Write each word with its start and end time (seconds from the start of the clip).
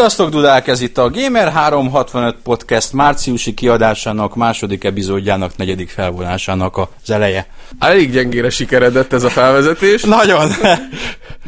Sziasztok, 0.00 0.30
Dudák! 0.30 0.66
Ez 0.66 0.80
itt 0.80 0.98
a 0.98 1.10
Gamer 1.10 1.52
365 1.52 2.36
Podcast 2.42 2.92
márciusi 2.92 3.54
kiadásának, 3.54 4.36
második 4.36 4.84
epizódjának, 4.84 5.56
negyedik 5.56 5.88
felvonásának 5.88 6.76
az 6.76 7.10
eleje. 7.10 7.46
Elég 7.78 8.12
gyengére 8.12 8.50
sikeredett 8.50 9.12
ez 9.12 9.22
a 9.22 9.28
felvezetés. 9.28 10.02
Nagyon! 10.02 10.50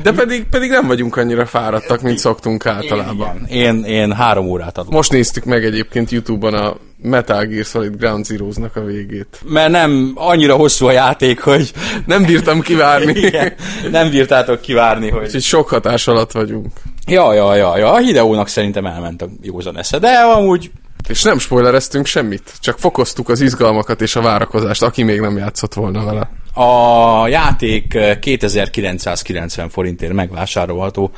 De 0.03 0.12
pedig, 0.12 0.45
pedig 0.50 0.70
nem 0.70 0.86
vagyunk 0.86 1.17
annyira 1.17 1.47
fáradtak, 1.47 2.00
mint 2.00 2.19
szoktunk 2.19 2.67
általában. 2.67 3.47
Én, 3.48 3.58
én, 3.58 3.84
én 3.84 4.12
három 4.12 4.47
órát 4.47 4.78
adok. 4.78 4.92
Most 4.92 5.12
néztük 5.12 5.45
meg 5.45 5.64
egyébként 5.64 6.11
Youtube-on 6.11 6.55
a 6.55 6.77
Metal 7.03 7.45
Gear 7.45 7.64
Solid 7.64 7.97
Ground 7.97 8.25
Zeroes-nak 8.25 8.77
a 8.77 8.84
végét. 8.84 9.41
Mert 9.45 9.70
nem 9.70 10.12
annyira 10.14 10.55
hosszú 10.55 10.86
a 10.86 10.92
játék, 10.92 11.41
hogy... 11.41 11.73
Nem 12.06 12.25
bírtam 12.25 12.61
kivárni. 12.61 13.12
Igen, 13.20 13.53
nem 13.91 14.11
bírtátok 14.11 14.61
kivárni, 14.61 15.11
hogy... 15.11 15.25
Úgyhogy 15.25 15.42
sok 15.42 15.69
hatás 15.69 16.06
alatt 16.06 16.33
vagyunk. 16.33 16.69
Ja, 17.06 17.33
ja, 17.34 17.55
ja, 17.55 17.78
ja. 17.78 17.92
A 17.92 17.98
Hideónak 17.98 18.48
szerintem 18.48 18.86
elment 18.86 19.22
a 19.22 19.28
józan 19.42 19.78
esze, 19.78 19.98
de 19.98 20.08
amúgy 20.08 20.70
És 21.08 21.22
nem 21.22 21.39
spoilereztünk 21.39 22.06
semmit, 22.06 22.53
csak 22.61 22.78
fokoztuk 22.78 23.28
az 23.28 23.41
izgalmakat 23.41 24.00
és 24.00 24.17
a 24.17 24.20
várakozást, 24.20 24.83
aki 24.83 25.03
még 25.03 25.20
nem 25.20 25.36
játszott 25.36 25.75
volna 25.75 26.05
vele. 26.05 26.30
a 26.55 27.28
játék 27.28 27.98
2990 28.20 29.69
forintért 29.69 30.12
megvásárolható. 30.12 31.11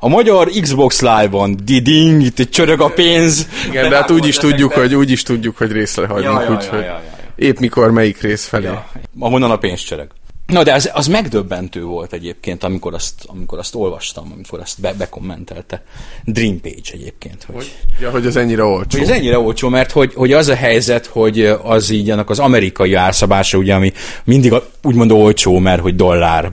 A 0.00 0.08
magyar 0.08 0.48
Xbox 0.60 1.00
Live-on, 1.00 1.56
diding, 1.64 2.22
itt 2.22 2.50
csörög 2.50 2.80
a 2.80 2.88
pénz. 2.88 3.48
Igen, 3.68 3.88
de 3.88 3.96
hát 3.96 4.10
úgy 4.10 4.26
is 4.26 4.36
tudjuk, 4.36 4.72
hogy 4.72 4.94
úgy 4.94 5.10
is 5.10 5.22
tudjuk, 5.22 5.56
hogy 5.56 5.72
részre 5.72 6.06
hagyunk, 6.06 6.34
Ja, 6.34 6.40
ja, 6.40 6.48
ja, 6.48 6.56
úgyhogy 6.56 6.78
ja, 6.78 6.84
ja, 6.84 7.02
épp 7.36 7.58
mikor 7.58 7.90
melyik 7.90 8.20
rész 8.20 8.46
felé. 8.46 8.64
Ja. 8.64 8.86
Ahonnan 9.18 9.50
a 9.50 9.56
pénz 9.56 9.80
csörög. 9.80 10.08
Na 10.46 10.62
de 10.62 10.72
az, 10.72 10.90
az 10.92 11.06
megdöbbentő 11.06 11.82
volt 11.82 12.12
egyébként, 12.12 12.64
amikor 12.64 12.94
azt, 12.94 13.14
amikor 13.26 13.58
azt 13.58 13.74
olvastam, 13.74 14.30
amikor 14.34 14.60
azt 14.60 14.80
be, 14.80 14.92
bekommentelte. 14.92 15.82
Dream 16.24 16.60
Page 16.60 16.90
egyébként. 16.92 17.46
Hogy, 17.52 17.72
Ja, 18.00 18.10
hogy 18.10 18.26
ez 18.26 18.36
ennyire 18.36 18.64
olcsó. 18.64 18.98
hogy 18.98 19.08
ez 19.08 19.16
ennyire 19.16 19.38
olcsó, 19.38 19.68
mert 19.68 19.90
hogy, 19.90 20.14
hogy 20.14 20.32
az 20.32 20.48
a 20.48 20.54
helyzet, 20.54 21.06
hogy 21.06 21.46
az 21.62 21.90
így 21.90 22.10
annak 22.10 22.30
az 22.30 22.38
amerikai 22.38 22.94
árszabása, 22.94 23.58
ugye, 23.58 23.74
ami 23.74 23.92
mindig 24.24 24.54
úgymond 24.82 25.10
olcsó, 25.10 25.58
mert 25.58 25.80
hogy 25.80 25.96
dollár. 25.96 26.52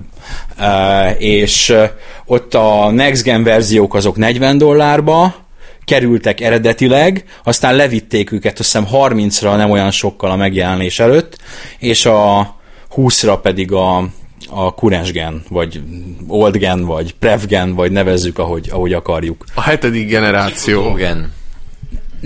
Uh, 0.59 1.21
és 1.21 1.69
uh, 1.69 1.89
ott 2.25 2.53
a 2.53 2.91
Next 2.91 3.23
Gen 3.23 3.43
verziók 3.43 3.93
azok 3.93 4.17
40 4.17 4.57
dollárba, 4.57 5.35
kerültek 5.85 6.41
eredetileg, 6.41 7.23
aztán 7.43 7.75
levitték 7.75 8.31
őket, 8.31 8.59
azt 8.59 8.71
hiszem 8.71 8.87
30-ra 8.91 9.55
nem 9.55 9.71
olyan 9.71 9.91
sokkal 9.91 10.31
a 10.31 10.35
megjelenés 10.35 10.99
előtt, 10.99 11.37
és 11.79 12.05
a 12.05 12.58
20-ra 12.95 13.39
pedig 13.41 13.71
a, 13.71 13.97
a 14.49 14.67
Current 14.75 15.11
Gen, 15.11 15.43
vagy 15.49 15.81
Old 16.27 16.57
Gen, 16.57 16.85
vagy 16.85 17.15
Prev 17.15 17.45
Gen, 17.45 17.75
vagy 17.75 17.91
nevezzük, 17.91 18.39
ahogy, 18.39 18.69
ahogy 18.71 18.93
akarjuk. 18.93 19.45
A 19.53 19.61
hetedik 19.61 20.07
generáció. 20.07 20.97
Igen. 20.97 21.31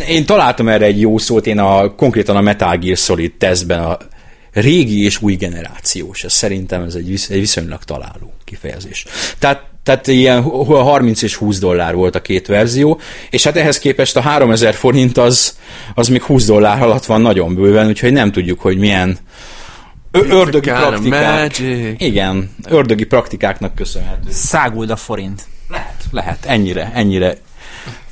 Én 0.07 0.25
találtam 0.25 0.67
erre 0.67 0.85
egy 0.85 0.99
jó 0.99 1.17
szót, 1.17 1.47
én 1.47 1.59
a, 1.59 1.95
konkrétan 1.95 2.35
a 2.35 2.41
Metal 2.41 2.77
Gear 2.77 2.97
Solid 2.97 3.31
tesztben 3.31 3.83
a 3.83 3.97
régi 4.53 5.03
és 5.03 5.21
új 5.21 5.35
generációs, 5.35 6.23
ez 6.23 6.33
szerintem 6.33 6.83
ez 6.83 6.95
egy, 6.95 7.07
visz, 7.07 7.29
egy 7.29 7.39
viszonylag 7.39 7.83
találó 7.83 8.33
kifejezés. 8.43 9.05
Tehát, 9.39 9.63
tehát 9.83 10.07
ilyen 10.07 10.41
30 10.41 11.21
és 11.21 11.35
20 11.35 11.59
dollár 11.59 11.95
volt 11.95 12.15
a 12.15 12.21
két 12.21 12.47
verzió, 12.47 12.99
és 13.29 13.43
hát 13.43 13.55
ehhez 13.55 13.79
képest 13.79 14.15
a 14.15 14.21
3000 14.21 14.73
forint 14.73 15.17
az, 15.17 15.57
az 15.95 16.07
még 16.07 16.21
20 16.21 16.45
dollár 16.45 16.81
alatt 16.81 17.05
van 17.05 17.21
nagyon 17.21 17.55
bőven, 17.55 17.87
úgyhogy 17.87 18.11
nem 18.11 18.31
tudjuk, 18.31 18.59
hogy 18.59 18.77
milyen 18.77 19.09
ö- 19.09 19.19
ördögi 20.21 20.69
praktikák. 20.69 21.39
magic. 21.39 22.01
Igen, 22.01 22.49
ördögi 22.67 23.05
praktikáknak 23.05 23.75
köszönhető. 23.75 24.29
Száguld 24.29 24.89
a 24.89 24.95
forint. 24.95 25.45
Lehet, 25.69 26.03
lehet, 26.11 26.45
ennyire, 26.45 26.91
ennyire. 26.93 27.37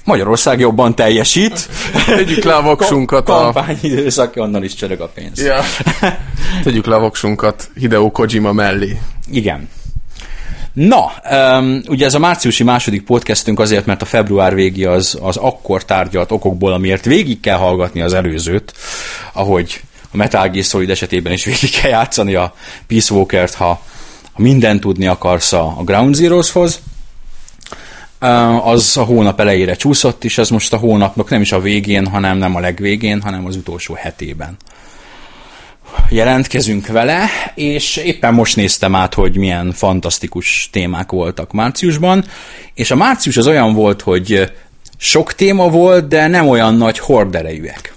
Magyarország 0.04 0.60
jobban 0.60 0.96
teljesít. 0.96 1.70
Tegyük 2.06 2.44
le 2.44 2.56
a 2.56 2.62
voksunkat 2.62 3.30
a... 3.30 3.34
Kampányidőszak, 3.34 4.36
onnan 4.36 4.64
is 4.64 4.74
csörög 4.74 5.02
a 5.02 5.08
pénz. 5.08 5.40
Ja. 5.44 5.62
Tegyük 6.64 6.86
le 6.86 6.96
a 6.96 7.00
voksunkat 7.00 7.70
Hideo 7.76 8.12
Kojima 8.12 8.52
mellé. 8.52 9.00
Igen. 9.32 9.70
Na, 10.74 11.12
um, 11.32 11.82
ugye 11.88 12.06
ez 12.06 12.14
a 12.14 12.20
márciusi 12.20 12.64
második 12.64 13.04
podcastünk 13.04 13.60
azért, 13.60 13.86
mert 13.86 14.02
a 14.02 14.06
február 14.06 14.56
végi 14.56 14.86
az, 14.86 15.18
az 15.22 15.38
akkor 15.38 15.86
tárgyalt 15.86 16.32
okokból, 16.32 16.74
amiért 16.74 17.06
végig 17.06 17.40
kell 17.40 17.58
hallgatni 17.58 18.02
az 18.02 18.14
előzőt, 18.14 18.74
ahogy 19.34 19.82
a 20.12 20.18
Metal 20.18 20.50
Gear 20.50 20.66
Solid 20.66 20.90
esetében 20.90 21.34
is 21.34 21.46
végig 21.46 21.70
kell 21.70 21.90
játszani 21.90 22.36
a 22.36 22.54
Peace 22.88 23.14
Walker-t, 23.14 23.54
ha, 23.54 23.82
ha 24.32 24.42
mindent 24.42 24.82
tudni 24.82 25.08
akarsz 25.08 25.54
a, 25.54 25.76
a 25.78 25.84
Ground 25.84 26.16
Zeroeshoz. 26.16 26.80
Az 28.64 28.98
a 28.98 29.04
hónap 29.04 29.40
elejére 29.40 29.76
csúszott, 29.76 30.24
és 30.24 30.38
ez 30.38 30.50
most 30.50 30.74
a 30.74 30.78
hónapnak 30.78 31.30
nem 31.30 31.42
is 31.42 31.52
a 31.52 31.60
végén, 31.60 32.08
hanem 32.08 32.38
nem 32.38 32.56
a 32.56 32.60
legvégén, 32.60 33.22
hanem 33.22 33.46
az 33.46 33.56
utolsó 33.56 33.94
hetében 33.94 34.58
jelentkezünk 36.10 36.88
vele, 36.88 37.30
és 37.56 37.96
éppen 37.98 38.34
most 38.34 38.56
néztem 38.56 38.96
át, 38.96 39.14
hogy 39.14 39.38
milyen 39.38 39.72
fantasztikus 39.72 40.70
témák 40.72 41.12
voltak 41.12 41.52
márciusban, 41.52 42.26
és 42.74 42.92
a 42.92 42.96
március 42.96 43.38
az 43.38 43.48
olyan 43.48 43.74
volt, 43.74 44.02
hogy 44.02 44.52
sok 44.98 45.34
téma 45.34 45.70
volt, 45.70 46.08
de 46.08 46.28
nem 46.28 46.48
olyan 46.48 46.76
nagy 46.76 47.00
horderejűek. 47.00 47.94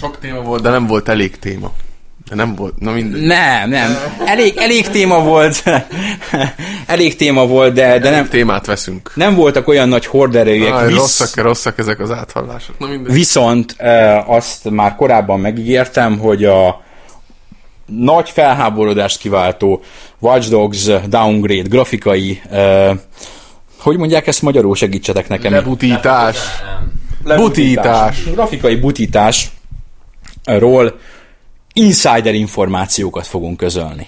Sok 0.00 0.18
téma 0.18 0.40
volt, 0.40 0.62
de 0.62 0.70
nem 0.70 0.86
volt 0.86 1.08
elég 1.08 1.38
téma. 1.38 1.72
De 2.28 2.34
nem 2.34 2.54
volt, 2.54 2.78
na 2.78 2.92
mindegy. 2.92 3.22
Nem, 3.22 3.68
nem. 3.68 3.96
Elég, 4.24 4.56
elég 4.56 4.88
téma 4.88 5.22
volt. 5.22 5.62
elég 6.86 7.16
téma 7.16 7.46
volt, 7.46 7.72
de, 7.74 7.98
de 7.98 8.10
nem, 8.10 8.28
Témát 8.28 8.66
veszünk. 8.66 9.12
nem 9.14 9.34
voltak 9.34 9.68
olyan 9.68 9.88
nagy 9.88 10.06
horderejűek. 10.06 10.74
Aj, 10.74 10.86
Visz- 10.86 10.96
rosszak, 10.96 11.44
rosszak 11.44 11.78
ezek 11.78 12.00
az 12.00 12.10
áthallások. 12.10 12.78
Na 12.78 12.86
mindegy. 12.86 13.12
Viszont 13.12 13.74
e, 13.78 14.24
azt 14.26 14.70
már 14.70 14.94
korábban 14.94 15.40
megígértem, 15.40 16.18
hogy 16.18 16.44
a 16.44 16.82
nagy 17.86 18.30
felháborodást 18.30 19.18
kiváltó 19.18 19.82
Watch 20.18 20.48
Dogs 20.48 20.84
downgrade 21.08 21.68
grafikai, 21.68 22.40
e, 22.50 22.92
hogy 23.78 23.96
mondják 23.96 24.26
ezt 24.26 24.42
magyarul, 24.42 24.74
segítsetek 24.74 25.28
nekem. 25.28 25.52
Lebutítás. 25.52 26.36
Butítás. 27.36 28.22
Grafikai 28.24 28.76
butításról 30.46 30.98
insider 31.72 32.34
információkat 32.34 33.26
fogunk 33.26 33.56
közölni. 33.56 34.06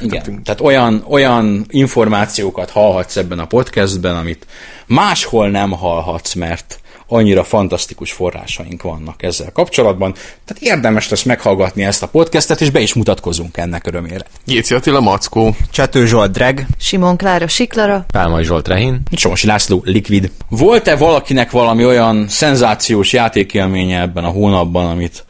Igen, 0.00 0.42
tehát 0.42 0.60
olyan, 0.60 1.04
olyan 1.08 1.66
információkat 1.68 2.70
hallhatsz 2.70 3.16
ebben 3.16 3.38
a 3.38 3.46
podcastben, 3.46 4.16
amit 4.16 4.46
máshol 4.86 5.50
nem 5.50 5.70
hallhatsz, 5.70 6.34
mert 6.34 6.80
annyira 7.08 7.44
fantasztikus 7.44 8.12
forrásaink 8.12 8.82
vannak 8.82 9.22
ezzel 9.22 9.52
kapcsolatban. 9.52 10.12
Tehát 10.44 10.62
érdemes 10.62 11.08
lesz 11.08 11.22
meghallgatni 11.22 11.84
ezt 11.84 12.02
a 12.02 12.08
podcastet, 12.08 12.60
és 12.60 12.70
be 12.70 12.80
is 12.80 12.94
mutatkozunk 12.94 13.56
ennek 13.56 13.86
örömére. 13.86 14.24
Jéci 14.46 14.74
Attila 14.74 15.00
Mackó. 15.00 15.54
Csető 15.70 16.06
Zsolt 16.06 16.32
Dreg. 16.32 16.66
Simon 16.78 17.16
Klára 17.16 17.48
Siklara. 17.48 18.04
Pálmai 18.12 18.44
Zsolt 18.44 18.68
Rehin. 18.68 19.00
Somosi 19.12 19.46
László, 19.46 19.82
Liquid. 19.84 20.30
Volt-e 20.48 20.96
valakinek 20.96 21.50
valami 21.50 21.84
olyan 21.84 22.28
szenzációs 22.28 23.12
játékélménye 23.12 24.00
ebben 24.00 24.24
a 24.24 24.30
hónapban, 24.30 24.86
amit 24.86 25.24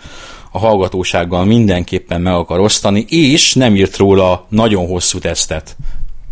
a 0.53 0.59
hallgatósággal 0.59 1.45
mindenképpen 1.45 2.21
meg 2.21 2.33
akar 2.33 2.61
osztani, 2.61 3.05
és 3.09 3.55
nem 3.55 3.77
írt 3.77 3.97
róla 3.97 4.47
nagyon 4.49 4.87
hosszú 4.87 5.19
tesztet? 5.19 5.77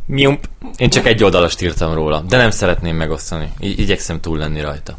Miump. 0.06 0.48
Én 0.76 0.90
csak 0.90 1.06
egy 1.06 1.24
oldalast 1.24 1.62
írtam 1.62 1.94
róla, 1.94 2.20
de 2.28 2.36
nem 2.36 2.50
szeretném 2.50 2.96
megosztani. 2.96 3.48
I- 3.60 3.80
igyekszem 3.80 4.20
túl 4.20 4.38
lenni 4.38 4.60
rajta. 4.60 4.96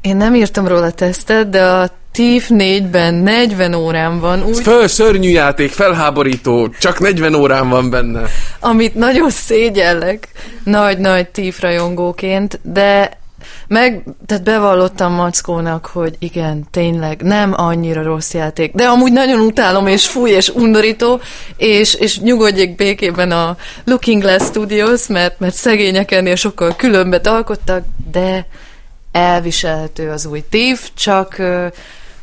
Én 0.00 0.16
nem 0.16 0.34
írtam 0.34 0.66
róla 0.66 0.90
tesztet, 0.90 1.50
de 1.50 1.64
a 1.64 1.88
TIF 2.12 2.50
4-ben 2.52 3.14
40 3.14 3.74
órám 3.74 4.20
van, 4.20 4.44
úgy, 4.44 4.58
Föl, 4.58 4.88
szörnyű 4.88 5.28
játék, 5.28 5.70
felháborító, 5.70 6.68
csak 6.78 7.00
40 7.00 7.34
órán 7.34 7.68
van 7.68 7.90
benne. 7.90 8.22
amit 8.60 8.94
nagyon 8.94 9.30
szégyellek 9.30 10.28
nagy-nagy 10.64 11.28
TIF 11.28 11.60
rajongóként, 11.60 12.60
de 12.62 13.18
meg, 13.68 14.04
tehát 14.26 14.42
bevallottam 14.42 15.12
Mackónak, 15.12 15.86
hogy 15.86 16.16
igen, 16.18 16.64
tényleg 16.70 17.22
nem 17.22 17.52
annyira 17.56 18.02
rossz 18.02 18.34
játék, 18.34 18.74
de 18.74 18.86
amúgy 18.86 19.12
nagyon 19.12 19.40
utálom, 19.40 19.86
és 19.86 20.06
fúj, 20.06 20.30
és 20.30 20.48
undorító, 20.48 21.20
és, 21.56 21.94
és 21.94 22.20
nyugodjék 22.20 22.76
békében 22.76 23.30
a 23.30 23.56
Looking 23.84 24.22
Glass 24.22 24.44
Studios, 24.44 25.06
mert, 25.06 25.40
mert 25.40 25.54
szegények 25.54 26.10
ennél 26.10 26.36
sokkal 26.36 26.76
különbet 26.76 27.26
alkottak, 27.26 27.84
de 28.10 28.46
elviselhető 29.12 30.10
az 30.10 30.26
új 30.26 30.44
TIF, 30.50 30.90
csak 30.94 31.36
uh, 31.38 31.66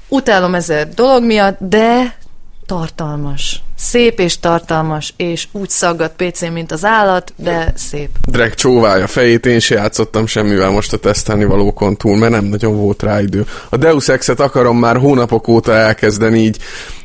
utálom 0.07 0.55
ezer 0.55 0.89
dolog 0.89 1.23
miatt, 1.23 1.57
de 1.59 2.17
tartalmas. 2.65 3.63
Szép 3.77 4.19
és 4.19 4.39
tartalmas, 4.39 5.13
és 5.17 5.47
úgy 5.51 5.69
szaggat 5.69 6.13
PC-n, 6.15 6.51
mint 6.51 6.71
az 6.71 6.85
állat, 6.85 7.33
de 7.35 7.73
szép. 7.75 8.09
Drag 8.21 8.53
csóválja 8.53 9.07
fejét, 9.07 9.45
én 9.45 9.59
se 9.59 9.75
játszottam 9.75 10.25
semmivel 10.25 10.69
most 10.69 10.93
a 10.93 10.97
tesztelni 10.97 11.45
valókon 11.45 11.97
túl, 11.97 12.17
mert 12.17 12.31
nem 12.31 12.45
nagyon 12.45 12.77
volt 12.77 13.03
rá 13.03 13.21
idő. 13.21 13.45
A 13.69 13.77
Deus 13.77 14.07
Ex-et 14.07 14.39
akarom 14.39 14.77
már 14.77 14.97
hónapok 14.97 15.47
óta 15.47 15.73
elkezdeni, 15.73 16.39
így 16.39 16.57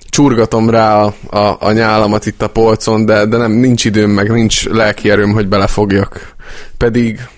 csurgatom 0.09 0.71
rá 0.71 1.03
a, 1.03 1.15
a, 1.37 1.56
a 1.61 1.73
nyálamat 1.73 2.26
itt 2.26 2.43
a 2.43 2.49
polcon, 2.49 3.06
de, 3.06 3.26
de 3.26 3.37
nem, 3.37 3.53
nincs 3.53 3.85
időm, 3.85 4.11
meg 4.11 4.31
nincs 4.31 4.69
lelki 4.69 5.11
erőm, 5.11 5.33
hogy 5.33 5.49
belefogjak. 5.49 6.35
Pedig 6.76 7.29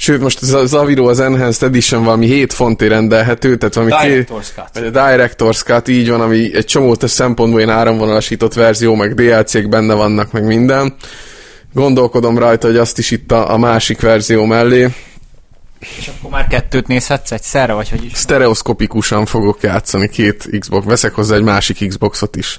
Sőt, 0.00 0.20
most 0.20 0.42
a 0.42 0.66
Zaviro 0.66 1.08
az 1.08 1.20
Enhanced 1.20 1.68
Edition 1.68 2.04
valami 2.04 2.26
7 2.26 2.52
fontért 2.52 2.90
rendelhető, 2.90 3.56
tehát 3.56 3.74
valami 3.74 3.92
Director's 3.92 4.46
Cut. 4.54 4.68
vagy 4.72 4.84
a 4.84 4.90
Director's 4.90 5.64
Cut, 5.64 5.88
így 5.88 6.08
van, 6.10 6.20
ami 6.20 6.54
egy 6.54 6.64
csomó 6.64 6.96
szempontból 7.00 7.60
ilyen 7.60 7.76
áramvonalasított 7.76 8.54
verzió, 8.54 8.94
meg 8.94 9.14
DLC-k 9.14 9.68
benne 9.68 9.94
vannak, 9.94 10.32
meg 10.32 10.44
minden. 10.44 10.94
Gondolkodom 11.72 12.38
rajta, 12.38 12.66
hogy 12.66 12.76
azt 12.76 12.98
is 12.98 13.10
itt 13.10 13.32
a, 13.32 13.52
a 13.52 13.58
másik 13.58 14.00
verzió 14.00 14.44
mellé. 14.44 14.88
És 15.98 16.10
akkor 16.18 16.30
már 16.30 16.46
kettőt 16.46 16.86
nézhetsz 16.86 17.30
egyszerre, 17.30 17.72
vagy 17.72 17.88
hogy 17.88 18.04
is? 18.04 18.12
Stereoszkopikusan 18.14 19.26
fogok 19.26 19.62
játszani 19.62 20.08
két 20.08 20.48
Xbox, 20.58 20.86
veszek 20.86 21.14
hozzá 21.14 21.34
egy 21.34 21.42
másik 21.42 21.88
Xboxot 21.88 22.36
is. 22.36 22.58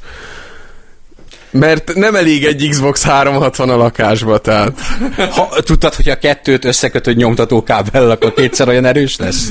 Mert 1.51 1.95
nem 1.95 2.15
elég 2.15 2.45
egy 2.45 2.67
Xbox 2.69 3.03
360 3.03 3.69
a 3.69 3.75
lakásba, 3.75 4.37
tehát 4.37 4.79
Ha, 5.31 5.49
tudtad, 5.63 5.93
hogy 5.95 6.09
a 6.09 6.17
kettőt 6.17 6.65
összekötött 6.65 7.15
nyomtatókábellel, 7.15 8.11
akkor 8.11 8.33
kétszer 8.33 8.67
olyan 8.67 8.85
erős 8.85 9.17
lesz? 9.17 9.49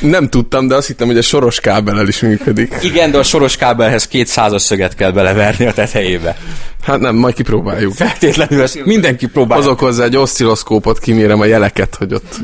nem 0.00 0.28
tudtam, 0.28 0.68
de 0.68 0.74
azt 0.74 0.86
hittem, 0.86 1.06
hogy 1.06 1.18
a 1.18 1.22
soros 1.22 1.60
kábellel 1.60 2.08
is 2.08 2.20
működik. 2.20 2.74
Igen, 2.82 3.10
de 3.10 3.18
a 3.18 3.22
soros 3.22 3.56
kábelhez 3.56 4.06
két 4.06 4.26
százas 4.26 4.62
szöget 4.62 4.94
kell 4.94 5.10
beleverni 5.10 5.66
a 5.66 5.72
tetejébe. 5.72 6.36
Hát 6.82 7.00
nem, 7.00 7.16
majd 7.16 7.34
kipróbáljuk. 7.34 7.92
Feltétlenül 7.92 8.62
ezt 8.62 8.84
mindenki 8.84 9.26
próbál. 9.26 9.58
Hozok 9.58 9.78
hozzá 9.78 10.04
egy 10.04 10.16
oszcilloszkópot, 10.16 10.98
kimérem 10.98 11.40
a 11.40 11.44
jeleket, 11.44 11.94
hogy 11.94 12.14
ott 12.14 12.40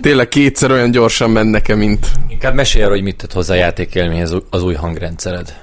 tényleg 0.00 0.28
kétszer 0.28 0.70
olyan 0.70 0.90
gyorsan 0.90 1.30
mennek-e, 1.30 1.74
mint... 1.74 2.06
Inkább 2.28 2.54
mesélj 2.54 2.84
arról, 2.84 2.94
hogy 2.94 3.04
mit 3.04 3.16
tett 3.16 3.32
hozzá 3.32 3.54
a 3.54 3.56
játékélményhez 3.56 4.36
az 4.50 4.62
új 4.62 4.74
hangrendszered. 4.74 5.54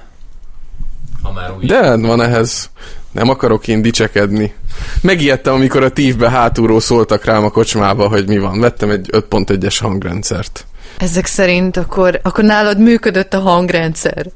Ha 1.28 1.34
már 1.34 1.52
új. 1.56 1.66
De 1.66 1.96
van 1.96 2.22
ehhez. 2.22 2.70
Nem 3.10 3.28
akarok 3.28 3.68
én 3.68 3.82
dicsekedni. 3.82 4.54
Megijedtem, 5.00 5.54
amikor 5.54 5.82
a 5.82 5.88
tívbe 5.88 6.30
hátulról 6.30 6.80
szóltak 6.80 7.24
rám 7.24 7.44
a 7.44 7.50
kocsmába, 7.50 8.08
hogy 8.08 8.28
mi 8.28 8.38
van. 8.38 8.60
Vettem 8.60 8.90
egy 8.90 9.08
5.1-es 9.12 9.76
hangrendszert. 9.80 10.66
Ezek 10.98 11.26
szerint 11.26 11.76
akkor, 11.76 12.20
akkor 12.22 12.44
nálad 12.44 12.78
működött 12.78 13.34
a 13.34 13.40
hangrendszer. 13.40 14.26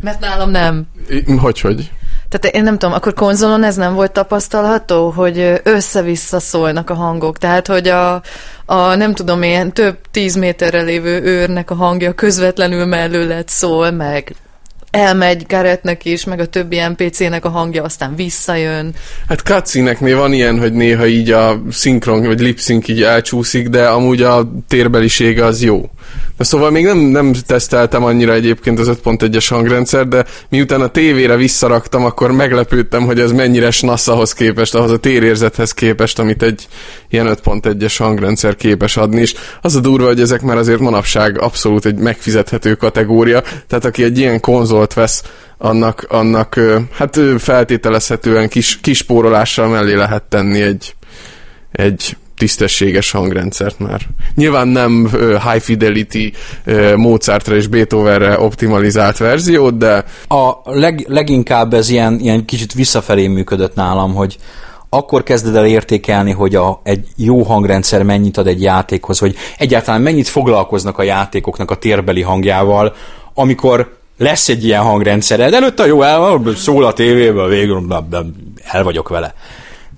Mert 0.00 0.20
nálam 0.20 0.50
nem. 0.50 0.86
Hogy, 1.38 1.60
hogy? 1.60 1.90
Tehát 2.28 2.56
én 2.56 2.62
nem 2.62 2.78
tudom, 2.78 2.94
akkor 2.94 3.14
konzolon 3.14 3.64
ez 3.64 3.76
nem 3.76 3.94
volt 3.94 4.12
tapasztalható, 4.12 5.10
hogy 5.10 5.60
össze-vissza 5.62 6.40
szólnak 6.40 6.90
a 6.90 6.94
hangok. 6.94 7.38
Tehát, 7.38 7.66
hogy 7.66 7.88
a, 7.88 8.22
a 8.64 8.94
nem 8.94 9.14
tudom, 9.14 9.42
ilyen 9.42 9.72
több 9.72 9.98
tíz 10.10 10.36
méterre 10.36 10.82
lévő 10.82 11.22
őrnek 11.22 11.70
a 11.70 11.74
hangja 11.74 12.12
közvetlenül 12.12 12.84
mellőled 12.84 13.48
szól, 13.48 13.90
meg 13.90 14.34
elmegy 14.96 15.44
Garrettnek 15.48 16.04
is, 16.04 16.24
meg 16.24 16.40
a 16.40 16.46
többi 16.46 16.80
NPC-nek 16.88 17.44
a 17.44 17.48
hangja, 17.48 17.82
aztán 17.82 18.14
visszajön. 18.14 18.94
Hát 19.28 19.40
cutscene 19.40 19.96
van 20.14 20.32
ilyen, 20.32 20.58
hogy 20.58 20.72
néha 20.72 21.06
így 21.06 21.30
a 21.30 21.62
szinkron 21.70 22.26
vagy 22.26 22.40
lip-sync 22.40 22.88
így 22.88 23.02
elcsúszik, 23.02 23.68
de 23.68 23.86
amúgy 23.86 24.22
a 24.22 24.50
térbelisége 24.68 25.44
az 25.44 25.62
jó. 25.62 25.90
De 26.36 26.44
szóval 26.44 26.70
még 26.70 26.84
nem, 26.84 26.98
nem 26.98 27.32
teszteltem 27.46 28.04
annyira 28.04 28.32
egyébként 28.32 28.78
az 28.78 28.88
5.1-es 28.88 29.46
hangrendszer, 29.48 30.08
de 30.08 30.24
miután 30.48 30.80
a 30.80 30.88
tévére 30.88 31.36
visszaraktam, 31.36 32.04
akkor 32.04 32.32
meglepődtem, 32.32 33.04
hogy 33.04 33.20
ez 33.20 33.32
mennyire 33.32 33.70
snasz 33.70 34.08
ahhoz 34.08 34.32
képest, 34.32 34.74
ahhoz 34.74 34.90
a 34.90 34.96
térérzethez 34.96 35.72
képest, 35.72 36.18
amit 36.18 36.42
egy 36.42 36.68
ilyen 37.16 37.38
5.1-es 37.44 37.94
hangrendszer 37.98 38.56
képes 38.56 38.96
adni, 38.96 39.20
és 39.20 39.34
az 39.60 39.74
a 39.74 39.80
durva, 39.80 40.06
hogy 40.06 40.20
ezek 40.20 40.42
már 40.42 40.56
azért 40.56 40.80
manapság 40.80 41.40
abszolút 41.40 41.84
egy 41.84 41.98
megfizethető 41.98 42.74
kategória, 42.74 43.42
tehát 43.66 43.84
aki 43.84 44.02
egy 44.02 44.18
ilyen 44.18 44.40
konzolt 44.40 44.94
vesz, 44.94 45.22
annak, 45.58 46.06
annak 46.08 46.60
hát 46.92 47.20
feltételezhetően 47.38 48.48
kis, 48.48 48.80
kis 48.80 48.98
spórolással 48.98 49.68
mellé 49.68 49.94
lehet 49.94 50.22
tenni 50.22 50.60
egy, 50.60 50.94
egy 51.72 52.16
tisztességes 52.36 53.10
hangrendszert 53.10 53.78
már. 53.78 54.00
Nyilván 54.34 54.68
nem 54.68 55.08
high 55.50 55.60
fidelity 55.60 56.32
Mozartra 56.96 57.56
és 57.56 57.66
Beethovenre 57.66 58.40
optimalizált 58.40 59.16
verziót, 59.16 59.78
de 59.78 60.04
A 60.28 60.52
leg, 60.64 61.04
leginkább 61.08 61.74
ez 61.74 61.88
ilyen, 61.88 62.18
ilyen 62.18 62.44
kicsit 62.44 62.72
visszafelé 62.72 63.26
működött 63.26 63.74
nálam, 63.74 64.14
hogy 64.14 64.36
akkor 64.96 65.22
kezded 65.22 65.56
el 65.56 65.66
értékelni, 65.66 66.32
hogy 66.32 66.54
a, 66.54 66.80
egy 66.82 67.06
jó 67.16 67.42
hangrendszer 67.42 68.02
mennyit 68.02 68.36
ad 68.36 68.46
egy 68.46 68.62
játékhoz, 68.62 69.18
hogy 69.18 69.36
egyáltalán 69.58 70.00
mennyit 70.00 70.28
foglalkoznak 70.28 70.98
a 70.98 71.02
játékoknak 71.02 71.70
a 71.70 71.76
térbeli 71.76 72.22
hangjával, 72.22 72.94
amikor 73.34 73.96
lesz 74.18 74.48
egy 74.48 74.64
ilyen 74.64 74.82
hangrendszered, 74.82 75.54
előtte 75.54 75.86
jó, 75.86 76.02
el, 76.02 76.40
szól 76.56 76.84
a 76.84 76.92
tévéből, 76.92 77.48
végül 77.48 77.86
el 78.64 78.84
vagyok 78.84 79.08
vele. 79.08 79.34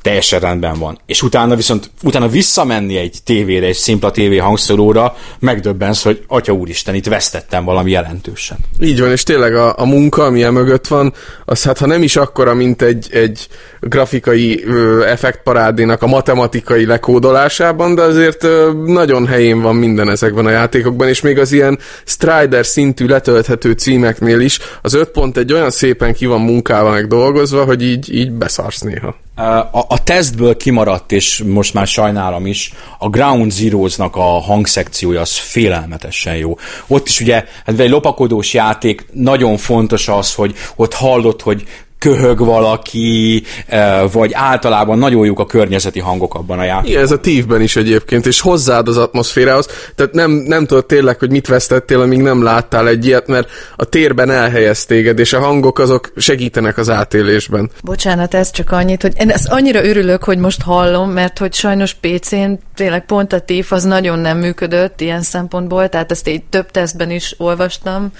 Teljesen 0.08 0.40
rendben 0.40 0.78
van. 0.78 0.99
És 1.06 1.22
utána 1.22 1.56
viszont, 1.56 1.90
utána 2.02 2.28
visszamenni 2.28 2.96
egy 2.96 3.16
tévére, 3.25 3.66
egy 3.66 3.75
szimpla 3.75 4.10
tévé 4.10 4.37
hangszóróra, 4.37 5.16
megdöbbensz, 5.38 6.02
hogy 6.02 6.25
atya 6.26 6.52
úristen, 6.52 6.94
itt 6.94 7.06
vesztettem 7.06 7.64
valami 7.64 7.90
jelentősen. 7.90 8.58
Így 8.81 9.00
van, 9.00 9.10
és 9.10 9.22
tényleg 9.22 9.55
a, 9.55 9.75
a 9.78 9.84
munka, 9.84 10.25
ami 10.25 10.44
mögött 10.44 10.87
van, 10.87 11.14
az 11.44 11.62
hát 11.62 11.78
ha 11.78 11.87
nem 11.87 12.02
is 12.02 12.16
akkora, 12.16 12.54
mint 12.54 12.82
egy, 12.82 13.09
egy 13.12 13.49
grafikai 13.80 14.64
ö, 14.64 15.04
effektparádénak 15.04 16.02
a 16.02 16.06
matematikai 16.06 16.87
lekódolásában, 16.87 17.94
de 17.94 18.02
azért 18.02 18.44
ö, 18.44 18.73
nagyon 18.87 19.26
helyén 19.26 19.61
van 19.61 19.76
minden 19.76 20.11
ezekben 20.11 20.47
a 20.47 20.50
játékokban, 20.50 21.09
és 21.09 21.21
még 21.21 21.38
az 21.38 21.52
ilyen 21.52 21.78
Strider 22.04 22.66
szintű 22.66 23.06
letölthető 23.06 23.73
címeknél 23.73 24.40
is 24.40 24.59
az 24.82 24.97
5.1 24.97 25.52
olyan 25.52 25.71
szépen 25.71 26.14
ki 26.14 26.26
van 26.26 26.40
munkálva, 26.40 26.90
meg 26.90 27.06
dolgozva, 27.06 27.64
hogy 27.64 27.82
így, 27.82 28.14
így 28.14 28.30
beszarsz 28.30 28.80
néha. 28.80 29.16
A, 29.38 29.85
a 29.88 30.02
tesztből 30.02 30.57
kimaradt, 30.57 31.12
és 31.12 31.42
most 31.47 31.75
már 31.75 31.87
sajnálom 31.87 32.47
is, 32.47 32.73
a 32.99 33.09
Ground 33.09 33.50
Zeroes-nak 33.50 34.16
a 34.16 34.23
hangszekciója 34.23 35.21
az 35.21 35.37
félelmetesen 35.37 36.37
jó. 36.37 36.59
Ott 36.87 37.09
is 37.09 37.21
ugye, 37.21 37.45
hát 37.64 37.78
egy 37.78 37.90
lopakodós 37.90 38.54
játék, 38.54 39.07
nagyon 39.12 39.57
fontos 39.57 40.09
az, 40.09 40.35
hogy 40.35 40.54
ott 40.76 40.95
hallod, 40.95 41.42
hogy 41.42 41.64
köhög 41.99 42.38
valaki, 42.38 43.43
eh, 43.67 44.02
vagy 44.12 44.31
általában 44.35 44.99
nagyon 44.99 45.25
jók 45.25 45.38
a 45.38 45.47
környezeti 45.47 46.00
hangok 46.00 46.35
abban 46.35 46.59
a 46.59 46.64
játékban. 46.64 46.90
Igen, 46.90 47.02
ez 47.02 47.11
a 47.11 47.21
tívben 47.21 47.61
is 47.61 47.76
egyébként, 47.76 48.26
és 48.26 48.40
hozzáad 48.40 48.88
az 48.88 48.97
atmoszférához, 48.97 49.67
tehát 49.95 50.12
nem, 50.12 50.31
nem 50.31 50.67
tudod 50.67 50.87
tényleg, 50.87 51.19
hogy 51.19 51.31
mit 51.31 51.47
vesztettél, 51.47 52.00
amíg 52.00 52.21
nem 52.21 52.43
láttál 52.43 52.88
egy 52.88 53.07
ilyet, 53.07 53.26
mert 53.26 53.49
a 53.76 53.85
térben 53.85 54.31
elhelyez 54.31 54.85
téged, 54.85 55.19
és 55.19 55.33
a 55.33 55.40
hangok 55.40 55.78
azok 55.78 56.12
segítenek 56.17 56.78
az 56.78 56.90
átélésben. 56.90 57.71
Bocsánat, 57.83 58.35
ez 58.35 58.50
csak 58.50 58.71
annyit, 58.71 59.02
hogy 59.02 59.12
én 59.17 59.31
ezt 59.31 59.49
annyira 59.49 59.85
örülök, 59.85 60.25
hogy 60.25 60.38
most 60.38 60.62
hallom, 60.62 61.11
mert 61.11 61.38
hogy 61.38 61.55
sajnos 61.55 61.95
PC-n 61.95 62.52
tényleg 62.75 63.05
pont 63.05 63.33
a 63.33 63.40
TIF 63.40 63.73
az 63.73 63.85
nagyon 63.85 64.19
nem 64.19 64.38
működött 64.38 65.00
ilyen 65.00 65.23
szempontból, 65.23 65.88
tehát 65.88 66.11
ezt 66.11 66.28
így 66.28 66.43
több 66.43 66.71
tesztben 66.71 67.11
is 67.11 67.35
olvastam, 67.38 68.12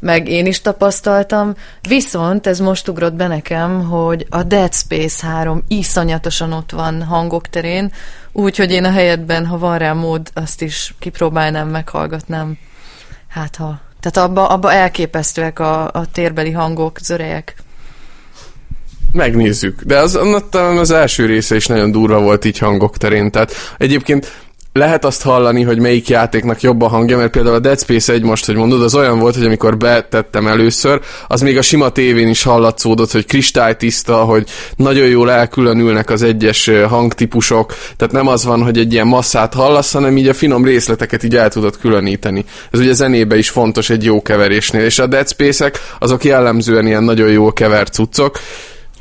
meg 0.00 0.28
én 0.28 0.46
is 0.46 0.60
tapasztaltam, 0.60 1.54
viszont 1.88 2.46
ez 2.46 2.58
most 2.58 2.88
ugrott 2.88 3.14
be 3.14 3.26
nekem, 3.26 3.84
hogy 3.84 4.26
a 4.30 4.42
Dead 4.42 4.74
Space 4.74 5.26
3 5.26 5.64
iszonyatosan 5.68 6.52
ott 6.52 6.70
van 6.70 7.02
hangok 7.02 7.48
terén, 7.48 7.92
úgyhogy 8.32 8.70
én 8.70 8.84
a 8.84 8.90
helyetben, 8.90 9.46
ha 9.46 9.58
van 9.58 9.78
rá 9.78 9.92
mód, 9.92 10.30
azt 10.34 10.62
is 10.62 10.94
kipróbálnám, 10.98 11.68
meghallgatnám. 11.68 12.58
Hát 13.28 13.56
ha. 13.56 13.80
Tehát 14.00 14.30
abba, 14.30 14.48
abba 14.48 14.72
elképesztőek 14.72 15.58
a, 15.58 15.92
a 15.92 16.06
térbeli 16.12 16.50
hangok, 16.50 16.98
zörejek. 16.98 17.54
Megnézzük. 19.12 19.82
De 19.82 19.98
az, 19.98 20.14
annak 20.14 20.48
talán 20.48 20.76
az 20.76 20.90
első 20.90 21.26
része 21.26 21.56
is 21.56 21.66
nagyon 21.66 21.90
durva 21.90 22.20
volt 22.20 22.44
így 22.44 22.58
hangok 22.58 22.96
terén. 22.96 23.30
Tehát 23.30 23.52
egyébként 23.78 24.32
lehet 24.72 25.04
azt 25.04 25.22
hallani, 25.22 25.62
hogy 25.62 25.78
melyik 25.78 26.08
játéknak 26.08 26.60
jobb 26.60 26.82
a 26.82 26.88
hangja, 26.88 27.16
mert 27.16 27.30
például 27.30 27.54
a 27.54 27.58
Dead 27.58 27.80
Space 27.80 28.12
1 28.12 28.22
most, 28.22 28.46
hogy 28.46 28.54
mondod, 28.54 28.82
az 28.82 28.94
olyan 28.94 29.18
volt, 29.18 29.34
hogy 29.34 29.44
amikor 29.44 29.76
betettem 29.76 30.46
először, 30.46 31.00
az 31.28 31.40
még 31.40 31.56
a 31.56 31.62
sima 31.62 31.88
tévén 31.88 32.28
is 32.28 32.42
hallatszódott, 32.42 33.12
hogy 33.12 33.26
kristálytiszta, 33.26 34.16
hogy 34.16 34.48
nagyon 34.76 35.06
jól 35.06 35.30
elkülönülnek 35.30 36.10
az 36.10 36.22
egyes 36.22 36.70
hangtípusok, 36.88 37.74
tehát 37.96 38.14
nem 38.14 38.26
az 38.26 38.44
van, 38.44 38.62
hogy 38.62 38.78
egy 38.78 38.92
ilyen 38.92 39.06
masszát 39.06 39.54
hallasz, 39.54 39.92
hanem 39.92 40.16
így 40.16 40.28
a 40.28 40.34
finom 40.34 40.64
részleteket 40.64 41.22
így 41.22 41.36
el 41.36 41.48
tudod 41.48 41.78
különíteni. 41.78 42.44
Ez 42.70 42.80
ugye 42.80 42.92
zenébe 42.92 43.36
is 43.36 43.50
fontos 43.50 43.90
egy 43.90 44.04
jó 44.04 44.22
keverésnél, 44.22 44.84
és 44.84 44.98
a 44.98 45.06
Dead 45.06 45.28
Space-ek 45.28 45.80
azok 45.98 46.24
jellemzően 46.24 46.86
ilyen 46.86 47.02
nagyon 47.02 47.30
jól 47.30 47.52
kevert 47.52 47.92
cuccok, 47.92 48.40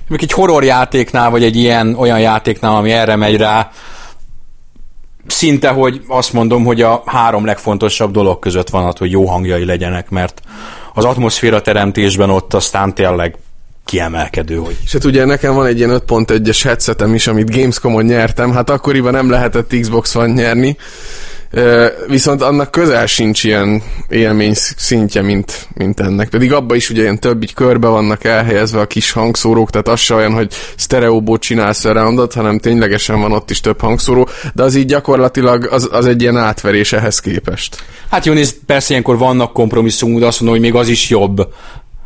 Még 0.09 0.19
egy 0.21 0.31
horror 0.31 0.63
játéknál, 0.63 1.29
vagy 1.29 1.43
egy 1.43 1.55
ilyen 1.55 1.95
olyan 1.95 2.19
játéknál, 2.19 2.75
ami 2.75 2.91
erre 2.91 3.15
megy 3.15 3.37
rá, 3.37 3.71
szinte, 5.27 5.69
hogy 5.69 6.01
azt 6.07 6.33
mondom, 6.33 6.65
hogy 6.65 6.81
a 6.81 7.03
három 7.05 7.45
legfontosabb 7.45 8.11
dolog 8.11 8.39
között 8.39 8.69
van 8.69 8.85
az, 8.85 8.97
hogy 8.97 9.11
jó 9.11 9.25
hangjai 9.25 9.65
legyenek, 9.65 10.09
mert 10.09 10.41
az 10.93 11.05
atmoszféra 11.05 11.61
teremtésben 11.61 12.29
ott 12.29 12.53
aztán 12.53 12.93
tényleg 12.93 13.35
kiemelkedő, 13.85 14.55
hogy 14.55 14.77
És 14.83 14.93
hát 14.93 15.03
ugye 15.03 15.25
nekem 15.25 15.53
van 15.53 15.65
egy 15.65 15.77
ilyen 15.77 16.01
5.1-es 16.07 16.59
headsetem 16.63 17.13
is, 17.13 17.27
amit 17.27 17.55
Gamescom-on 17.55 18.05
nyertem, 18.05 18.51
hát 18.51 18.69
akkoriban 18.69 19.11
nem 19.11 19.29
lehetett 19.29 19.75
Xbox 19.79 20.13
van 20.13 20.29
nyerni, 20.29 20.77
viszont 22.07 22.41
annak 22.41 22.71
közel 22.71 23.05
sincs 23.05 23.43
ilyen 23.43 23.83
élmény 24.09 24.53
szintje, 24.77 25.21
mint, 25.21 25.67
mint 25.73 25.99
ennek. 25.99 26.29
Pedig 26.29 26.53
abba 26.53 26.75
is 26.75 26.89
ugye 26.89 27.01
ilyen 27.01 27.19
több 27.19 27.43
így 27.43 27.53
körbe 27.53 27.87
vannak 27.87 28.23
elhelyezve 28.23 28.79
a 28.79 28.87
kis 28.87 29.11
hangszórók, 29.11 29.69
tehát 29.69 29.87
az 29.87 29.99
se 29.99 30.13
olyan, 30.13 30.33
hogy 30.33 30.53
sztereóból 30.77 31.39
csinálsz 31.39 31.79
surroundot, 31.79 32.33
hanem 32.33 32.59
ténylegesen 32.59 33.21
van 33.21 33.31
ott 33.31 33.49
is 33.49 33.59
több 33.59 33.81
hangszóró, 33.81 34.29
de 34.53 34.63
az 34.63 34.75
így 34.75 34.85
gyakorlatilag 34.85 35.65
az, 35.65 35.89
az 35.91 36.05
egy 36.05 36.21
ilyen 36.21 36.37
átverés 36.37 36.93
ehhez 36.93 37.19
képest. 37.19 37.83
Hát 38.09 38.25
jó, 38.25 38.33
nézd, 38.33 38.55
persze 38.65 38.89
ilyenkor 38.89 39.17
vannak 39.17 39.53
kompromisszumok, 39.53 40.19
de 40.19 40.25
azt 40.25 40.41
mondom, 40.41 40.59
hogy 40.59 40.69
még 40.71 40.79
az 40.81 40.87
is 40.87 41.09
jobb, 41.09 41.53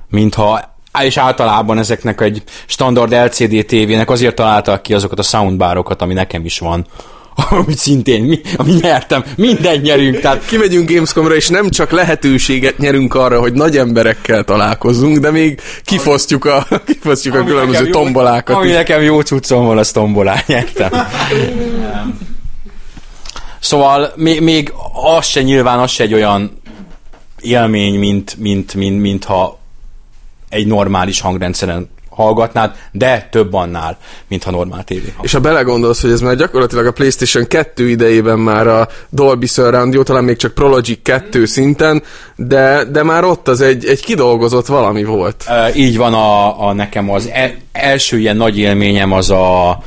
mintha 0.10 0.70
és 1.04 1.18
általában 1.18 1.78
ezeknek 1.78 2.22
egy 2.22 2.44
standard 2.66 3.12
LCD 3.12 3.66
tévének 3.66 4.10
azért 4.10 4.36
találtak 4.36 4.82
ki 4.82 4.94
azokat 4.94 5.20
a 5.20 5.24
soundbarokat, 5.24 6.02
ami 6.02 6.14
nekem 6.14 6.46
is 6.46 6.60
van. 6.60 6.86
Amit 7.36 7.78
szintén, 7.78 8.24
mi, 8.24 8.40
ami 8.56 8.72
nyertem, 8.82 9.24
minden 9.36 9.80
nyerünk, 9.80 10.20
tehát 10.20 10.46
Kimegyünk 10.46 10.92
Gamescomra, 10.92 11.36
és 11.36 11.48
nem 11.48 11.70
csak 11.70 11.92
lehetőséget 11.92 12.78
nyerünk 12.78 13.14
arra, 13.14 13.40
hogy 13.40 13.54
nagy 13.54 13.78
emberekkel 13.78 14.44
találkozzunk, 14.44 15.18
de 15.18 15.32
még 15.32 15.62
kifosztjuk 15.84 16.46
a, 16.46 16.68
kifosztjuk 16.86 17.36
a 17.36 17.38
Ami 17.38 17.48
különböző 17.48 17.78
nekem 17.78 17.94
jó- 17.94 18.04
tombolákat. 18.04 18.56
Ami 18.56 18.68
is. 18.68 18.74
nekem 18.74 19.02
jó 19.02 19.22
cuccom 19.22 19.66
van, 19.66 19.78
az 19.78 19.92
tombolán 19.92 20.42
nyertem. 20.46 20.92
szóval 23.60 24.14
még, 24.16 24.42
még 24.42 24.74
az 25.18 25.26
se 25.26 25.42
nyilván, 25.42 25.80
az 25.80 25.92
se 25.92 26.04
egy 26.04 26.14
olyan 26.14 26.62
élmény, 27.42 28.00
mint, 28.00 28.36
mint, 28.40 28.74
mint, 28.74 29.02
mint 29.02 29.24
ha 29.24 29.60
egy 30.50 30.68
normális 30.68 31.22
hangrendszeren 31.22 31.90
hallgatnád, 32.12 32.76
de 32.92 33.28
több 33.32 33.54
annál, 33.54 33.98
mint 34.28 34.44
ha 34.44 34.52
normál 34.52 34.84
tévé. 34.84 35.14
És 35.22 35.34
ha 35.34 35.40
belegondolsz, 35.40 36.02
hogy 36.02 36.12
ez 36.12 36.22
már 36.22 36.36
gyakorlatilag 36.36 36.86
a 36.86 36.92
PlayStation 36.92 37.48
2 37.48 37.90
idejében 37.90 38.40
már 38.40 38.68
a 38.68 38.88
Dolby 39.10 39.48
Surround, 39.48 39.94
jó, 39.94 40.04
talán 40.04 40.24
még 40.24 40.36
csak 40.36 40.54
Prologic 40.54 41.00
2 41.02 41.46
szinten, 41.46 42.04
de, 42.36 42.84
de 42.84 43.04
már 43.04 43.24
ott 43.24 43.48
az 43.48 43.62
egy, 43.62 43.86
egy 43.86 44.02
kidolgozott 44.02 44.66
valami 44.66 45.04
volt. 45.04 45.46
Uh, 45.48 45.78
így 45.78 45.98
van 45.98 46.14
a, 46.14 46.68
a 46.68 46.74
nekem 46.74 47.10
az 47.10 47.30
e- 47.34 47.56
első 47.72 48.20
ilyen 48.20 48.38
nagy 48.38 48.58
élményem 48.58 49.12
az 49.12 49.30
a 49.30 49.80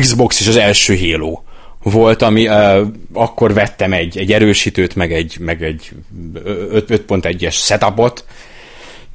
Xbox 0.00 0.40
és 0.40 0.48
az 0.48 0.56
első 0.56 0.96
Halo 0.98 1.38
volt, 1.82 2.22
ami 2.22 2.48
uh, 2.48 2.80
akkor 3.12 3.52
vettem 3.52 3.92
egy, 3.92 4.18
egy 4.18 4.32
erősítőt, 4.32 4.94
meg 4.94 5.12
egy, 5.12 5.36
meg 5.40 5.62
egy 5.62 5.90
ö- 6.44 6.90
ö- 6.90 7.08
5.1-es 7.08 7.52
setupot, 7.52 8.24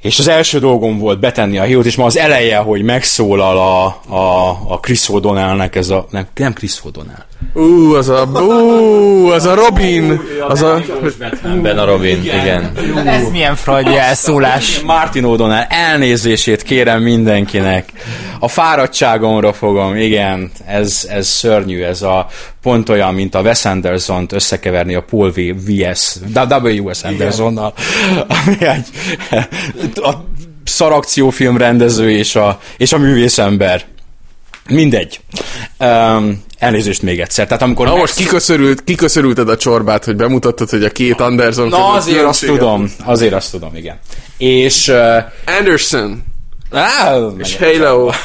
és 0.01 0.20
az 0.20 0.27
első 0.27 0.60
dolgom 0.60 0.98
volt 0.98 1.20
betenni 1.20 1.58
a 1.58 1.63
hírót, 1.63 1.86
és 1.86 1.96
ma 1.96 2.05
az 2.05 2.17
eleje, 2.17 2.58
hogy 2.58 2.81
megszólal 2.81 3.58
a, 3.58 3.86
a, 4.15 4.50
a 4.67 4.79
Chris 4.79 5.05
O'Donnellnek 5.08 5.75
ez 5.75 5.89
a... 5.89 6.05
Nem, 6.10 6.27
nem 6.36 6.53
Chris 6.53 6.81
O'Donnell. 6.84 7.30
Ú, 7.53 7.93
az 7.93 8.10
a, 8.10 8.25
ú, 8.25 9.27
az 9.27 9.45
a 9.45 9.55
Robin, 9.55 10.21
az 10.48 10.62
a, 10.62 10.81
Ben 11.62 11.77
a 11.77 11.86
Robin, 11.86 12.24
igen. 12.24 12.71
Ez 13.05 13.29
milyen 13.29 13.55
freudi 13.55 13.98
elszólás. 13.98 14.79
Martin 14.79 15.24
O'Donnell, 15.27 15.65
elnézését 15.69 16.62
kérem 16.62 17.01
mindenkinek. 17.01 17.91
A 18.39 18.48
fáradtságomra 18.48 19.53
fogom, 19.53 19.95
igen, 19.95 20.51
ez, 20.65 21.07
ez 21.10 21.27
szörnyű, 21.27 21.81
ez 21.81 22.01
a 22.01 22.27
pont 22.62 22.89
olyan, 22.89 23.13
mint 23.13 23.36
a 23.36 23.41
Wes 23.41 23.65
Anderson-t 23.65 24.31
összekeverni 24.31 24.95
a 24.95 25.01
Paul. 25.01 25.31
V.S. 25.31 26.17
W.S. 26.74 27.03
Andersonnal, 27.03 27.74
ami 28.27 28.55
egy 28.60 28.88
a 29.95 30.12
szarakciófilm 30.63 31.57
rendező 31.57 32.12
és 32.12 32.36
a, 32.36 32.60
és 32.77 32.93
a 32.93 32.98
művészember. 32.98 33.83
Mindegy. 34.70 35.20
Um, 35.80 36.44
elnézést 36.58 37.01
még 37.01 37.20
egyszer. 37.20 37.48
Tehát 37.48 37.62
amikor 37.62 37.86
na 37.86 37.91
megsz- 37.96 38.08
most 38.08 38.27
kiköszörült, 38.27 38.84
kiköszörülted 38.84 39.50
a 39.50 39.58
csorbát, 39.58 40.06
hogy 40.06 40.15
bemutattad, 40.15 40.70
hogy 40.70 40.84
a 40.84 40.89
két 40.89 41.20
Anderson 41.20 41.68
Na 41.68 41.91
azért 41.91 42.25
azt 42.25 42.46
tudom, 42.46 42.94
azért 43.03 43.34
azt 43.34 43.51
tudom, 43.51 43.75
igen. 43.75 44.00
És 44.38 44.88
uh, 44.88 45.58
Anderson 45.60 46.24
Á, 46.72 47.18
és 47.38 47.58
Halo. 47.58 48.10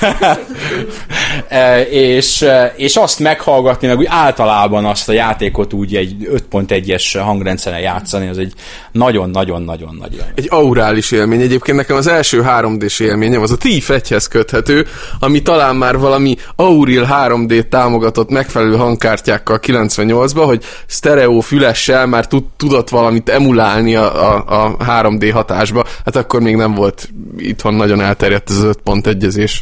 E, 1.48 1.80
és, 1.82 2.42
e, 2.42 2.72
és 2.76 2.96
azt 2.96 3.18
meghallgatni, 3.18 3.88
meg 3.88 3.98
úgy 3.98 4.06
általában 4.08 4.84
azt 4.84 5.08
a 5.08 5.12
játékot 5.12 5.72
úgy 5.72 5.96
egy 5.96 6.28
5.1-es 6.50 7.20
hangrendszeren 7.24 7.80
játszani, 7.80 8.28
az 8.28 8.38
egy 8.38 8.52
nagyon-nagyon-nagyon 8.92 9.94
nagy 10.00 10.12
élmény. 10.12 10.32
egy 10.34 10.46
aurális 10.50 11.10
élmény. 11.10 11.40
Egyébként 11.40 11.76
nekem 11.76 11.96
az 11.96 12.06
első 12.06 12.44
3D-s 12.46 13.00
élményem 13.00 13.42
az 13.42 13.50
a 13.50 13.56
Thief 13.56 13.90
1-hez 13.92 14.26
köthető, 14.30 14.86
ami 15.20 15.42
talán 15.42 15.76
már 15.76 15.98
valami 15.98 16.36
Auril 16.56 17.06
3D 17.10 17.68
támogatott 17.68 18.30
megfelelő 18.30 18.76
hangkártyákkal 18.76 19.60
98-ba, 19.62 20.42
hogy 20.44 20.64
stereo 20.86 21.40
fülessel 21.40 22.06
már 22.06 22.26
tud, 22.26 22.44
tudott 22.56 22.88
valamit 22.88 23.28
emulálni 23.28 23.94
a, 23.94 24.34
a, 24.34 24.64
a 24.64 24.76
3D 24.76 25.30
hatásba. 25.32 25.84
Hát 26.04 26.16
akkor 26.16 26.40
még 26.40 26.56
nem 26.56 26.74
volt 26.74 27.08
itthon 27.36 27.74
nagyon 27.74 28.00
elterjedt 28.00 28.35
ez 28.46 28.56
az 28.56 28.76
5.1-ezés. 28.84 29.52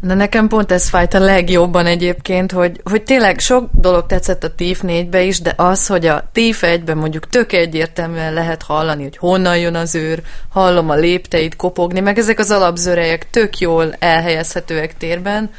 De 0.00 0.14
nekem 0.14 0.48
pont 0.48 0.72
ez 0.72 0.88
fájt 0.88 1.14
a 1.14 1.18
legjobban 1.18 1.86
egyébként, 1.86 2.52
hogy, 2.52 2.80
hogy 2.84 3.02
tényleg 3.02 3.38
sok 3.38 3.68
dolog 3.72 4.06
tetszett 4.06 4.44
a 4.44 4.54
TIF 4.54 4.80
4-be 4.82 5.22
is, 5.22 5.40
de 5.40 5.52
az, 5.56 5.86
hogy 5.86 6.06
a 6.06 6.28
TIF 6.32 6.62
1-ben 6.66 6.96
mondjuk 6.96 7.28
tök 7.28 7.52
egyértelműen 7.52 8.32
lehet 8.32 8.62
hallani, 8.62 9.02
hogy 9.02 9.16
honnan 9.16 9.58
jön 9.58 9.74
az 9.74 9.94
őr, 9.94 10.22
hallom 10.48 10.90
a 10.90 10.94
lépteit 10.94 11.56
kopogni, 11.56 12.00
meg 12.00 12.18
ezek 12.18 12.38
az 12.38 12.50
alapzörejek 12.50 13.30
tök 13.30 13.58
jól 13.58 13.94
elhelyezhetőek 13.98 14.96
térben. 14.96 15.50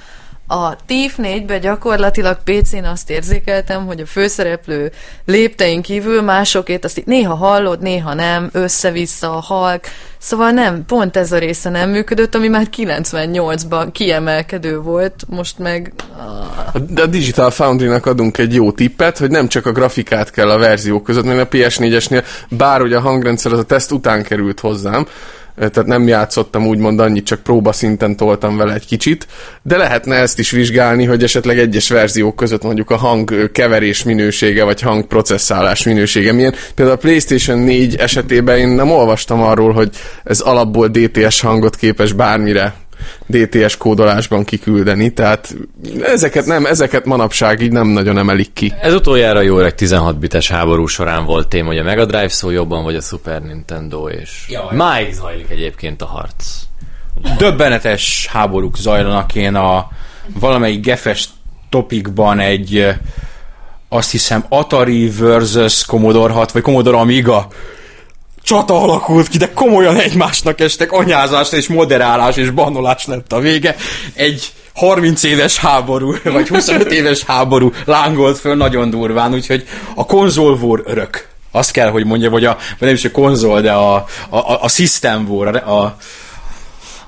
A 0.50 0.76
TIF 0.86 1.16
4-ben 1.18 1.60
gyakorlatilag 1.60 2.38
PC-n 2.44 2.84
azt 2.84 3.10
érzékeltem, 3.10 3.86
hogy 3.86 4.00
a 4.00 4.06
főszereplő 4.06 4.92
léptein 5.26 5.82
kívül 5.82 6.22
másokét 6.22 6.86
azt 6.86 6.98
itt 6.98 7.06
néha 7.06 7.36
hallod, 7.36 7.82
néha 7.82 8.14
nem, 8.14 8.50
össze-vissza 8.52 9.36
a 9.36 9.40
halk, 9.40 9.84
szóval 10.18 10.52
nem, 10.52 10.86
pont 10.86 11.18
ez 11.18 11.32
a 11.32 11.38
része 11.38 11.70
nem 11.70 11.90
működött, 11.90 12.36
ami 12.36 12.48
már 12.48 12.68
98-ban 12.78 13.88
kiemelkedő 13.92 14.80
volt, 14.80 15.26
most 15.30 15.60
meg 15.60 15.94
De 16.90 17.02
a 17.02 17.06
Digital 17.06 17.52
Foundry-nak 17.52 18.06
adunk 18.06 18.38
egy 18.38 18.54
jó 18.54 18.72
tippet, 18.72 19.18
hogy 19.18 19.30
nem 19.30 19.48
csak 19.48 19.66
a 19.66 19.72
grafikát 19.72 20.32
kell 20.32 20.50
a 20.50 20.58
verziók 20.58 21.04
között, 21.04 21.26
mert 21.26 21.54
a 21.54 21.58
PS4-esnél, 21.58 22.26
bár 22.50 22.82
ugye 22.82 22.98
a 22.98 23.02
hangrendszer 23.02 23.52
az 23.52 23.60
a 23.60 23.64
teszt 23.64 23.92
után 23.92 24.24
került 24.24 24.60
hozzám, 24.60 25.08
tehát 25.58 25.86
nem 25.86 26.08
játszottam 26.08 26.68
úgymond 26.68 27.00
annyit, 27.00 27.26
csak 27.26 27.40
próba 27.40 27.72
szinten 27.72 28.16
toltam 28.16 28.58
vele 28.58 28.74
egy 28.74 28.86
kicsit, 28.86 29.28
de 29.62 29.78
lehetne 29.78 30.16
ezt 30.16 30.40
is 30.40 30.52
vizsgálni, 30.52 31.06
hogy 31.06 31.24
esetleg 31.24 31.60
egyes 31.60 31.90
verziók 31.90 32.36
között 32.36 32.64
mondjuk 32.64 32.90
a 32.90 32.96
hang 32.96 33.52
keverés 33.52 34.04
minősége, 34.04 34.64
vagy 34.64 34.82
hang 34.82 35.06
processzálás 35.06 35.84
minősége 35.84 36.32
milyen. 36.32 36.54
Például 36.76 36.98
a 36.98 37.02
PlayStation 37.02 37.60
4 37.60 37.96
esetében 37.96 38.58
én 38.58 38.68
nem 38.68 38.92
olvastam 38.92 39.42
arról, 39.42 39.72
hogy 39.72 39.90
ez 40.24 40.40
alapból 40.40 40.88
DTS 40.88 41.42
hangot 41.42 41.76
képes 41.76 42.14
bármire 42.14 42.74
DTS 43.26 43.78
kódolásban 43.78 44.44
kiküldeni, 44.44 45.14
tehát 45.14 45.56
ezeket 46.02 46.46
nem, 46.46 46.66
ezeket 46.66 47.06
manapság 47.06 47.62
így 47.62 47.72
nem 47.72 47.88
nagyon 47.88 48.18
emelik 48.18 48.54
ki. 48.54 48.74
Ez 48.82 48.94
utoljára 48.94 49.42
jó 49.42 49.58
öreg 49.58 49.76
16 49.76 50.20
bites 50.20 50.50
háború 50.50 50.86
során 50.86 51.26
volt 51.26 51.48
téma, 51.48 51.68
hogy 51.68 51.78
a 51.78 51.84
Mega 51.84 52.06
Drive 52.06 52.30
szó 52.30 52.50
jobban, 52.50 52.84
vagy 52.84 52.96
a 52.96 53.02
Super 53.02 53.42
Nintendo, 53.42 54.10
és 54.10 54.46
Jaj. 54.50 54.76
máig 54.76 55.14
zajlik 55.14 55.50
egyébként 55.50 56.02
a 56.02 56.06
harc. 56.06 56.46
Döbbenetes 57.38 58.28
háborúk 58.32 58.78
zajlanak. 58.78 59.36
Én 59.36 59.56
a 59.56 59.88
valamelyik 60.40 60.86
gefes 60.86 61.30
topikban 61.70 62.40
egy 62.40 62.88
azt 63.90 64.12
hiszem 64.12 64.46
Atari 64.50 65.10
versus 65.10 65.86
Commodore 65.86 66.34
6, 66.34 66.52
vagy 66.52 66.62
Commodore 66.62 66.98
Amiga 66.98 67.48
csata 68.48 68.82
alakult 68.82 69.28
ki, 69.28 69.38
de 69.38 69.54
komolyan 69.54 69.96
egymásnak 69.96 70.60
estek, 70.60 70.92
anyázás 70.92 71.52
és 71.52 71.68
moderálás 71.68 72.36
és 72.36 72.50
banolás 72.50 73.06
lett 73.06 73.34
a 73.34 73.40
vége. 73.40 73.76
Egy 74.14 74.52
30 74.76 75.24
éves 75.24 75.58
háború, 75.58 76.16
vagy 76.24 76.48
25 76.48 76.92
éves 76.92 77.24
háború 77.24 77.72
lángolt 77.86 78.38
föl 78.38 78.56
nagyon 78.56 78.90
durván, 78.90 79.34
úgyhogy 79.34 79.68
a 79.96 80.06
konzolvór 80.06 80.84
örök. 80.86 81.28
Azt 81.52 81.72
kell, 81.72 81.90
hogy 81.90 82.06
mondja, 82.06 82.30
vagy, 82.30 82.46
a, 82.46 82.58
vagy 82.80 82.88
nem 82.88 82.94
is 82.94 83.06
a 83.06 83.12
konzol, 83.12 83.62
de 83.62 83.72
a, 83.72 83.96
a, 84.30 84.38
a, 84.38 84.64
a 84.64 84.70
system 84.70 85.30
war, 85.30 85.56
a, 85.56 85.72
a, 85.72 85.98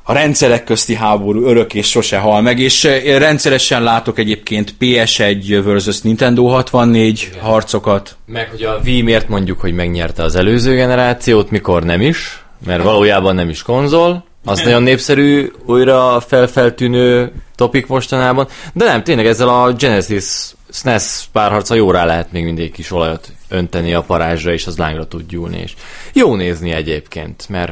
a 0.10 0.14
rendszerek 0.14 0.64
közti 0.64 0.96
háború 0.96 1.46
örök 1.46 1.74
és 1.74 1.90
sose 1.90 2.18
hal 2.18 2.42
meg, 2.42 2.60
és 2.60 2.84
eh, 2.84 3.18
rendszeresen 3.18 3.84
látok 3.84 4.20
egyébként 4.20 4.74
PS1 4.80 5.62
versus 5.64 6.02
Nintendo 6.02 6.46
64 6.46 7.30
harcokat. 7.40 8.16
Meg 8.26 8.50
hogy 8.50 8.64
a 8.64 8.80
Wii 8.84 9.02
miért 9.02 9.28
mondjuk, 9.28 9.60
hogy 9.60 9.74
megnyerte 9.74 10.24
az 10.24 10.36
előző 10.36 10.76
generációt, 10.76 11.52
mikor 11.52 11.84
nem 11.84 12.02
is, 12.02 12.44
mert 12.66 12.84
valójában 12.84 13.36
nem 13.36 13.50
is 13.50 13.62
konzol, 13.62 14.26
az 14.46 14.62
nagyon 14.62 14.84
népszerű, 14.84 15.52
újra 15.66 16.20
felfeltűnő 16.28 17.32
topik 17.56 17.88
mostanában, 17.88 18.48
de 18.74 18.86
nem, 18.86 19.04
tényleg 19.04 19.26
ezzel 19.26 19.50
a 19.50 19.74
Genesis 19.74 20.26
SNES 20.72 21.30
párharca 21.32 21.76
jó 21.76 21.92
rá 21.92 22.06
lehet 22.06 22.32
még 22.32 22.44
mindig 22.44 22.72
kis 22.72 22.92
olajat 22.92 23.32
önteni 23.50 23.94
a 23.94 24.02
parázsra, 24.02 24.52
és 24.52 24.68
az 24.68 24.78
lángra 24.78 25.08
tud 25.08 25.24
gyúlni, 25.30 25.60
és 25.64 25.74
jó 26.14 26.36
nézni 26.36 26.72
egyébként, 26.72 27.46
mert 27.50 27.72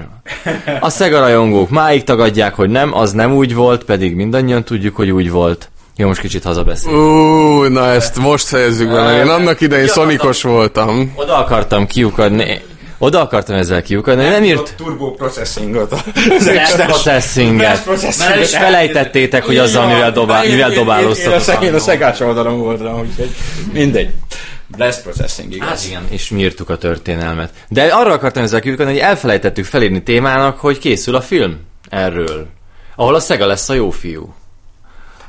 a 0.79 0.89
Sega 0.89 1.19
rajongók 1.19 1.69
máig 1.69 2.03
tagadják, 2.03 2.53
hogy 2.53 2.69
nem, 2.69 2.93
az 2.93 3.11
nem 3.11 3.33
úgy 3.33 3.53
volt, 3.53 3.83
pedig 3.83 4.15
mindannyian 4.15 4.63
tudjuk, 4.63 4.95
hogy 4.95 5.09
úgy 5.09 5.31
volt. 5.31 5.69
Jó, 5.95 6.07
most 6.07 6.19
kicsit 6.19 6.43
hazabeszél. 6.43 6.93
Ú, 6.93 7.63
na 7.63 7.91
ezt 7.91 8.17
most 8.17 8.47
fejezzük 8.47 8.87
be, 8.91 9.01
mert 9.01 9.25
én 9.25 9.31
annak 9.31 9.61
idején 9.61 9.85
Ja, 9.85 9.91
szonikos 9.91 10.41
voltam. 10.41 11.13
Oda 11.15 11.37
akartam 11.37 11.87
kiukadni, 11.87 12.61
oda 12.97 13.21
akartam 13.21 13.55
ezzel 13.55 13.81
kiukadni, 13.81 14.23
nem 14.23 14.43
írt 14.43 14.73
Turbo 14.77 15.11
processingot. 15.11 15.95
Flash 16.39 16.75
processinget. 16.85 17.85
Mert 17.85 18.19
el 18.19 18.41
is 18.41 18.57
felejtettétek, 18.57 19.45
hogy 19.45 19.57
azzal 19.57 19.87
mivel, 19.87 20.11
dobál, 20.11 20.47
mivel 20.47 20.69
dobálóztatok. 20.69 21.63
Én 21.63 21.73
a 21.73 21.79
szegás 21.79 22.19
oldalon 22.19 22.59
voltam, 22.59 22.99
úgyhogy 22.99 23.29
mindegy. 23.73 24.09
Blast 24.77 25.01
processing, 25.01 25.53
igaz? 25.53 25.67
Hát 25.67 25.85
igen, 25.85 26.03
és 26.09 26.29
mi 26.29 26.39
írtuk 26.39 26.69
a 26.69 26.77
történelmet. 26.77 27.53
De 27.67 27.83
arra 27.83 28.11
akartam 28.11 28.43
ezzel 28.43 28.59
kiukadni, 28.59 28.91
hogy 28.91 29.01
elfelejtettük 29.01 29.65
felírni 29.65 30.03
témának, 30.03 30.59
hogy 30.59 30.79
készül 30.79 31.15
a 31.15 31.21
film 31.21 31.57
erről. 31.89 32.47
Ahol 32.95 33.15
a 33.15 33.19
Sega 33.19 33.45
lesz 33.45 33.69
a 33.69 33.73
jó 33.73 33.89
fiú. 33.89 34.33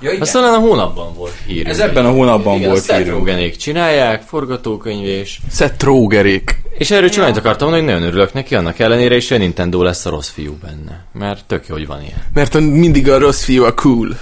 Ja, 0.01 0.11
igen. 0.11 0.23
Azt 0.23 0.33
talán 0.33 0.55
a 0.55 0.59
hónapban 0.59 1.15
volt 1.15 1.35
hír. 1.47 1.67
Ez 1.67 1.79
ebben 1.79 2.07
a 2.07 2.11
hónapban 2.11 2.57
igen, 2.57 2.71
volt 2.71 2.93
hírünk. 2.93 3.57
Csinálják, 3.57 4.23
forgatókönyv 4.23 5.07
és... 5.07 5.39
Seth 5.53 5.85
Rogerék. 5.85 6.63
És 6.79 6.91
erről 6.91 7.09
csak 7.09 7.25
annyit 7.25 7.37
akartam 7.37 7.69
mondani, 7.69 7.91
hogy 7.91 7.95
nagyon 7.95 8.13
örülök 8.13 8.33
neki, 8.33 8.55
annak 8.55 8.79
ellenére 8.79 9.17
is, 9.17 9.29
hogy 9.29 9.37
a 9.37 9.41
Nintendo 9.41 9.83
lesz 9.83 10.07
a 10.07 10.11
rossz 10.11 10.29
fiú 10.29 10.59
benne. 10.63 11.05
Mert 11.13 11.45
tök 11.45 11.67
jó, 11.67 11.75
hogy 11.75 11.87
van 11.87 12.03
ilyen. 12.03 12.23
Mert 12.35 12.61
mindig 12.61 13.11
a 13.11 13.19
rossz 13.19 13.45
fiú 13.45 13.65
a 13.65 13.75
cool. 13.75 14.19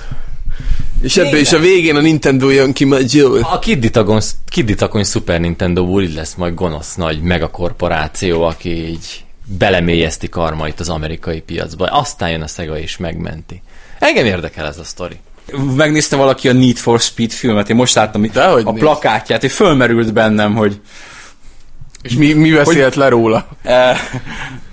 És 1.00 1.17
ebből 1.17 1.41
is 1.41 1.53
a 1.53 1.59
végén 1.59 1.97
a 1.97 2.00
Nintendo 2.00 2.49
jön 2.50 2.73
ki 2.73 2.85
majd 2.85 3.12
jól. 3.12 3.38
A 3.50 3.59
Kidditagon, 3.59 4.21
Kidditagony 4.49 5.05
Super 5.05 5.41
Nintendo-ból 5.41 6.03
így 6.03 6.15
lesz 6.15 6.35
majd 6.35 6.55
gonosz 6.55 6.95
nagy 6.95 7.21
megakorporáció, 7.23 8.43
aki 8.43 8.88
így 8.88 9.25
belemélyezti 9.59 10.29
karmait 10.29 10.81
az 10.81 10.88
amerikai 10.88 11.41
piacba. 11.41 11.85
Aztán 11.87 12.31
jön 12.31 12.43
a 12.43 12.47
Sega 12.47 12.79
és 12.79 12.97
megmenti. 12.97 13.62
Engem 13.99 14.26
érdekel 14.26 14.67
ez 14.67 14.79
a 14.79 14.85
sztori. 14.85 15.17
Megnézte 15.76 16.17
valaki 16.17 16.49
a 16.49 16.53
Need 16.53 16.76
for 16.76 17.00
Speed 17.00 17.31
filmet, 17.31 17.71
én 17.71 17.76
most 17.76 17.95
láttam 17.95 18.25
itt 18.25 18.33
Dehogy 18.33 18.62
a 18.67 18.71
nézd. 18.71 18.83
plakátját, 18.83 19.45
és 19.45 19.53
fölmerült 19.53 20.12
bennem, 20.12 20.55
hogy 20.55 20.81
És 22.03 22.15
mi, 22.15 22.33
mi 22.33 22.50
beszélt 22.50 22.95
le 22.95 23.09
róla? 23.09 23.49
eh, 23.62 23.99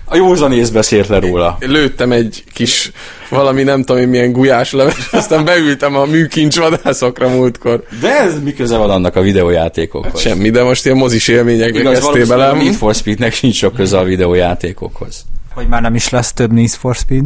a 0.05 0.15
józanész 0.15 0.69
beszélt 0.69 1.07
le 1.07 1.19
róla. 1.19 1.57
Lőttem 1.60 2.12
egy 2.12 2.43
kis 2.53 2.91
valami 3.29 3.63
nem 3.63 3.83
tudom 3.83 4.01
én 4.01 4.07
milyen 4.07 4.31
gulyás 4.31 4.72
leves, 4.72 5.07
aztán 5.12 5.45
beültem 5.45 5.95
a 5.95 6.05
műkincs 6.05 6.57
vadászokra 6.57 7.29
múltkor. 7.29 7.83
De 8.01 8.19
ez 8.19 8.41
mi 8.43 8.53
köze 8.53 8.77
van 8.77 8.89
annak 8.89 9.15
a 9.15 9.22
videójátékokhoz? 9.22 10.22
Semmi, 10.22 10.50
de 10.50 10.63
most 10.63 10.86
ilyen 10.86 10.98
mozis 10.98 11.27
élményekbe 11.27 11.79
Igaz, 11.79 11.91
kezdtél 11.93 12.12
valószínűleg 12.12 12.48
a 12.48 12.51
belem. 12.51 12.65
Need 12.65 12.75
for 12.77 12.95
Speednek 12.95 13.33
sincs 13.33 13.55
sok 13.55 13.74
köze 13.74 13.98
a 13.98 14.03
videójátékokhoz. 14.03 15.25
Hogy 15.53 15.67
már 15.67 15.81
nem 15.81 15.95
is 15.95 16.10
lesz 16.10 16.33
több 16.33 16.51
Need 16.51 16.69
for 16.69 16.95
Speed. 16.95 17.24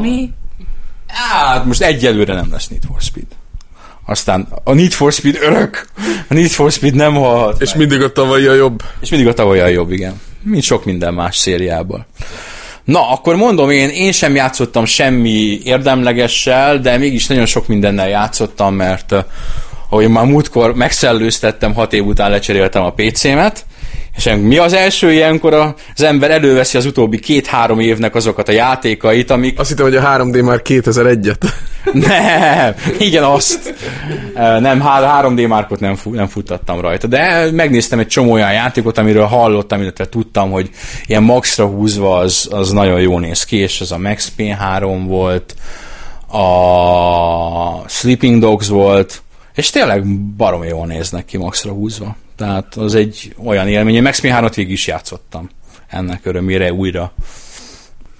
Mi? 0.00 0.30
Hát 1.06 1.64
most 1.64 1.82
egyelőre 1.82 2.34
nem 2.34 2.48
lesz 2.50 2.68
Need 2.68 2.82
for 2.88 3.00
Speed. 3.00 3.26
Aztán 4.06 4.48
a 4.64 4.72
Need 4.72 4.92
for 4.92 5.12
Speed 5.12 5.38
örök, 5.42 5.86
a 6.28 6.34
Need 6.34 6.48
for 6.50 6.72
Speed 6.72 6.94
nem 6.94 7.14
halhat 7.14 7.60
És 7.60 7.68
meg. 7.68 7.78
mindig 7.78 8.02
a 8.02 8.12
tavalyi 8.12 8.46
a 8.46 8.54
jobb. 8.54 8.82
És 9.00 9.10
mindig 9.10 9.28
a 9.28 9.32
tavaly 9.32 9.60
a 9.60 9.66
jobb, 9.66 9.92
igen. 9.92 10.20
Mint 10.44 10.62
sok 10.62 10.84
minden 10.84 11.14
más 11.14 11.36
szériából. 11.36 12.06
Na, 12.84 13.10
akkor 13.10 13.36
mondom 13.36 13.70
én, 13.70 13.88
én 13.88 14.12
sem 14.12 14.34
játszottam 14.34 14.84
semmi 14.84 15.60
érdemlegessel, 15.64 16.78
de 16.78 16.98
mégis 16.98 17.26
nagyon 17.26 17.46
sok 17.46 17.68
mindennel 17.68 18.08
játszottam, 18.08 18.74
mert 18.74 19.12
eh, 19.12 19.24
ahogy 19.88 20.08
már 20.08 20.24
múltkor 20.26 20.74
megszellőztettem, 20.74 21.74
hat 21.74 21.92
év 21.92 22.06
után 22.06 22.30
lecseréltem 22.30 22.82
a 22.82 22.92
PC-met, 22.92 23.64
és 24.16 24.30
mi 24.40 24.58
az 24.58 24.72
első 24.72 25.12
ilyenkor 25.12 25.54
az 25.94 26.02
ember 26.02 26.30
előveszi 26.30 26.76
az 26.76 26.86
utóbbi 26.86 27.18
két-három 27.18 27.80
évnek 27.80 28.14
azokat 28.14 28.48
a 28.48 28.52
játékait, 28.52 29.30
amik 29.30 29.58
Azt 29.58 29.68
hittem, 29.68 29.84
hogy 29.84 29.96
a 29.96 30.02
3D 30.02 30.44
már 30.44 30.60
2001-et. 30.64 31.48
nem, 31.92 32.74
igen, 32.98 33.22
azt. 33.22 33.74
Nem, 34.34 34.80
há- 34.80 35.24
3D 35.24 35.48
márkot 35.48 35.80
nem, 35.80 35.94
fu- 35.94 36.14
nem 36.14 36.26
futtattam 36.26 36.80
rajta, 36.80 37.06
de 37.06 37.50
megnéztem 37.50 37.98
egy 37.98 38.06
csomó 38.06 38.32
olyan 38.32 38.52
játékot, 38.52 38.98
amiről 38.98 39.24
hallottam, 39.24 39.80
illetve 39.80 40.08
tudtam, 40.08 40.50
hogy 40.50 40.70
ilyen 41.06 41.22
maxra 41.22 41.66
húzva 41.66 42.16
az, 42.16 42.48
az 42.50 42.70
nagyon 42.70 43.00
jól 43.00 43.20
néz 43.20 43.44
ki, 43.44 43.56
és 43.56 43.80
ez 43.80 43.90
a 43.90 43.98
Max 43.98 44.32
Payne 44.36 44.56
3 44.56 45.06
volt, 45.06 45.54
a 46.28 47.88
Sleeping 47.88 48.40
Dogs 48.40 48.68
volt, 48.68 49.22
és 49.54 49.70
tényleg 49.70 50.06
baromi 50.36 50.66
jól 50.66 50.86
néznek 50.86 51.24
ki 51.24 51.36
maxra 51.36 51.72
húzva. 51.72 52.16
Tehát 52.36 52.74
az 52.74 52.94
egy 52.94 53.34
olyan 53.44 53.68
élmény. 53.68 53.94
Én 53.94 54.02
Max 54.02 54.20
Payne 54.20 54.38
3-at 54.40 54.52
végig 54.54 54.72
is 54.72 54.86
játszottam 54.86 55.50
ennek 55.88 56.26
örömére 56.26 56.72
újra. 56.72 57.12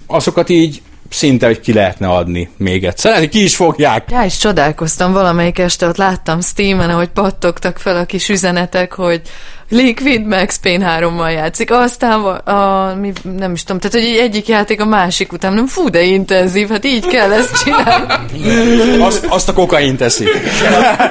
Azokat 0.07 0.49
így 0.49 0.83
szinte, 1.09 1.47
hogy 1.47 1.61
ki 1.61 1.73
lehetne 1.73 2.09
adni 2.09 2.49
még 2.57 2.85
egyszer. 2.85 3.13
Lehet, 3.13 3.29
ki 3.29 3.43
is 3.43 3.57
fogják. 3.57 4.11
Já, 4.11 4.25
és 4.25 4.37
csodálkoztam 4.37 5.13
valamelyik 5.13 5.59
este, 5.59 5.87
ott 5.87 5.97
láttam 5.97 6.41
Steam-en, 6.41 6.91
ahogy 6.91 7.09
pattogtak 7.09 7.79
fel 7.79 7.97
a 7.97 8.05
kis 8.05 8.29
üzenetek, 8.29 8.93
hogy 8.93 9.23
Liquid 9.69 10.27
Max 10.27 10.59
Payne 10.59 10.99
3-mal 11.01 11.33
játszik, 11.33 11.71
aztán 11.71 12.23
va- 12.23 12.49
a, 12.49 12.95
mi, 13.01 13.13
nem 13.37 13.53
is 13.53 13.63
tudom, 13.63 13.81
tehát 13.81 14.09
hogy 14.09 14.17
egyik 14.17 14.49
játék 14.49 14.81
a 14.81 14.85
másik 14.85 15.33
után, 15.33 15.53
nem 15.53 15.67
fú, 15.67 15.89
de 15.89 16.03
intenzív, 16.03 16.69
hát 16.69 16.85
így 16.85 17.07
kell 17.07 17.33
ezt 17.33 17.65
csinálni. 17.65 19.03
Azt, 19.03 19.27
azt 19.29 19.49
a 19.49 19.53
kokain 19.53 19.97
teszi. 19.97 20.25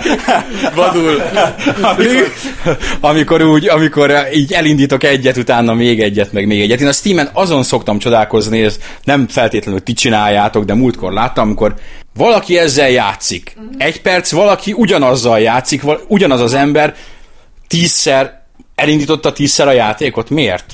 Vadul. 0.75 1.21
amikor, 1.81 2.27
amikor 3.01 3.41
úgy, 3.41 3.67
amikor 3.69 4.13
így 4.33 4.53
elindítok 4.53 5.03
egyet, 5.03 5.37
utána 5.37 5.73
még 5.73 6.01
egyet, 6.01 6.31
meg 6.31 6.47
még 6.47 6.61
egyet. 6.61 6.81
Én 6.81 6.87
a 6.87 6.91
Steam-en 6.91 7.29
azon 7.33 7.63
szoktam 7.63 7.99
csodálkozni, 7.99 8.61
ez 8.61 8.79
nem 9.03 9.27
feltétlenül 9.27 9.83
ti 9.83 9.93
csináljátok, 9.93 10.63
de 10.63 10.73
múltkor 10.73 11.13
láttam, 11.13 11.45
amikor 11.45 11.75
valaki 12.15 12.57
ezzel 12.57 12.89
játszik. 12.89 13.55
Egy 13.77 14.01
perc, 14.01 14.31
valaki 14.31 14.73
ugyanazzal 14.73 15.39
játszik, 15.39 15.81
ugyanaz 16.07 16.41
az 16.41 16.53
ember 16.53 16.95
tízszer 17.67 18.42
elindította 18.75 19.33
tízszer 19.33 19.67
a 19.67 19.71
játékot. 19.71 20.29
Miért? 20.29 20.73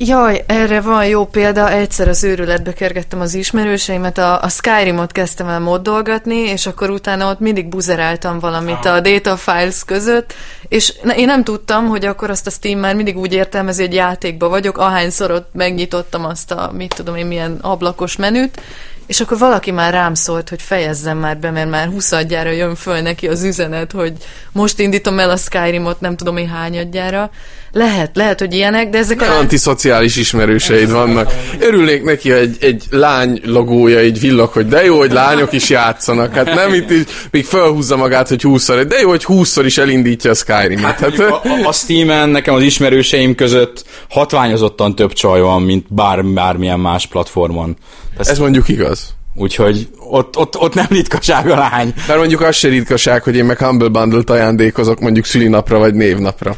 Jaj, 0.00 0.44
erre 0.46 0.80
van 0.80 1.06
jó 1.06 1.26
példa. 1.26 1.70
Egyszer 1.70 2.08
az 2.08 2.24
őrületbe 2.24 2.72
kergettem 2.72 3.20
az 3.20 3.34
ismerőseimet, 3.34 4.18
a, 4.18 4.42
a 4.42 4.48
Skyrimot 4.48 5.12
kezdtem 5.12 5.48
el 5.48 5.60
moddolgatni, 5.60 6.36
és 6.36 6.66
akkor 6.66 6.90
utána 6.90 7.30
ott 7.30 7.40
mindig 7.40 7.68
buzeráltam 7.68 8.38
valamit 8.38 8.84
a 8.84 9.00
data 9.00 9.36
files 9.36 9.84
között, 9.84 10.34
és 10.68 10.94
én 11.16 11.26
nem 11.26 11.44
tudtam, 11.44 11.86
hogy 11.86 12.04
akkor 12.04 12.30
azt 12.30 12.46
a 12.46 12.50
Steam 12.50 12.78
már 12.78 12.94
mindig 12.94 13.16
úgy 13.18 13.32
értelmezi, 13.32 13.82
hogy 13.82 13.94
játékba 13.94 14.48
vagyok, 14.48 14.78
ahányszor 14.78 15.30
ott 15.30 15.48
megnyitottam 15.52 16.24
azt 16.24 16.50
a, 16.50 16.70
mit 16.74 16.94
tudom 16.94 17.16
én, 17.16 17.26
milyen 17.26 17.58
ablakos 17.60 18.16
menüt, 18.16 18.60
és 19.08 19.20
akkor 19.20 19.38
valaki 19.38 19.70
már 19.70 19.92
rám 19.92 20.14
szólt, 20.14 20.48
hogy 20.48 20.62
fejezzem 20.62 21.18
már 21.18 21.38
be, 21.38 21.50
mert 21.50 21.70
már 21.70 21.88
huszadjára 21.88 22.50
jön 22.50 22.74
föl 22.74 23.00
neki 23.00 23.28
az 23.28 23.42
üzenet, 23.42 23.92
hogy 23.92 24.12
most 24.52 24.78
indítom 24.78 25.18
el 25.18 25.30
a 25.30 25.36
Skyrimot, 25.36 26.00
nem 26.00 26.16
tudom 26.16 26.36
én 26.36 26.48
hányadjára. 26.48 27.30
Lehet, 27.72 28.10
lehet, 28.16 28.38
hogy 28.38 28.54
ilyenek, 28.54 28.90
de 28.90 28.98
ezek 28.98 29.22
a... 29.22 29.38
Antiszociális 29.38 30.16
ismerőseid 30.16 30.90
vannak. 30.90 31.32
Örülnék 31.60 32.02
neki, 32.02 32.30
hogy 32.30 32.40
egy, 32.40 32.56
egy 32.60 32.84
lány 32.90 33.40
logója 33.44 34.04
így 34.04 34.20
villog, 34.20 34.48
hogy 34.52 34.68
de 34.68 34.84
jó, 34.84 34.98
hogy 34.98 35.12
lányok 35.12 35.52
is 35.52 35.70
játszanak. 35.70 36.34
Hát 36.34 36.54
nem 36.54 36.74
itt 36.74 36.90
is, 36.90 37.02
még 37.30 37.44
felhúzza 37.44 37.96
magát, 37.96 38.28
hogy 38.28 38.42
20 38.42 38.66
de 38.66 38.98
jó, 39.00 39.08
hogy 39.08 39.24
20 39.24 39.56
is 39.56 39.78
elindítja 39.78 40.30
a 40.30 40.34
Skyrim-et. 40.34 40.98
Hát, 40.98 41.18
A, 41.18 41.40
a, 41.44 41.66
a 41.66 41.72
Steam-en 41.72 42.28
nekem 42.28 42.54
az 42.54 42.62
ismerőseim 42.62 43.34
között 43.34 43.84
hatványozottan 44.08 44.94
több 44.94 45.12
csaj 45.12 45.40
van, 45.40 45.62
mint 45.62 45.86
bár, 45.88 46.24
bármilyen 46.24 46.80
más 46.80 47.06
platformon. 47.06 47.76
Ez, 48.18 48.28
ez 48.28 48.38
mondjuk 48.38 48.68
igaz. 48.68 49.14
úgyhogy 49.34 49.88
ott, 49.98 50.36
ott, 50.36 50.56
ott 50.58 50.74
nem 50.74 50.86
ritkaság 50.88 51.50
a 51.50 51.56
lány. 51.56 51.94
Mert 52.06 52.18
mondjuk 52.18 52.40
az 52.40 52.56
se 52.56 52.68
ritkaság, 52.68 53.22
hogy 53.22 53.36
én 53.36 53.44
meg 53.44 53.58
Humble 53.58 53.88
Bundle-t 53.88 54.30
ajándékozok 54.30 55.00
mondjuk 55.00 55.24
szülinapra 55.24 55.78
vagy 55.78 55.94
névnapra. 55.94 56.56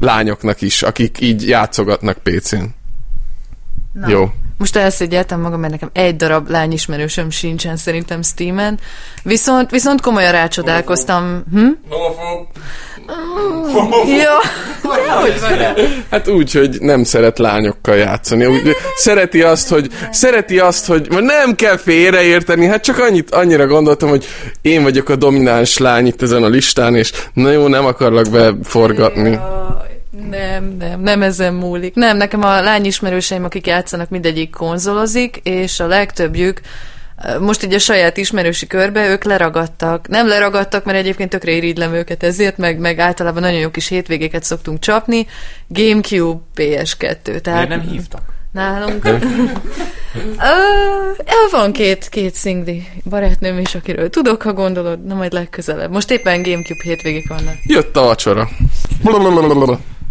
Lányoknak 0.00 0.60
is, 0.60 0.82
akik 0.82 1.20
így 1.20 1.48
játszogatnak 1.48 2.18
PC-n. 2.22 2.64
Na. 3.92 4.08
Jó. 4.08 4.30
Most 4.58 4.76
elszégyeltem 4.76 5.40
magam, 5.40 5.60
mert 5.60 5.72
nekem 5.72 5.90
egy 5.92 6.16
darab 6.16 6.48
lányismerősöm 6.48 7.30
sincsen 7.30 7.76
szerintem 7.76 8.22
Steam-en. 8.22 8.78
Viszont, 9.22 9.70
viszont 9.70 10.00
komolyan 10.00 10.32
rácsodálkoztam. 10.32 11.44
Hm? 11.52 11.66
Ja, 14.06 14.40
hogy 15.20 15.40
van 15.40 15.86
Hát 16.10 16.28
úgy, 16.28 16.52
hogy 16.52 16.76
nem 16.80 17.04
szeret 17.04 17.38
lányokkal 17.38 17.96
játszani. 17.96 18.46
Úgy, 18.46 18.76
szereti 18.96 19.42
azt, 19.42 19.68
hogy 19.68 19.90
szereti 20.10 20.58
azt, 20.58 20.86
hogy 20.86 21.06
nem 21.10 21.54
kell 21.54 21.76
félreérteni, 21.76 22.66
hát 22.66 22.82
csak 22.82 22.98
annyit, 22.98 23.30
annyira 23.30 23.66
gondoltam, 23.66 24.08
hogy 24.08 24.26
én 24.62 24.82
vagyok 24.82 25.08
a 25.08 25.16
domináns 25.16 25.78
lány 25.78 26.06
itt 26.06 26.22
ezen 26.22 26.42
a 26.42 26.48
listán, 26.48 26.94
és 26.94 27.12
na 27.32 27.50
jó, 27.50 27.68
nem 27.68 27.84
akarlak 27.84 28.30
beforgatni. 28.30 29.38
Nem, 30.30 30.76
nem, 30.78 31.00
nem 31.00 31.22
ezen 31.22 31.54
múlik. 31.54 31.94
Nem, 31.94 32.16
nekem 32.16 32.42
a 32.42 32.60
lányismerőseim, 32.60 33.44
akik 33.44 33.66
játszanak, 33.66 34.08
mindegyik 34.08 34.50
konzolozik, 34.50 35.36
és 35.42 35.80
a 35.80 35.86
legtöbbjük 35.86 36.60
most 37.40 37.64
így 37.64 37.74
a 37.74 37.78
saját 37.78 38.16
ismerősi 38.16 38.66
körbe 38.66 39.08
ők 39.08 39.24
leragadtak. 39.24 40.08
Nem 40.08 40.28
leragadtak, 40.28 40.84
mert 40.84 40.98
egyébként 40.98 41.30
tökre 41.30 41.50
irigylem 41.50 41.94
őket 41.94 42.22
ezért, 42.22 42.56
meg, 42.56 42.78
meg 42.78 42.98
általában 42.98 43.42
nagyon 43.42 43.58
jó 43.58 43.70
kis 43.70 43.88
hétvégéket 43.88 44.42
szoktunk 44.42 44.78
csapni. 44.78 45.26
Gamecube, 45.68 46.40
PS2. 46.56 47.40
Tehát 47.40 47.68
Miért 47.68 47.82
nem 47.82 47.90
hívtak? 47.90 48.22
Nálunk. 48.52 49.08
Uh, 50.16 51.50
van 51.50 51.72
két, 51.72 52.08
két 52.08 52.34
szingli 52.34 52.86
barátnőm 53.04 53.58
is, 53.58 53.74
akiről 53.74 54.10
tudok, 54.10 54.42
ha 54.42 54.52
gondolod, 54.52 55.04
na 55.04 55.14
majd 55.14 55.32
legközelebb. 55.32 55.90
Most 55.90 56.10
éppen 56.10 56.42
Gamecube 56.42 56.82
hétvégék 56.82 57.28
vannak. 57.28 57.54
Jött 57.62 57.96
a 57.96 58.02
vacsora. 58.02 58.48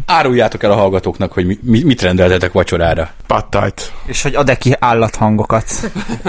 Áruljátok 0.05 0.63
el 0.63 0.71
a 0.71 0.75
hallgatóknak, 0.75 1.31
hogy 1.31 1.45
mi, 1.45 1.59
mi, 1.61 1.83
mit 1.83 2.01
rendeltetek 2.01 2.51
vacsorára. 2.51 3.09
Pattájt. 3.27 3.91
És 4.05 4.21
hogy 4.21 4.35
ad-e 4.35 4.55
ki 4.55 4.75
állathangokat. 4.79 5.65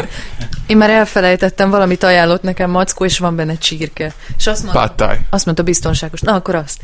Én 0.67 0.77
már 0.77 0.91
elfelejtettem, 0.91 1.71
valamit 1.71 2.03
ajánlott 2.03 2.43
nekem 2.43 2.71
Mackó, 2.71 3.05
és 3.05 3.19
van 3.19 3.37
benne 3.37 3.59
csirke. 3.59 4.13
És 4.39 4.47
azt 4.47 4.63
mondta, 4.63 4.81
Pattáj. 4.81 5.19
azt 5.31 5.45
mondta 5.45 5.63
biztonságos. 5.63 6.21
Na, 6.21 6.33
akkor 6.33 6.55
azt. 6.55 6.81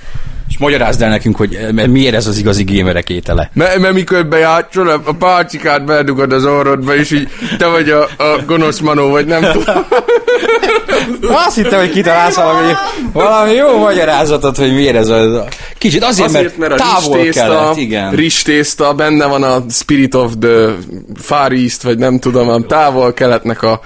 És 0.49 0.59
magyarázd 0.59 1.03
el 1.03 1.09
nekünk, 1.09 1.37
hogy 1.37 1.55
eh, 1.55 1.87
miért 1.87 2.15
ez 2.15 2.27
az 2.27 2.39
igazi 2.39 2.65
gémerek 2.65 3.11
étele. 3.11 3.51
Mert, 3.53 3.79
mert 3.79 3.95
mikor 3.95 4.27
bejátszol, 4.27 4.89
a 4.89 5.13
pálcikát 5.19 5.85
beledugod 5.85 6.33
az 6.33 6.45
orrodba, 6.45 6.95
és 6.95 7.11
így 7.11 7.29
te 7.59 7.67
vagy 7.67 7.91
a, 7.91 8.03
a 8.03 8.43
gonosz 8.47 8.79
manó, 8.79 9.09
vagy 9.09 9.27
nem 9.27 9.53
tudom. 9.53 9.85
Azt 11.47 11.57
hittem, 11.57 11.79
hogy 11.79 11.91
kitalálsz 11.91 12.37
valami, 12.37 12.73
valami 13.13 13.53
jó 13.53 13.79
magyarázatot, 13.79 14.57
hogy 14.57 14.75
miért 14.75 14.97
ez 14.97 15.09
a... 15.09 15.47
Kicsit 15.83 16.05
azért, 16.05 16.29
Azért, 16.29 16.57
mert 16.57 16.73
a 16.73 16.77
távol 16.77 17.17
rizstészta, 17.17 17.49
kellett, 17.49 17.77
igen. 17.77 18.11
rizstészta, 18.11 18.95
benne 18.95 19.27
van 19.27 19.43
a 19.43 19.65
Spirit 19.71 20.15
of 20.15 20.33
the 20.41 20.75
Far 21.15 21.53
East, 21.53 21.83
vagy 21.83 21.99
nem 21.99 22.19
tudom, 22.19 22.49
a 22.49 22.61
távol 22.61 23.13
keletnek 23.13 23.63
a 23.63 23.81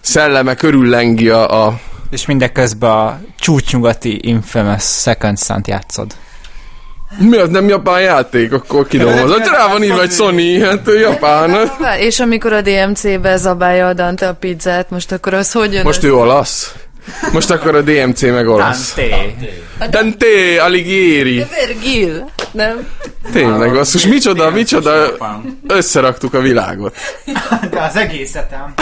szelleme 0.00 0.54
körüllengi 0.54 1.28
a, 1.28 1.66
a 1.66 1.80
És 2.10 2.26
mindeközben 2.26 2.90
a 2.90 3.20
csúcsnyugati 3.38 4.18
Infamous 4.22 4.82
Second 4.82 5.38
Sun 5.38 5.60
játszod. 5.66 6.14
mi 7.18 7.36
az 7.36 7.48
nem 7.48 7.68
japán 7.68 8.00
játék, 8.00 8.52
akkor 8.52 8.86
kidolgozott. 8.86 9.48
Rá 9.48 9.68
van 9.68 9.82
írva 9.82 10.02
egy 10.02 10.10
Sony, 10.12 10.62
hát 10.62 10.88
japán. 11.00 11.70
És 11.98 12.20
amikor 12.20 12.52
a 12.52 12.60
DMC-be 12.60 13.36
zabálja 13.36 13.86
a 13.86 13.92
Dante 13.92 14.28
a 14.28 14.34
pizzát, 14.34 14.90
most 14.90 15.12
akkor 15.12 15.34
az 15.34 15.52
hogy 15.52 15.72
jön 15.72 15.82
Most 15.82 16.04
ő 16.04 16.14
olasz. 16.14 16.74
Most 17.32 17.50
akkor 17.50 17.74
a 17.74 17.82
DMC 17.82 18.22
meg 18.22 18.48
olasz. 18.48 18.94
Dante. 18.94 19.88
Dante 19.90 20.62
Alighieri. 20.62 21.46
Vergil, 21.50 22.30
nem? 22.52 22.88
Tényleg, 23.32 23.72
basszus, 23.72 24.06
micsoda, 24.06 24.50
micsoda, 24.50 25.16
összeraktuk 25.66 26.34
a 26.34 26.40
világot. 26.40 26.96
De 27.70 27.80
az 27.80 27.96
egészetem. 27.96 28.74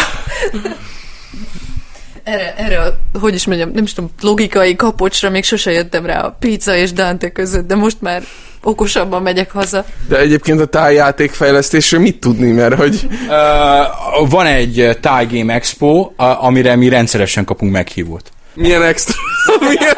Erre, 2.24 2.54
erre 2.56 2.80
a, 2.80 2.98
hogy 3.18 3.34
is 3.34 3.46
mondjam, 3.46 3.70
nem 3.74 3.84
is 3.84 3.92
tudom, 3.92 4.10
logikai 4.20 4.76
kapocsra 4.76 5.30
még 5.30 5.44
sose 5.44 5.70
jöttem 5.70 6.06
rá 6.06 6.20
a 6.20 6.36
pizza 6.38 6.76
és 6.76 6.92
Dante 6.92 7.30
között, 7.30 7.66
de 7.66 7.74
most 7.74 8.00
már 8.00 8.22
okosabban 8.62 9.22
megyek 9.22 9.50
haza. 9.50 9.84
De 10.08 10.18
egyébként 10.18 10.60
a 10.60 10.66
tájjátékfejlesztésről 10.66 12.00
mit 12.00 12.20
tudni, 12.20 12.50
mert 12.50 12.74
hogy 12.74 13.06
Uh, 13.28 14.28
van 14.30 14.46
egy 14.46 14.98
Thai 15.00 15.26
Game 15.30 15.54
Expo, 15.54 16.10
amire 16.16 16.76
mi 16.76 16.88
rendszeresen 16.88 17.44
kapunk 17.44 17.72
meghívót. 17.72 18.30
milyen 18.54 18.82
extra, 18.82 19.14
milyen, 19.68 19.94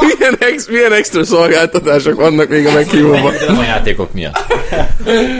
milyen, 0.00 0.36
ex, 0.38 0.68
milyen 0.68 0.92
extra 0.92 1.24
szolgáltatások 1.24 2.14
vannak 2.20 2.48
még 2.48 2.66
a 2.66 2.72
meghívóban. 2.72 3.32
Nem 3.46 3.58
a 3.58 3.62
játékok 3.62 4.12
miatt. 4.12 4.44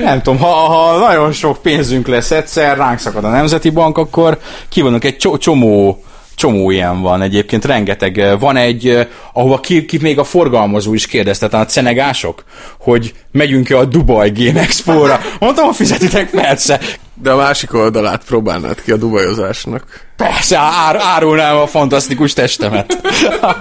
Nem 0.03 0.23
tudom, 0.23 0.39
ha, 0.39 0.49
ha 0.49 0.99
nagyon 0.99 1.33
sok 1.33 1.63
pénzünk 1.63 2.07
lesz 2.07 2.31
egyszer, 2.31 2.77
ránk 2.77 2.99
szakad 2.99 3.25
a 3.25 3.29
Nemzeti 3.31 3.71
Bank, 3.71 3.99
akkor 3.99 4.39
kivonunk 4.69 5.05
egy 5.05 5.17
cso- 5.17 5.41
csomó 5.41 6.05
csomó 6.35 6.71
ilyen 6.71 7.01
van 7.01 7.23
egyébként, 7.23 7.65
rengeteg. 7.65 8.19
eh, 8.19 8.39
Van 8.39 8.57
egy, 8.57 8.89
eh, 8.89 9.07
ahova 9.33 9.61
ki, 9.61 9.85
ki 9.85 9.99
még 10.01 10.19
a 10.19 10.25
forgalmazó 10.25 10.95
is 10.95 11.07
kérdezte, 11.07 11.47
a 11.59 11.65
cenegások, 11.67 12.45
hogy 12.79 13.13
megyünk-e 13.33 13.79
a 13.79 13.85
Dubai 13.85 14.31
Game 14.35 14.61
Expo-ra. 14.61 15.21
Mondtam, 15.41 15.65
hogy 15.67 15.77
fizetitek 15.77 16.31
persze. 16.31 16.81
De 17.15 17.31
a 17.31 17.37
másik 17.37 17.75
oldalát 17.75 18.25
próbálnád 18.25 18.83
ki 18.83 18.93
a 18.93 18.97
dubajozásnak. 18.97 19.83
Persze, 20.17 20.59
ár, 20.59 20.97
árulnám 21.01 21.57
a 21.57 21.67
fantasztikus 21.67 22.33
testemet. 22.33 22.99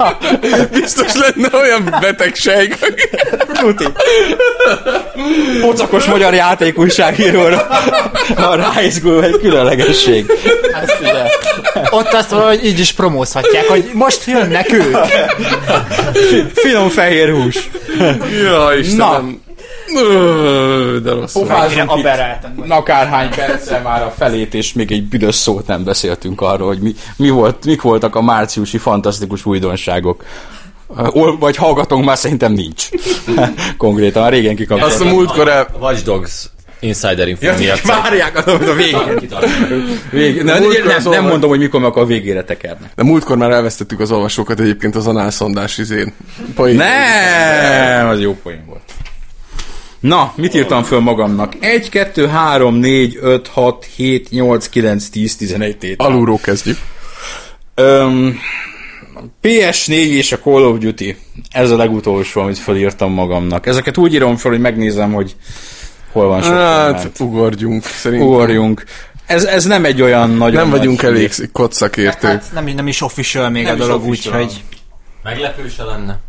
Biztos 0.72 1.12
lenne 1.14 1.58
olyan 1.58 1.98
betegség. 2.02 2.78
Tuti. 3.54 3.86
Pocakos 5.62 6.06
magyar 6.06 6.34
játékújságíróra 6.34 7.68
a 8.36 8.56
ráizguló 8.56 9.20
egy 9.20 9.40
különlegesség. 9.40 10.26
Hát, 10.74 10.98
ugye, 11.02 11.24
Ott 11.90 12.14
azt 12.14 12.30
valahogy 12.30 12.66
így 12.66 12.80
is 12.80 12.92
promózhatják, 12.92 13.68
hogy 13.68 13.90
most 13.94 14.26
jönnek 14.26 14.72
ők. 14.72 14.96
finom 16.54 16.90
fehér 16.90 17.32
hús. 17.32 17.70
Ja, 18.44 18.70
Istenem. 18.80 19.42
Ö, 19.43 19.43
De 21.04 21.12
rossz. 21.12 21.34
Pofázunk 21.34 21.92
itt 21.98 22.08
akárhány 22.68 23.30
perccel 23.36 23.82
már 23.82 24.02
a 24.04 24.14
felét, 24.18 24.54
és 24.54 24.74
még 24.74 24.92
egy 24.92 25.04
büdös 25.04 25.36
szót 25.36 25.68
nem 25.68 25.84
beszéltünk 25.84 26.42
arról, 26.42 26.68
hogy 26.68 26.80
mi, 26.80 26.94
mi 27.16 27.30
volt, 27.30 27.66
mik 27.66 27.82
voltak 27.82 28.16
a 28.16 28.22
márciusi 28.22 28.78
fantasztikus 28.78 29.46
újdonságok. 29.46 30.24
Ol- 30.96 31.40
Vagy 31.40 31.56
hallgatónk 31.56 32.06
már 32.06 32.18
szerintem 32.18 32.52
nincs. 32.52 32.90
Konkrétan, 33.78 34.30
régen 34.30 34.56
kikapcsoltam. 34.56 34.96
Azt 35.02 35.12
a 35.12 35.14
múltkor. 35.16 35.48
A 35.50 35.68
Watch 35.80 36.04
Dogs 36.04 36.50
Insider 36.80 37.28
Info 37.28 37.58
miatt. 37.58 37.82
Várják 37.82 38.48
a 38.48 38.52
a 38.52 38.74
végén. 38.74 39.30
Vég, 40.12 40.44
nem, 40.44 40.62
múltkor 40.62 40.86
nem, 40.86 40.96
az 40.98 41.06
nem 41.06 41.24
mondom, 41.24 41.50
hogy 41.50 41.60
mikor 41.60 41.80
meg 41.80 41.90
akkor 41.90 42.02
a 42.02 42.06
végére 42.06 42.44
tekernek. 42.44 42.92
De 42.96 43.04
múltkor 43.04 43.38
már 43.38 43.52
elvesztettük 43.52 44.00
az 44.00 44.12
olvasókat 44.12 44.60
egyébként 44.60 44.96
az 44.96 45.08
análszondás 45.08 45.78
izén. 45.78 46.14
Poén. 46.56 46.76
Nem, 46.76 48.08
az 48.08 48.20
jó 48.20 48.38
poén 48.44 48.64
volt. 48.68 48.82
Na, 50.04 50.34
mit 50.36 50.54
írtam 50.54 50.84
föl 50.84 51.00
magamnak? 51.00 51.54
1, 51.60 51.90
2, 51.90 52.28
3, 52.28 52.76
4, 52.76 53.18
5, 53.22 53.48
6, 53.48 53.86
7, 53.96 54.30
8, 54.30 54.70
9, 54.70 55.10
10, 55.10 55.36
11 55.36 55.78
tétel. 55.78 56.08
Alulról 56.08 56.40
kezdjük. 56.42 56.78
Öm, 57.76 58.40
PS4 59.42 59.88
és 59.90 60.32
a 60.32 60.40
Call 60.40 60.64
of 60.64 60.78
Duty. 60.78 61.18
Ez 61.52 61.72
a 61.72 61.76
legutolsó, 61.76 62.42
amit 62.42 62.58
felírtam 62.58 63.12
magamnak. 63.12 63.66
Ezeket 63.66 63.98
úgy 63.98 64.14
írom 64.14 64.36
fel, 64.36 64.52
hogy 64.52 64.60
megnézem, 64.60 65.14
hogy 65.14 65.36
hol 66.12 66.28
van 66.28 66.42
sok 66.42 66.54
Hát, 66.54 67.02
hát, 67.02 67.20
ugorjunk, 67.20 67.84
szerintem. 67.86 68.28
Ugorjunk. 68.28 68.84
Ez, 69.26 69.44
ez 69.44 69.66
nem 69.66 69.86
egy 69.86 70.02
olyan 70.02 70.30
nagyon 70.30 70.54
Nem 70.54 70.70
nagy 70.70 70.78
vagyunk 70.78 71.02
hír. 71.02 71.10
elég 71.10 71.32
kocszakértők. 71.52 72.32
Hát 72.32 72.50
nem, 72.54 72.66
nem 72.66 72.88
is 72.88 73.02
official 73.02 73.50
még 73.50 73.64
Nem 73.64 73.74
a 73.74 73.78
dolog, 73.78 74.06
úgyhogy 74.06 74.64
Meglepő 75.24 75.70
se 75.70 75.84
lenne. 75.84 76.20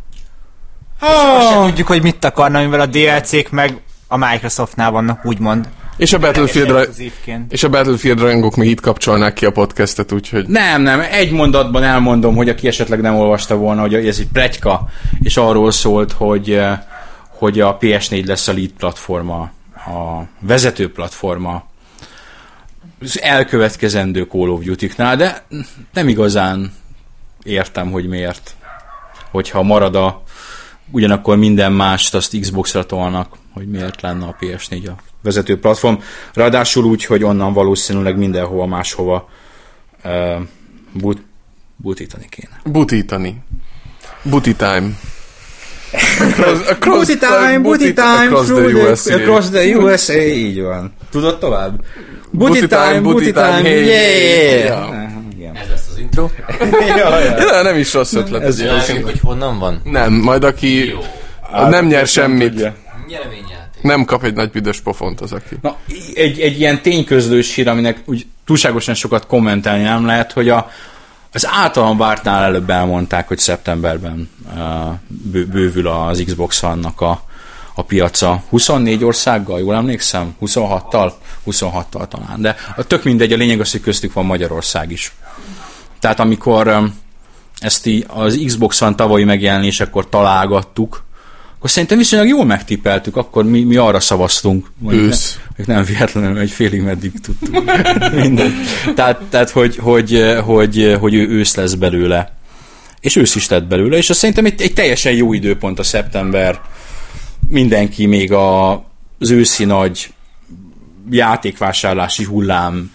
Azt 1.07 1.49
sem 1.49 1.63
tudjuk, 1.63 1.87
hogy 1.87 2.03
mit 2.03 2.25
akarna, 2.25 2.63
mivel 2.63 2.81
a 2.81 2.87
DLC-k 2.87 3.51
meg 3.51 3.81
a 4.09 4.17
Microsoftnál 4.17 4.91
vannak, 4.91 5.25
úgymond. 5.25 5.69
És 5.97 6.13
a 6.13 6.19
Battlefield 6.19 6.71
Exkluzívként. 6.71 7.53
és 7.53 7.63
a 7.63 7.69
Battlefield 7.69 8.21
rajongók 8.21 8.57
még 8.57 8.71
itt 8.71 8.81
kapcsolnák 8.81 9.33
ki 9.33 9.47
a 9.47 9.51
podcastet, 9.51 10.13
úgyhogy 10.13 10.47
Nem, 10.47 10.83
nem, 10.83 11.01
egy 11.11 11.31
mondatban 11.31 11.83
elmondom, 11.83 12.37
hogy 12.37 12.49
aki 12.49 12.67
esetleg 12.67 13.01
nem 13.01 13.17
olvasta 13.17 13.57
volna, 13.57 13.81
hogy 13.81 13.95
ez 13.95 14.19
egy 14.19 14.29
pletyka, 14.33 14.89
és 15.23 15.37
arról 15.37 15.71
szólt, 15.71 16.13
hogy, 16.13 16.51
eh, 16.51 16.79
hogy 17.29 17.61
a 17.61 17.77
PS4 17.81 18.27
lesz 18.27 18.49
a 18.49 18.53
lead 18.53 18.71
platforma, 18.71 19.51
a 19.75 20.23
vezető 20.41 20.93
platforma 20.93 21.65
az 23.01 23.21
elkövetkezendő 23.23 24.23
Call 24.23 24.49
of 24.49 24.65
Duty-knál, 24.65 25.17
de 25.17 25.45
nem 25.93 26.09
igazán 26.09 26.73
értem, 27.43 27.91
hogy 27.91 28.07
miért. 28.07 28.55
Hogyha 29.31 29.63
marad 29.63 29.97
a 29.97 30.23
ugyanakkor 30.95 31.37
minden 31.37 31.73
mást 31.73 32.15
azt 32.15 32.39
Xbox-ra 32.41 32.85
tolnak, 32.85 33.37
hogy 33.53 33.69
miért 33.69 34.01
lenne 34.01 34.25
a 34.25 34.37
PS4 34.41 34.89
a 34.89 34.93
vezető 35.23 35.59
platform. 35.59 35.95
Ráadásul 36.33 36.85
úgy, 36.85 37.05
hogy 37.05 37.23
onnan 37.23 37.53
valószínűleg 37.53 38.17
mindenhova 38.17 38.67
máshova 38.67 39.29
uh, 40.05 40.43
but, 40.93 41.19
butítani 41.77 42.27
kéne. 42.29 42.61
butítani. 42.65 43.43
Booty 44.23 44.55
time. 44.55 44.99
Across, 46.21 46.67
across 46.75 47.07
Booty 47.07 47.19
time, 47.19 47.59
booty 47.59 47.93
time, 47.93 48.27
across 48.27 48.47
the 48.47 48.73
USA. 48.73 49.15
across 49.15 49.49
the 49.49 49.77
USA, 49.77 50.23
így 50.23 50.61
van. 50.61 50.93
Tudod 51.11 51.39
tovább? 51.39 51.85
Booty 52.31 52.67
time, 52.67 53.01
booty 53.01 53.33
time, 53.33 53.63
hey, 53.63 53.85
yeah! 53.85 55.14
Ja. 55.45 55.51
Igen. 55.51 55.63
Ez 55.63 55.69
lesz 55.69 55.89
az 55.91 55.99
intro. 55.99 56.29
Ja, 56.97 57.63
nem 57.63 57.77
is 57.77 57.93
rossz 57.93 58.13
ötlet. 58.15 58.43
Ez 58.43 58.49
Ez 58.49 58.61
Jelentjük, 58.61 59.05
hogy 59.05 59.21
honnan 59.21 59.59
van. 59.59 59.81
nem, 59.85 60.13
majd 60.13 60.45
aki 60.45 60.95
nem 61.69 61.87
nyer 61.87 62.07
semmit, 62.07 62.51
Tudja. 62.51 62.75
Nyereményjáték. 63.09 63.83
nem 63.83 64.05
kap 64.05 64.25
egy 64.25 64.35
nagy 64.35 64.51
büdös 64.51 64.81
pofont 64.81 65.21
az, 65.21 65.33
aki. 65.33 65.57
Na, 65.63 65.77
egy, 66.15 66.41
egy 66.41 66.59
ilyen 66.61 66.83
tényközlős 66.83 67.55
hír, 67.55 67.69
aminek 67.69 68.03
úgy 68.05 68.27
túlságosan 68.45 68.95
sokat 68.95 69.27
kommentelni 69.27 69.83
nem 69.83 70.07
lehet, 70.07 70.33
hogy 70.33 70.49
a, 70.49 70.71
az 71.33 71.47
általam 71.51 71.97
vártnál 71.97 72.45
előbb 72.45 72.71
elmondták, 72.71 73.29
hogy 73.29 73.39
szeptemberben 73.39 74.31
uh, 74.55 74.95
bő, 75.07 75.47
bővül 75.47 75.87
az 75.87 76.23
Xbox 76.27 76.63
One-nak 76.63 77.01
a, 77.01 77.25
a 77.75 77.83
piaca 77.83 78.43
24 78.49 79.05
országgal, 79.05 79.61
jól 79.61 79.75
emlékszem? 79.75 80.35
26-tal? 80.41 81.13
26-tal 81.47 82.09
talán, 82.09 82.41
de 82.41 82.57
a 82.77 82.83
tök 82.83 83.05
mindegy, 83.05 83.33
a 83.33 83.37
lényeg 83.37 83.61
az, 83.61 83.71
hogy 83.71 83.81
köztük 83.81 84.13
van 84.13 84.25
Magyarország 84.25 84.91
is. 84.91 85.13
Tehát 86.01 86.21
amikor 86.21 86.91
ezt 87.59 87.87
így 87.87 88.05
az 88.09 88.41
Xbox 88.45 88.81
One 88.81 88.95
tavalyi 88.95 89.25
megjelenésekor 89.25 90.09
találgattuk, 90.09 91.05
akkor 91.65 91.77
szerintem 91.77 91.99
viszonylag 91.99 92.29
jól 92.29 92.45
megtippeltük, 92.45 93.17
akkor 93.17 93.45
mi, 93.45 93.63
mi 93.63 93.77
arra 93.77 94.01
szavaztunk. 94.01 94.71
Ősz. 94.89 95.35
Ne, 95.35 95.53
még 95.57 95.67
nem 95.67 95.85
véletlenül 95.85 96.39
egy 96.39 96.51
félig 96.51 96.83
meddig 96.83 97.13
tudtuk. 97.21 97.65
Minden. 98.23 98.53
Tehát, 98.95 99.23
tehát 99.31 99.51
hogy, 99.51 99.77
hogy, 99.77 100.35
hogy, 100.45 100.97
hogy 101.01 101.15
ő 101.15 101.29
ősz 101.29 101.55
lesz 101.55 101.75
belőle. 101.75 102.33
És 103.01 103.17
ősz 103.17 103.35
is 103.35 103.49
lett 103.49 103.67
belőle, 103.67 103.97
és 103.97 104.11
azt 104.11 104.19
szerintem 104.19 104.45
egy, 104.45 104.63
egy 104.63 104.73
teljesen 104.73 105.13
jó 105.13 105.33
időpont 105.33 105.79
a 105.79 105.83
szeptember. 105.83 106.61
Mindenki 107.49 108.07
még 108.07 108.33
a, 108.33 108.73
az 109.19 109.31
őszi 109.31 109.65
nagy 109.65 110.13
játékvásárlási 111.11 112.25
hullám 112.25 112.93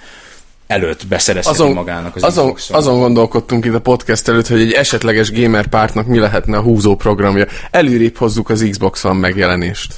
előtt 0.68 1.08
beszerezheti 1.08 1.62
Azon, 1.62 1.74
magának 1.74 2.16
az 2.16 2.24
azon, 2.24 2.54
Xboxon. 2.54 2.78
azon 2.78 3.00
gondolkodtunk 3.00 3.66
itt 3.66 3.74
a 3.74 3.82
podcast 3.82 4.28
előtt, 4.28 4.48
hogy 4.48 4.62
egy 4.62 4.72
esetleges 4.72 5.32
gamer 5.32 5.68
pártnak 5.68 6.06
mi 6.06 6.20
lehetne 6.20 6.58
a 6.58 6.62
húzó 6.62 6.96
programja. 6.96 7.46
Előrébb 7.72 8.18
hozzuk 8.18 8.50
az 8.50 8.68
Xbox 8.70 9.04
One 9.04 9.20
megjelenést. 9.20 9.96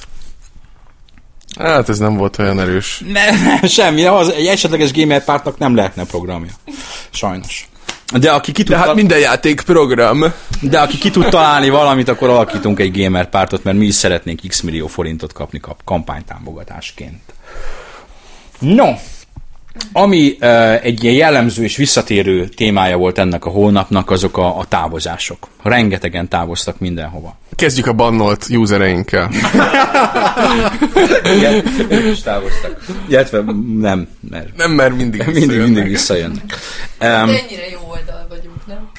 Hát 1.58 1.88
ez 1.88 1.98
nem 1.98 2.16
volt 2.16 2.38
olyan 2.38 2.60
erős. 2.60 3.02
Nem, 3.12 3.42
nem, 3.42 3.66
semmi. 3.66 4.04
Az, 4.04 4.28
egy 4.28 4.46
esetleges 4.46 4.92
gamer 4.92 5.24
pártnak 5.24 5.58
nem 5.58 5.74
lehetne 5.74 6.04
programja. 6.04 6.50
Sajnos. 7.10 7.68
De 8.12 8.30
aki 8.30 8.52
ki 8.52 8.62
tud, 8.62 8.74
De 8.74 8.80
hát 8.80 8.94
minden 8.94 9.18
játék 9.18 9.60
program. 9.60 10.24
de 10.60 10.80
aki 10.80 10.98
ki 10.98 11.10
tud 11.10 11.28
találni 11.28 11.68
valamit, 11.68 12.08
akkor 12.08 12.28
alakítunk 12.28 12.80
egy 12.80 13.02
gamer 13.02 13.28
pártot, 13.28 13.64
mert 13.64 13.76
mi 13.76 13.86
is 13.86 13.94
szeretnénk 13.94 14.40
x 14.48 14.60
millió 14.60 14.86
forintot 14.86 15.32
kapni 15.32 15.60
kap, 15.60 15.80
kampánytámogatásként. 15.84 17.20
No, 18.58 18.86
ami 19.92 20.36
uh, 20.40 20.84
egy 20.84 21.04
ilyen 21.04 21.14
jellemző 21.14 21.62
és 21.62 21.76
visszatérő 21.76 22.48
témája 22.48 22.96
volt 22.96 23.18
ennek 23.18 23.44
a 23.44 23.50
hónapnak, 23.50 24.10
azok 24.10 24.38
a, 24.38 24.58
a 24.58 24.64
távozások. 24.64 25.48
Rengetegen 25.62 26.28
távoztak 26.28 26.78
mindenhova. 26.78 27.36
Kezdjük 27.54 27.86
a 27.86 27.92
bannolt 27.92 28.46
usereinkkel. 28.50 29.30
Igen, 31.36 31.62
ők 31.88 32.12
is 32.12 32.20
távoztak. 32.20 32.84
Illetve 33.08 33.44
nem, 33.78 34.08
mert 34.30 34.56
Nem, 34.56 34.70
mert 34.70 34.96
mindig 34.96 35.20
mindig, 35.24 35.34
visszajönnek. 35.40 35.66
mindig 35.66 35.90
visszajönnek. 35.90 36.44
Um, 37.00 37.08
Ennyire 37.08 37.68
jó 37.72 37.78
oldal 37.90 38.26
vagyunk, 38.28 38.66
nem? 38.66 38.90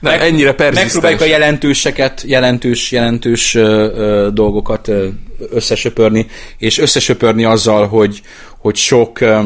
Nem, 0.00 0.20
ennyire 0.20 0.54
Megpróbáljuk 0.58 1.20
a 1.20 1.24
jelentőseket, 1.24 2.22
jelentős, 2.26 2.92
jelentős 2.92 3.54
ö, 3.54 3.60
ö, 3.60 4.28
dolgokat 4.32 4.88
ö, 4.88 5.08
összesöpörni, 5.50 6.26
és 6.58 6.78
összesöpörni 6.78 7.44
azzal, 7.44 7.86
hogy, 7.86 8.22
hogy 8.58 8.76
sok 8.76 9.20
ö, 9.20 9.40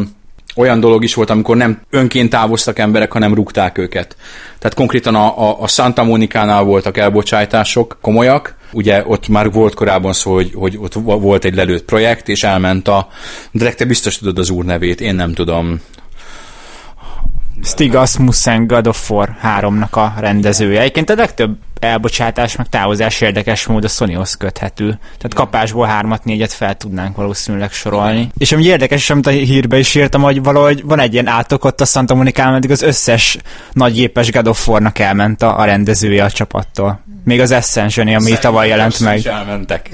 olyan 0.61 0.81
dolog 0.81 1.05
is 1.05 1.15
volt, 1.15 1.31
amikor 1.31 1.57
nem 1.57 1.81
önként 1.91 2.31
távoztak 2.31 2.79
emberek, 2.79 3.13
hanem 3.13 3.35
rúgták 3.35 3.79
őket. 3.79 4.17
Tehát 4.59 4.77
konkrétan 4.77 5.15
a, 5.15 5.49
a, 5.49 5.63
a 5.63 5.69
Santa 5.69 6.05
Monicánál 6.05 6.63
voltak 6.63 6.97
elbocsátások 6.97 7.99
komolyak, 8.01 8.57
ugye 8.73 9.03
ott 9.07 9.29
már 9.29 9.53
volt 9.53 9.75
korábban 9.75 10.13
szó, 10.13 10.35
hogy, 10.35 10.53
hogy 10.55 10.77
ott 10.79 10.93
vo- 10.95 11.21
volt 11.21 11.45
egy 11.45 11.55
lelőtt 11.55 11.85
projekt, 11.85 12.29
és 12.29 12.45
elment 12.45 12.89
a... 12.89 13.09
De 13.51 13.73
te 13.73 13.85
biztos 13.85 14.19
tudod 14.19 14.39
az 14.39 14.51
úr 14.51 14.65
nevét, 14.65 15.01
én 15.01 15.15
nem 15.15 15.35
tudom. 15.35 15.81
Stig 17.63 17.95
Asmussen 17.95 18.67
God 18.67 18.87
of 18.87 19.11
War 19.11 19.37
3-nak 19.43 19.91
a 19.91 20.13
rendezője. 20.21 20.81
Egyébként 20.81 21.11
a 21.11 21.15
legtöbb 21.15 21.57
elbocsátás, 21.81 22.57
meg 22.57 22.69
távozás 22.69 23.21
érdekes 23.21 23.67
mód 23.67 23.85
a 23.85 23.89
Sonyhoz 23.89 24.35
köthető. 24.35 24.87
Tehát 24.87 25.35
kapásból 25.35 25.87
hármat, 25.87 26.25
négyet 26.25 26.53
fel 26.53 26.75
tudnánk 26.75 27.17
valószínűleg 27.17 27.73
sorolni. 27.73 28.31
És 28.39 28.53
ami 28.53 28.65
érdekes, 28.65 29.01
és 29.01 29.11
amit 29.11 29.27
a 29.27 29.31
hírbe 29.31 29.79
is 29.79 29.95
írtam, 29.95 30.23
hogy 30.23 30.43
valahogy 30.43 30.85
van 30.85 31.01
egy 31.01 31.13
ilyen 31.13 31.27
átok 31.27 31.65
ott 31.65 31.81
a 31.81 31.85
Santa 31.85 32.15
Monicán, 32.15 32.53
meddig 32.53 32.71
az 32.71 32.83
összes 32.83 33.39
nagygépes 33.73 34.33
God 34.33 34.49
of 34.49 34.69
War-nak 34.69 34.99
elment 34.99 35.43
a, 35.43 35.59
a 35.59 35.65
rendezője 35.65 36.25
a 36.25 36.31
csapattól. 36.31 37.01
Még 37.25 37.41
az 37.41 37.51
Ascension, 37.51 38.09
ami 38.09 38.39
tavaly 38.39 38.69
jelent 38.69 39.01
meg. 39.01 39.19
is 39.19 39.25
elmentek. 39.25 39.91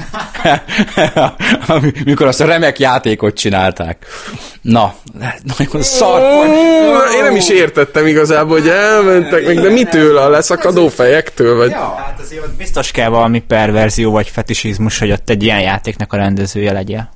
Mikor 2.05 2.27
azt 2.27 2.41
a 2.41 2.45
remek 2.45 2.79
játékot 2.79 3.35
csinálták. 3.35 4.07
Na, 4.61 4.95
nagyon 5.59 5.83
szar. 5.83 6.21
Én 7.17 7.23
nem 7.23 7.37
is 7.37 7.49
értettem 7.49 8.07
igazából, 8.07 8.59
hogy 8.61 8.69
elmentek 8.69 9.47
meg, 9.47 9.61
de 9.61 9.71
mitől? 9.71 10.17
A 10.17 10.29
leszakadó 10.29 10.89
fejektől? 10.89 11.57
Vagy... 11.57 11.76
Hát 11.79 12.21
azért 12.21 12.43
ott 12.43 12.57
biztos 12.57 12.91
kell 12.91 13.09
valami 13.09 13.41
perverzió 13.41 14.11
vagy 14.11 14.29
fetisizmus, 14.29 14.99
hogy 14.99 15.11
ott 15.11 15.31
egy 15.31 15.43
ilyen 15.43 15.61
játéknak 15.61 16.13
a 16.13 16.17
rendezője 16.17 16.73
legyen. 16.73 17.09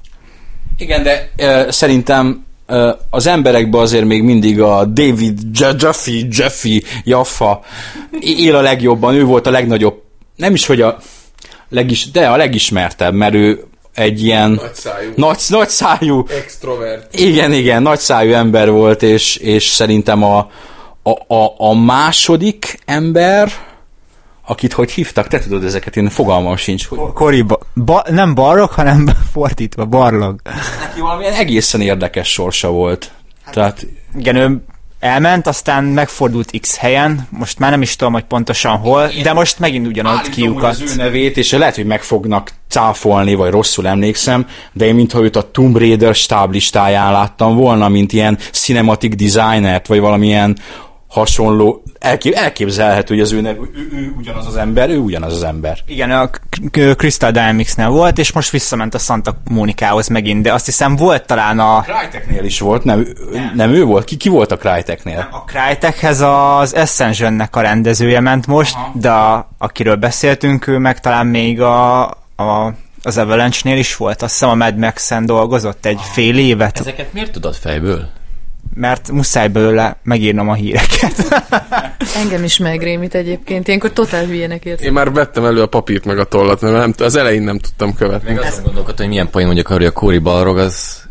Igen, 0.77 1.03
de 1.03 1.31
uh, 1.39 1.71
szerintem 1.71 2.45
uh, 2.69 2.89
az 3.11 3.27
emberekben 3.27 3.81
azért 3.81 4.05
még 4.05 4.23
mindig 4.23 4.61
a 4.61 4.85
David 4.85 5.39
Jeffy, 5.53 6.27
Jeffy 6.31 6.83
Jaffa 7.05 7.61
él 8.21 8.57
a 8.57 8.61
legjobban, 8.61 9.15
ő 9.15 9.25
volt 9.25 9.47
a 9.47 9.51
legnagyobb, 9.51 10.03
nem 10.37 10.55
is, 10.55 10.67
hogy 10.67 10.81
a 10.81 10.99
legis, 11.69 12.11
de 12.11 12.29
a 12.29 12.37
legismertebb, 12.37 13.15
mert 13.15 13.35
ő 13.35 13.65
egy 13.95 14.25
ilyen 14.25 14.51
Nagyszájú. 14.51 15.13
nagy, 15.17 15.39
nagyszájú 15.49 16.27
Extrovert. 16.29 17.15
Igen, 17.19 17.53
igen, 17.53 17.83
nagyszájú 17.83 18.33
ember 18.33 18.71
volt, 18.71 19.03
és, 19.03 19.37
és 19.37 19.69
szerintem 19.69 20.23
a, 20.23 20.51
a, 21.03 21.35
a, 21.35 21.55
a 21.57 21.75
második 21.75 22.79
ember, 22.85 23.53
akit 24.51 24.73
hogy 24.73 24.91
hívtak, 24.91 25.29
te 25.29 25.39
tudod 25.39 25.65
ezeket, 25.65 25.97
én 25.97 26.09
fogalmam 26.09 26.57
sincs, 26.57 26.87
hogy 26.87 26.99
Kori, 27.15 27.43
ba, 27.43 27.59
ba, 27.75 28.03
nem 28.11 28.35
barlog, 28.35 28.71
hanem 28.71 29.11
fordítva, 29.33 29.85
barlog. 29.85 30.41
neki 30.81 31.01
valamilyen 31.01 31.33
egészen 31.33 31.81
érdekes 31.81 32.33
sorsa 32.33 32.71
volt. 32.71 33.11
Tehát 33.51 33.87
Igen, 34.17 34.37
ő 34.37 34.63
elment, 35.01 35.47
aztán 35.47 35.85
megfordult 35.85 36.51
X 36.61 36.77
helyen, 36.77 37.27
most 37.31 37.59
már 37.59 37.71
nem 37.71 37.83
is 37.83 37.97
tudom, 37.97 38.13
hogy 38.13 38.25
pontosan 38.25 38.77
hol, 38.77 39.11
de 39.23 39.33
most 39.33 39.59
megint 39.59 39.87
ugyanott 39.87 40.29
kiukat. 40.29 40.71
az 40.71 40.81
ő 40.81 40.95
nevét, 40.97 41.37
és 41.37 41.53
lehet, 41.53 41.75
hogy 41.75 41.87
meg 41.87 42.03
fognak 42.03 42.51
cáfolni, 42.69 43.35
vagy 43.35 43.51
rosszul 43.51 43.87
emlékszem, 43.87 44.47
de 44.73 44.85
én 44.85 44.95
mintha 44.95 45.23
őt 45.23 45.37
a 45.37 45.51
Tomb 45.51 45.77
Raider 45.77 46.15
stáblistáján 46.15 47.13
láttam 47.13 47.57
volna, 47.57 47.89
mint 47.89 48.13
ilyen 48.13 48.39
cinematic 48.53 49.15
designert, 49.15 49.87
vagy 49.87 50.01
valamilyen 50.01 50.59
hasonló, 51.11 51.83
elkép, 51.99 52.35
elképzelhető, 52.35 53.15
hogy 53.15 53.23
az 53.23 53.33
ő, 53.33 53.37
ő, 53.37 53.43
ő, 53.75 53.89
ő 53.93 54.15
ugyanaz 54.19 54.47
az 54.47 54.57
ember, 54.57 54.91
ő 54.91 54.99
ugyanaz 54.99 55.33
az 55.33 55.43
ember. 55.43 55.79
Igen, 55.87 56.11
a 56.11 56.31
Crystal 56.71 57.31
Dynamics-nél 57.31 57.89
volt, 57.89 58.19
és 58.19 58.33
most 58.33 58.51
visszament 58.51 58.95
a 58.95 58.99
Santa 58.99 59.37
Monikához 59.51 60.09
megint, 60.09 60.43
de 60.43 60.53
azt 60.53 60.65
hiszem 60.65 60.97
volt 60.97 61.27
talán 61.27 61.59
a, 61.59 61.81
Cryteknél 61.81 62.45
is 62.45 62.61
volt, 62.61 62.85
nem, 62.85 63.07
nem. 63.33 63.53
nem 63.55 63.71
ő 63.73 63.85
volt? 63.85 64.05
Ki, 64.05 64.17
ki 64.17 64.29
volt 64.29 64.53
a 64.53 64.57
Cryteknél? 64.57 65.29
a 65.31 65.45
Crytekhez 65.45 66.21
az 66.21 66.73
Ascension-nek 66.73 67.57
a 67.57 67.61
rendezője 67.61 68.21
ment 68.21 68.47
most, 68.47 68.75
Aha. 68.75 68.93
de 68.95 69.11
a, 69.11 69.49
akiről 69.59 69.97
beszéltünk, 69.97 70.67
ő 70.67 70.79
meg 70.79 71.01
talán 71.01 71.27
még 71.27 71.61
a, 71.61 72.03
a 72.37 72.75
az 73.03 73.19
Avalanche-nél 73.19 73.79
is 73.79 73.97
volt, 73.97 74.23
azt 74.23 74.33
hiszem 74.33 74.49
a 74.49 74.55
Mad 74.55 74.77
Max-en 74.77 75.27
dolgozott 75.27 75.87
egy 75.87 76.01
fél 76.13 76.39
évet, 76.39 76.81
Ezeket 76.81 77.13
miért 77.13 77.33
tudod 77.33 77.55
fejből? 77.55 78.09
Mert 78.75 79.11
muszáj 79.11 79.49
belőle 79.49 79.97
megírnom 80.03 80.49
a 80.49 80.55
híreket. 80.55 81.45
Engem 82.23 82.45
is 82.45 82.59
megrémít 82.59 83.15
egyébként. 83.15 83.67
Ilyenkor 83.67 83.93
totál 83.93 84.25
hülyének 84.25 84.65
érzem. 84.65 84.87
Én 84.87 84.93
már 84.93 85.13
vettem 85.13 85.45
elő 85.45 85.63
a 85.63 85.67
papírt 85.67 86.05
meg 86.05 86.19
a 86.19 86.25
tollat, 86.25 86.61
mert 86.61 86.75
nem, 86.75 86.95
az 86.99 87.17
elején 87.17 87.43
nem 87.43 87.59
tudtam 87.59 87.95
követni. 87.95 88.31
Még 88.31 88.41
azon 88.41 88.65
gondolkodtam, 88.65 89.05
hogy 89.05 89.09
milyen 89.09 89.31
poén 89.31 89.47
mondjuk 89.47 89.69
arra, 89.69 89.79
hogy 89.79 89.87
a 89.87 89.93
Kóri 89.93 90.19
Balrog 90.19 90.59
az 90.59 91.03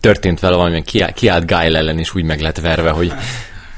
történt 0.00 0.40
vele 0.40 0.56
valamilyen 0.56 1.12
kiállt, 1.14 1.46
Guile 1.46 1.78
ellen, 1.78 1.98
és 1.98 2.14
úgy 2.14 2.24
meg 2.24 2.40
lett 2.40 2.60
verve, 2.60 2.90
hogy 2.90 3.12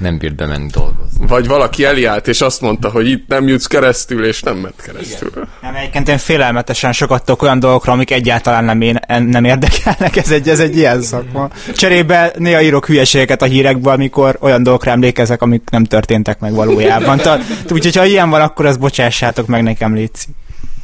nem 0.00 0.18
bírt 0.18 0.34
bemenni 0.34 0.70
dolgozni. 0.70 1.26
Vagy 1.26 1.46
valaki 1.46 1.84
eliállt, 1.84 2.28
és 2.28 2.40
azt 2.40 2.60
mondta, 2.60 2.90
hogy 2.90 3.08
itt 3.08 3.28
nem 3.28 3.48
jutsz 3.48 3.66
keresztül, 3.66 4.24
és 4.24 4.42
nem 4.42 4.56
ment 4.56 4.82
keresztül. 4.82 5.30
Nem, 5.62 5.74
egyébként 5.74 6.08
én 6.08 6.18
félelmetesen 6.18 6.92
sokat 6.92 7.24
tudok 7.24 7.42
olyan 7.42 7.58
dolgokra, 7.58 7.92
amik 7.92 8.10
egyáltalán 8.10 8.64
nem, 8.64 8.80
én, 8.80 9.00
nem 9.06 9.44
érdekelnek, 9.44 10.16
ez 10.16 10.30
egy, 10.30 10.48
ez 10.48 10.60
egy 10.60 10.76
ilyen 10.76 11.02
szakma. 11.02 11.48
Cserébe 11.74 12.32
néha 12.38 12.62
írok 12.62 12.86
hülyeségeket 12.86 13.42
a 13.42 13.46
hírekből, 13.46 13.92
amikor 13.92 14.36
olyan 14.40 14.62
dolgokra 14.62 14.90
emlékezek, 14.90 15.42
amik 15.42 15.70
nem 15.70 15.84
történtek 15.84 16.40
meg 16.40 16.54
valójában. 16.54 17.16
Tehát, 17.16 17.44
úgyhogy 17.70 17.96
ha 17.96 18.04
ilyen 18.04 18.30
van, 18.30 18.40
akkor 18.40 18.66
azt 18.66 18.78
bocsássátok 18.78 19.46
meg 19.46 19.62
nekem, 19.62 19.94
Léci. 19.94 20.26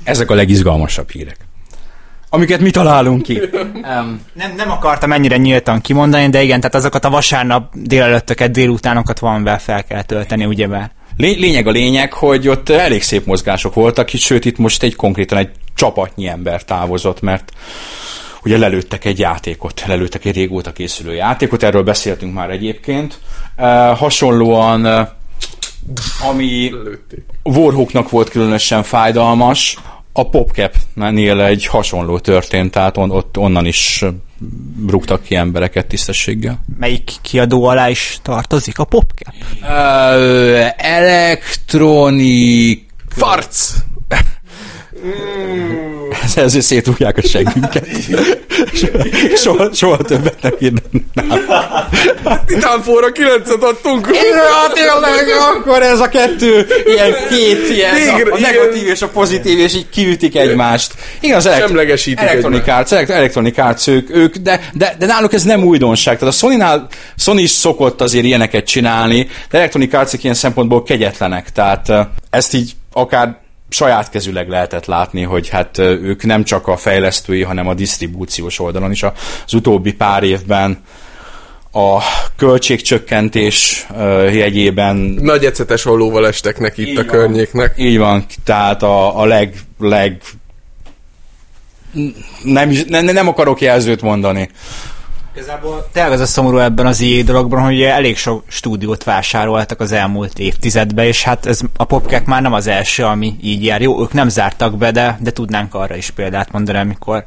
Ezek 0.05 0.31
a 0.31 0.35
legizgalmasabb 0.35 1.11
hírek. 1.11 1.46
Amiket 2.37 2.61
mi 2.61 2.71
találunk 2.71 3.23
ki. 3.23 3.41
Um, 3.53 4.21
Nem, 4.33 4.55
nem 4.57 4.71
akartam 4.71 5.13
ennyire 5.13 5.37
nyíltan 5.37 5.81
kimondani, 5.81 6.29
de 6.29 6.43
igen, 6.43 6.61
tehát 6.61 6.75
azokat 6.75 7.05
a 7.05 7.11
vasárnap 7.11 7.73
délelőttöket, 7.75 8.51
délutánokat 8.51 9.19
valamivel 9.19 9.59
fel 9.59 9.85
kell 9.85 10.03
tölteni, 10.03 10.45
ugyebár. 10.45 10.91
Lé- 11.17 11.39
lényeg 11.39 11.67
a 11.67 11.71
lényeg, 11.71 12.13
hogy 12.13 12.49
ott 12.49 12.69
elég 12.69 13.03
szép 13.03 13.27
mozgások 13.27 13.75
voltak, 13.75 14.13
itt, 14.13 14.21
sőt 14.21 14.45
itt 14.45 14.59
most 14.59 14.83
egy 14.83 14.97
konkrétan 14.97 15.39
egy 15.39 15.49
csapatnyi 15.75 16.27
ember 16.29 16.65
távozott, 16.65 17.21
mert 17.21 17.53
ugye 18.45 18.59
lelőttek 18.59 19.05
egy 19.05 19.19
játékot, 19.19 19.85
lelőttek 19.87 20.25
egy 20.25 20.35
régóta 20.35 20.73
készülő 20.73 21.15
játékot, 21.15 21.63
erről 21.63 21.83
beszéltünk 21.83 22.35
már 22.35 22.51
egyébként. 22.51 23.19
Uh, 23.59 23.67
hasonlóan, 23.99 24.87
uh, 24.87 25.09
ami 26.29 26.73
Warhawknak 27.43 28.11
volt 28.11 28.29
különösen 28.29 28.83
fájdalmas, 28.83 29.77
a 30.19 30.29
PopCap-nél 30.29 31.41
egy 31.41 31.67
hasonló 31.67 32.19
történt, 32.19 32.71
tehát 32.71 32.97
on, 32.97 33.11
ott 33.11 33.39
onnan 33.39 33.67
is 33.67 34.05
rúgtak 34.87 35.23
ki 35.23 35.35
embereket 35.35 35.87
tisztességgel. 35.87 36.61
Melyik 36.79 37.11
kiadó 37.23 37.65
alá 37.65 37.89
is 37.89 38.19
tartozik? 38.23 38.79
A 38.79 38.85
PopCap? 38.85 39.35
Uh, 39.61 39.69
elektronik... 40.77 42.15
Farc! 43.09 43.75
Ezért 46.37 46.65
szétrúgják 46.65 47.17
a 47.17 47.23
seggünket. 47.23 47.87
soha, 49.43 49.75
soha 49.75 49.97
többet 49.97 50.43
nem 50.43 50.53
írnak. 50.59 50.85
Titanfóra 52.47 53.07
9-et 53.13 53.61
adtunk. 53.61 54.09
Ja, 54.13 54.73
tényleg, 54.73 55.29
akkor 55.57 55.83
ez 55.83 56.01
a 56.01 56.09
kettő, 56.09 56.67
ilyen 56.87 57.15
két, 57.29 57.71
ilyen, 57.71 57.95
Végre, 57.95 58.33
a, 58.33 58.39
negatív 58.39 58.87
és 58.87 59.03
a 59.03 59.09
pozitív, 59.09 59.59
és 59.59 59.75
így 59.75 59.89
kiütik 59.89 60.37
egymást. 60.37 60.95
Igen, 61.21 61.37
az 61.37 61.47
elekt- 61.47 61.63
Electronic. 62.19 62.69
Arts, 62.69 62.93
Electronic 62.93 63.59
Arts 63.59 63.87
ők, 63.87 64.15
ők 64.15 64.37
de, 64.37 64.61
de, 64.73 64.95
de, 64.99 65.07
náluk 65.07 65.33
ez 65.33 65.43
nem 65.43 65.65
újdonság. 65.65 66.19
Tehát 66.19 66.35
a 66.35 66.37
Sony-nál, 66.37 66.89
Sony 67.17 67.39
is 67.39 67.51
szokott 67.51 68.01
azért 68.01 68.25
ilyeneket 68.25 68.67
csinálni, 68.67 69.29
de 69.51 69.59
Electronic 69.59 69.95
arts 69.95 70.13
ilyen 70.21 70.35
szempontból 70.35 70.83
kegyetlenek. 70.83 71.53
Tehát 71.53 71.89
eh, 71.89 72.07
ezt 72.31 72.55
így 72.55 72.73
akár 72.93 73.45
saját 73.77 74.11
kezüleg 74.11 74.49
lehetett 74.49 74.87
látni, 74.87 75.23
hogy 75.23 75.49
hát 75.49 75.79
ők 75.79 76.25
nem 76.25 76.45
csak 76.45 76.67
a 76.67 76.77
fejlesztői, 76.77 77.43
hanem 77.43 77.69
a 77.69 77.75
disztribúciós 77.75 78.59
oldalon 78.59 78.91
is 78.91 79.03
az 79.03 79.55
utóbbi 79.55 79.93
pár 79.93 80.23
évben 80.23 80.83
a 81.73 82.03
költségcsökkentés 82.37 83.87
jegyében 84.33 84.97
Nagy 85.21 85.45
ecetes 85.45 85.85
ollóval 85.85 86.27
estek 86.27 86.59
neki 86.59 86.91
itt 86.91 86.99
a 86.99 87.05
van. 87.05 87.07
környéknek. 87.07 87.75
így 87.79 87.99
van, 87.99 88.27
tehát 88.45 88.83
a, 88.83 89.21
a 89.21 89.25
leg, 89.25 89.55
leg 89.79 90.23
nem, 92.43 92.71
nem, 92.89 93.05
nem 93.05 93.29
akarok 93.29 93.61
jelzőt 93.61 94.03
mondani. 94.03 94.51
Igazából 95.37 95.89
tényleg 95.93 96.13
az 96.13 96.21
a 96.21 96.27
szomorú 96.27 96.59
ebben 96.59 96.87
az 96.87 97.03
EA 97.03 97.23
dologban, 97.23 97.63
hogy 97.63 97.83
elég 97.83 98.17
sok 98.17 98.45
stúdiót 98.49 99.05
vásároltak 99.05 99.81
az 99.81 99.93
elmúlt 99.93 100.39
évtizedben, 100.39 101.05
és 101.05 101.23
hát 101.23 101.47
ez 101.47 101.61
a 101.77 101.85
Popkek 101.85 102.25
már 102.25 102.43
nem 102.43 102.53
az 102.53 102.67
első, 102.67 103.05
ami 103.05 103.37
így 103.43 103.65
jár. 103.65 103.81
Jó, 103.81 104.01
ők 104.03 104.13
nem 104.13 104.29
zártak 104.29 104.77
be, 104.77 104.91
de, 104.91 105.19
de 105.21 105.31
tudnánk 105.31 105.75
arra 105.75 105.97
is 105.97 106.11
példát 106.11 106.53
mondani, 106.53 106.79
amikor 106.79 107.25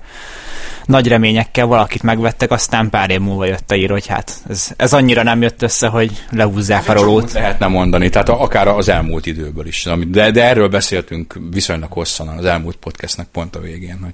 nagy 0.85 1.07
reményekkel 1.07 1.65
valakit 1.65 2.03
megvettek, 2.03 2.51
aztán 2.51 2.89
pár 2.89 3.09
év 3.09 3.19
múlva 3.19 3.45
jött 3.45 3.71
a 3.71 3.75
ír, 3.75 3.89
hogy 3.89 4.07
hát 4.07 4.33
ez, 4.49 4.67
ez 4.77 4.93
annyira 4.93 5.23
nem 5.23 5.41
jött 5.41 5.61
össze, 5.61 5.87
hogy 5.87 6.25
lehúzzák 6.31 6.89
a 6.89 6.93
rolót. 6.93 7.31
Lehetne 7.31 7.67
mondani, 7.67 8.09
tehát 8.09 8.29
akár 8.29 8.67
az 8.67 8.89
elmúlt 8.89 9.25
időből 9.25 9.67
is. 9.67 9.87
De, 10.07 10.31
de 10.31 10.43
erről 10.43 10.67
beszéltünk 10.67 11.35
viszonylag 11.51 11.91
hosszan 11.91 12.27
az 12.27 12.45
elmúlt 12.45 12.75
podcastnek 12.75 13.27
pont 13.27 13.55
a 13.55 13.59
végén, 13.59 13.99
hogy 14.03 14.13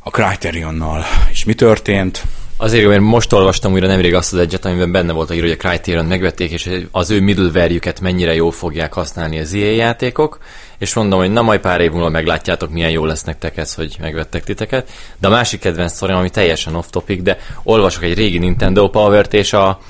a 0.00 0.10
Criterionnal 0.10 1.04
is 1.30 1.44
mi 1.44 1.54
történt. 1.54 2.22
Azért, 2.58 2.88
mert 2.88 3.00
most 3.00 3.32
olvastam 3.32 3.72
újra 3.72 3.86
nemrég 3.86 4.14
azt 4.14 4.32
az 4.32 4.38
egyet, 4.38 4.64
amiben 4.64 4.92
benne 4.92 5.12
volt 5.12 5.30
a 5.30 5.34
író, 5.34 5.46
hogy 5.46 5.58
a 5.60 5.68
Criterion 5.68 6.04
megvették, 6.04 6.50
és 6.50 6.70
az 6.90 7.10
ő 7.10 7.20
middleware-jüket 7.20 8.00
mennyire 8.00 8.34
jól 8.34 8.52
fogják 8.52 8.92
használni 8.92 9.38
az 9.38 9.54
EA 9.54 9.70
játékok, 9.70 10.38
és 10.78 10.94
mondom, 10.94 11.18
hogy 11.18 11.30
na 11.30 11.42
majd 11.42 11.60
pár 11.60 11.80
év 11.80 11.90
múlva 11.90 12.08
meglátjátok, 12.08 12.70
milyen 12.70 12.90
jó 12.90 13.04
lesz 13.04 13.22
nektek 13.24 13.56
ez, 13.56 13.74
hogy 13.74 13.96
megvettek 14.00 14.44
titeket. 14.44 14.90
De 15.18 15.26
a 15.26 15.30
másik 15.30 15.60
kedvenc 15.60 15.92
sztorim, 15.92 16.16
ami 16.16 16.30
teljesen 16.30 16.74
off-topic, 16.74 17.22
de 17.22 17.38
olvasok 17.62 18.02
egy 18.02 18.14
régi 18.14 18.38
Nintendo 18.38 18.88
Power-t, 18.88 19.34
és 19.34 19.52
a, 19.52 19.80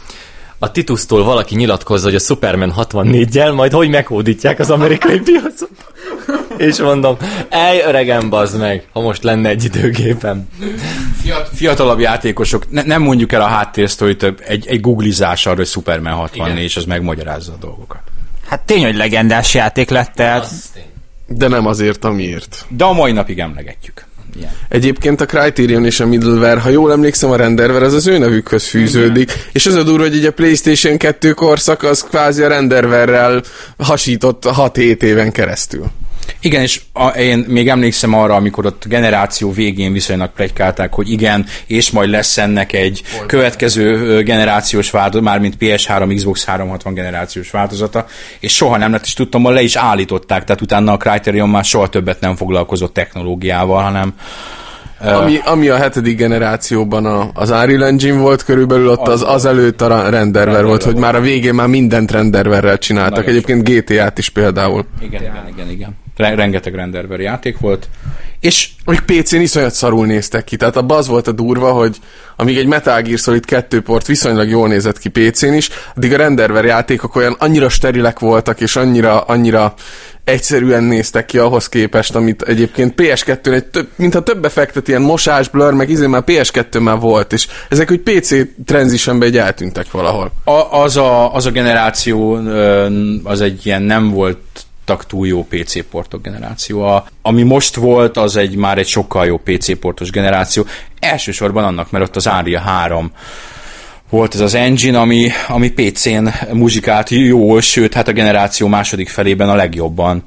a 0.59 0.71
Titusztól 0.71 1.25
valaki 1.25 1.55
nyilatkozza, 1.55 2.05
hogy 2.05 2.15
a 2.15 2.19
Superman 2.19 2.75
64-jel 2.77 3.55
majd 3.55 3.73
hogy 3.73 3.89
meghódítják 3.89 4.59
az 4.59 4.71
amerikai 4.71 5.21
piacot. 5.21 5.71
És 6.57 6.79
mondom, 6.79 7.17
ej 7.49 7.81
öregem, 7.87 8.29
bazd 8.29 8.59
meg, 8.59 8.89
ha 8.93 9.01
most 9.01 9.23
lenne 9.23 9.49
egy 9.49 9.65
időgépem. 9.65 10.49
Fiat, 11.23 11.51
fiatalabb 11.55 11.99
játékosok, 11.99 12.71
ne, 12.71 12.83
nem 12.83 13.03
mondjuk 13.03 13.33
el 13.33 13.41
a 13.41 13.47
háttérsztorit, 13.47 14.23
egy, 14.23 14.67
egy 14.67 14.81
googlizás 14.81 15.47
arra, 15.47 15.57
hogy 15.57 15.67
Superman 15.67 16.13
64, 16.13 16.53
Igen. 16.53 16.63
és 16.63 16.77
az 16.77 16.85
megmagyarázza 16.85 17.53
a 17.53 17.57
dolgokat. 17.61 18.01
Hát 18.49 18.61
tény, 18.61 18.85
hogy 18.85 18.97
legendás 18.97 19.55
játék 19.55 19.91
lett, 19.91 20.13
tehát 20.15 20.51
De 21.27 21.49
nem 21.49 21.67
azért, 21.67 22.05
amiért. 22.05 22.65
De 22.69 22.85
a 22.85 22.93
mai 22.93 23.13
napig 23.13 23.39
emlegetjük. 23.39 24.06
Ilyen. 24.39 24.51
Egyébként 24.69 25.21
a 25.21 25.27
Criterion 25.27 25.85
és 25.85 26.01
a 26.01 26.07
Middleware, 26.07 26.61
ha 26.61 26.69
jól 26.69 26.93
emlékszem, 26.93 27.31
a 27.31 27.37
renderver 27.37 27.83
az 27.83 27.93
az 27.93 28.07
ő 28.07 28.19
nevükhöz 28.19 28.67
fűződik, 28.67 29.33
és 29.53 29.67
az 29.67 29.75
a 29.75 29.83
durva, 29.83 30.03
hogy 30.03 30.17
így 30.17 30.25
a 30.25 30.33
PlayStation 30.33 30.97
2 30.97 31.33
korszak 31.33 31.83
az 31.83 32.03
kvázi 32.03 32.43
a 32.43 32.49
renderverrel 32.49 33.43
hasított 33.79 34.43
6-7 34.47 35.03
éven 35.03 35.33
keresztül. 35.33 35.91
Igen, 36.47 36.63
és 36.63 36.81
a, 36.93 37.07
én 37.07 37.45
még 37.49 37.69
emlékszem 37.69 38.15
arra, 38.15 38.35
amikor 38.35 38.67
ott 38.67 38.85
generáció 38.89 39.53
végén 39.53 39.93
viszonylag 39.93 40.31
plegykálták, 40.33 40.95
hogy 40.95 41.11
igen, 41.11 41.47
és 41.67 41.91
majd 41.91 42.11
lesz 42.11 42.39
ennek 42.39 42.73
egy 42.73 43.03
következő 43.27 43.95
ö, 43.95 44.23
generációs 44.23 44.91
változat, 44.91 45.25
mármint 45.25 45.57
PS3, 45.61 46.13
Xbox 46.15 46.45
360 46.45 46.95
generációs 46.95 47.51
változata, 47.51 48.07
és 48.41 48.55
soha 48.55 48.77
nem 48.77 48.93
lett, 48.93 49.05
és 49.05 49.13
tudtam, 49.13 49.43
hogy 49.43 49.55
le 49.55 49.63
is 49.63 49.77
állították, 49.77 50.45
tehát 50.45 50.63
utána 50.63 50.93
a 50.93 50.97
Criterion 50.97 51.49
már 51.49 51.65
soha 51.65 51.89
többet 51.89 52.21
nem 52.21 52.37
foglalkozott 52.37 52.93
technológiával, 52.93 53.83
hanem 53.83 54.15
Ami, 55.01 55.39
ami 55.45 55.69
a 55.69 55.77
hetedik 55.77 56.17
generációban 56.17 57.07
a, 57.07 57.31
az 57.35 57.51
Unreal 57.51 57.85
Engine 57.85 58.19
volt 58.19 58.45
körülbelül, 58.45 58.89
ott 58.89 59.09
az, 59.09 59.25
az 59.27 59.45
előtt 59.45 59.81
a 59.81 59.87
ra- 59.87 60.09
renderver 60.09 60.65
volt, 60.65 60.83
hogy 60.83 60.97
már 60.97 61.15
a 61.15 61.21
végén 61.21 61.55
már 61.55 61.67
mindent 61.69 62.11
renderverrel 62.11 62.79
csináltak. 62.79 63.27
Egyébként 63.27 63.69
GTA-t 63.69 64.19
is 64.19 64.29
például. 64.29 64.87
igen, 65.03 65.23
igen, 65.23 65.49
igen, 65.55 65.71
igen. 65.71 66.05
Re- 66.17 66.35
rengeteg 66.35 66.75
renderver 66.75 67.21
játék 67.21 67.59
volt, 67.59 67.89
és 68.41 68.69
Amik 68.89 69.01
PC-n 69.01 69.41
iszonyat 69.41 69.75
szarul 69.75 70.07
néztek 70.07 70.45
ki. 70.45 70.57
Tehát 70.57 70.77
abban 70.77 70.99
az 70.99 71.07
volt 71.07 71.27
a 71.27 71.33
durva, 71.33 71.73
hogy 71.73 71.97
amíg 72.37 72.57
egy 72.57 72.67
Metal 72.67 73.03
Gear 73.03 73.19
Solid 73.19 73.45
2 73.45 73.81
port 73.81 74.07
viszonylag 74.07 74.49
jól 74.49 74.69
nézett 74.69 74.99
ki 74.99 75.09
PC-n 75.09 75.53
is, 75.53 75.69
addig 75.97 76.13
a 76.13 76.17
renderver 76.17 76.65
játékok 76.65 77.17
olyan 77.17 77.37
annyira 77.39 77.69
sterilek 77.69 78.19
voltak, 78.19 78.61
és 78.61 78.77
annyira, 78.77 79.21
annyira 79.21 79.75
egyszerűen 80.25 80.83
néztek 80.83 81.27
ki 81.27 81.39
ahhoz 81.39 81.69
képest, 81.69 82.15
amit 82.15 82.43
egyébként 82.43 82.95
PS2-n 82.97 83.53
egy 83.53 83.65
több, 83.65 83.89
mintha 83.97 84.23
több 84.23 84.45
effektet, 84.45 84.89
ilyen 84.89 85.03
mosás, 85.03 85.49
blur, 85.49 85.75
meg 85.75 85.91
izé 85.91 86.07
már 86.07 86.23
PS2 86.27 86.83
már 86.83 86.99
volt, 86.99 87.33
és 87.33 87.47
ezek 87.69 87.91
úgy 87.91 88.01
PC 88.01 88.35
transitionbe 88.65 89.27
egy 89.27 89.37
eltűntek 89.37 89.91
valahol. 89.91 90.33
a, 90.45 90.81
az, 90.83 90.97
a, 90.97 91.35
az 91.35 91.47
a 91.47 91.51
generáció 91.51 92.35
az 93.23 93.41
egy 93.41 93.67
ilyen 93.67 93.83
nem 93.83 94.11
volt 94.11 94.66
túl 94.87 95.27
jó 95.27 95.45
PC 95.45 95.89
portok 95.89 96.23
generáció. 96.23 96.83
A, 96.83 97.07
ami 97.23 97.43
most 97.43 97.75
volt, 97.75 98.17
az 98.17 98.37
egy 98.37 98.57
már 98.57 98.79
egy 98.79 98.87
sokkal 98.87 99.27
jó 99.27 99.39
PC 99.39 99.79
portos 99.79 100.11
generáció. 100.11 100.67
Elsősorban 100.99 101.65
annak, 101.65 101.91
mert 101.91 102.05
ott 102.05 102.17
az 102.17 102.27
Unreal 102.27 102.63
3 102.63 103.13
volt 104.11 104.35
ez 104.35 104.41
az 104.41 104.55
engine, 104.55 104.99
ami, 104.99 105.31
ami 105.49 105.71
PC-n 105.71 106.29
muzsikált 106.53 107.11
jól, 107.11 107.61
sőt, 107.61 107.95
hát 107.95 108.09
a 108.09 108.13
generáció 108.13 108.67
második 108.67 109.09
felében 109.09 109.49
a 109.49 109.55
legjobban. 109.55 110.23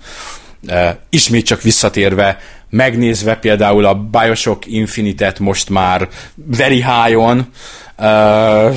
Uh, 0.67 0.89
ismét 1.09 1.45
csak 1.45 1.61
visszatérve, 1.61 2.37
megnézve 2.69 3.35
például 3.35 3.85
a 3.85 3.93
Bioshock 3.93 4.65
Infinite-et 4.65 5.39
most 5.39 5.69
már 5.69 6.07
very 6.35 6.83
high-on, 6.83 7.47
uh, 7.97 8.75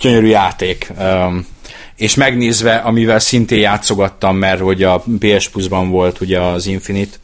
gyönyörű 0.00 0.26
játék. 0.26 0.92
Um, 1.00 1.46
és 1.96 2.14
megnézve, 2.14 2.74
amivel 2.74 3.18
szintén 3.18 3.58
játszogattam, 3.58 4.36
mert 4.36 4.60
hogy 4.60 4.82
a 4.82 5.04
PS 5.18 5.48
Plus-ban 5.48 5.90
volt 5.90 6.20
ugye 6.20 6.40
az 6.40 6.66
Infinite, 6.66 7.16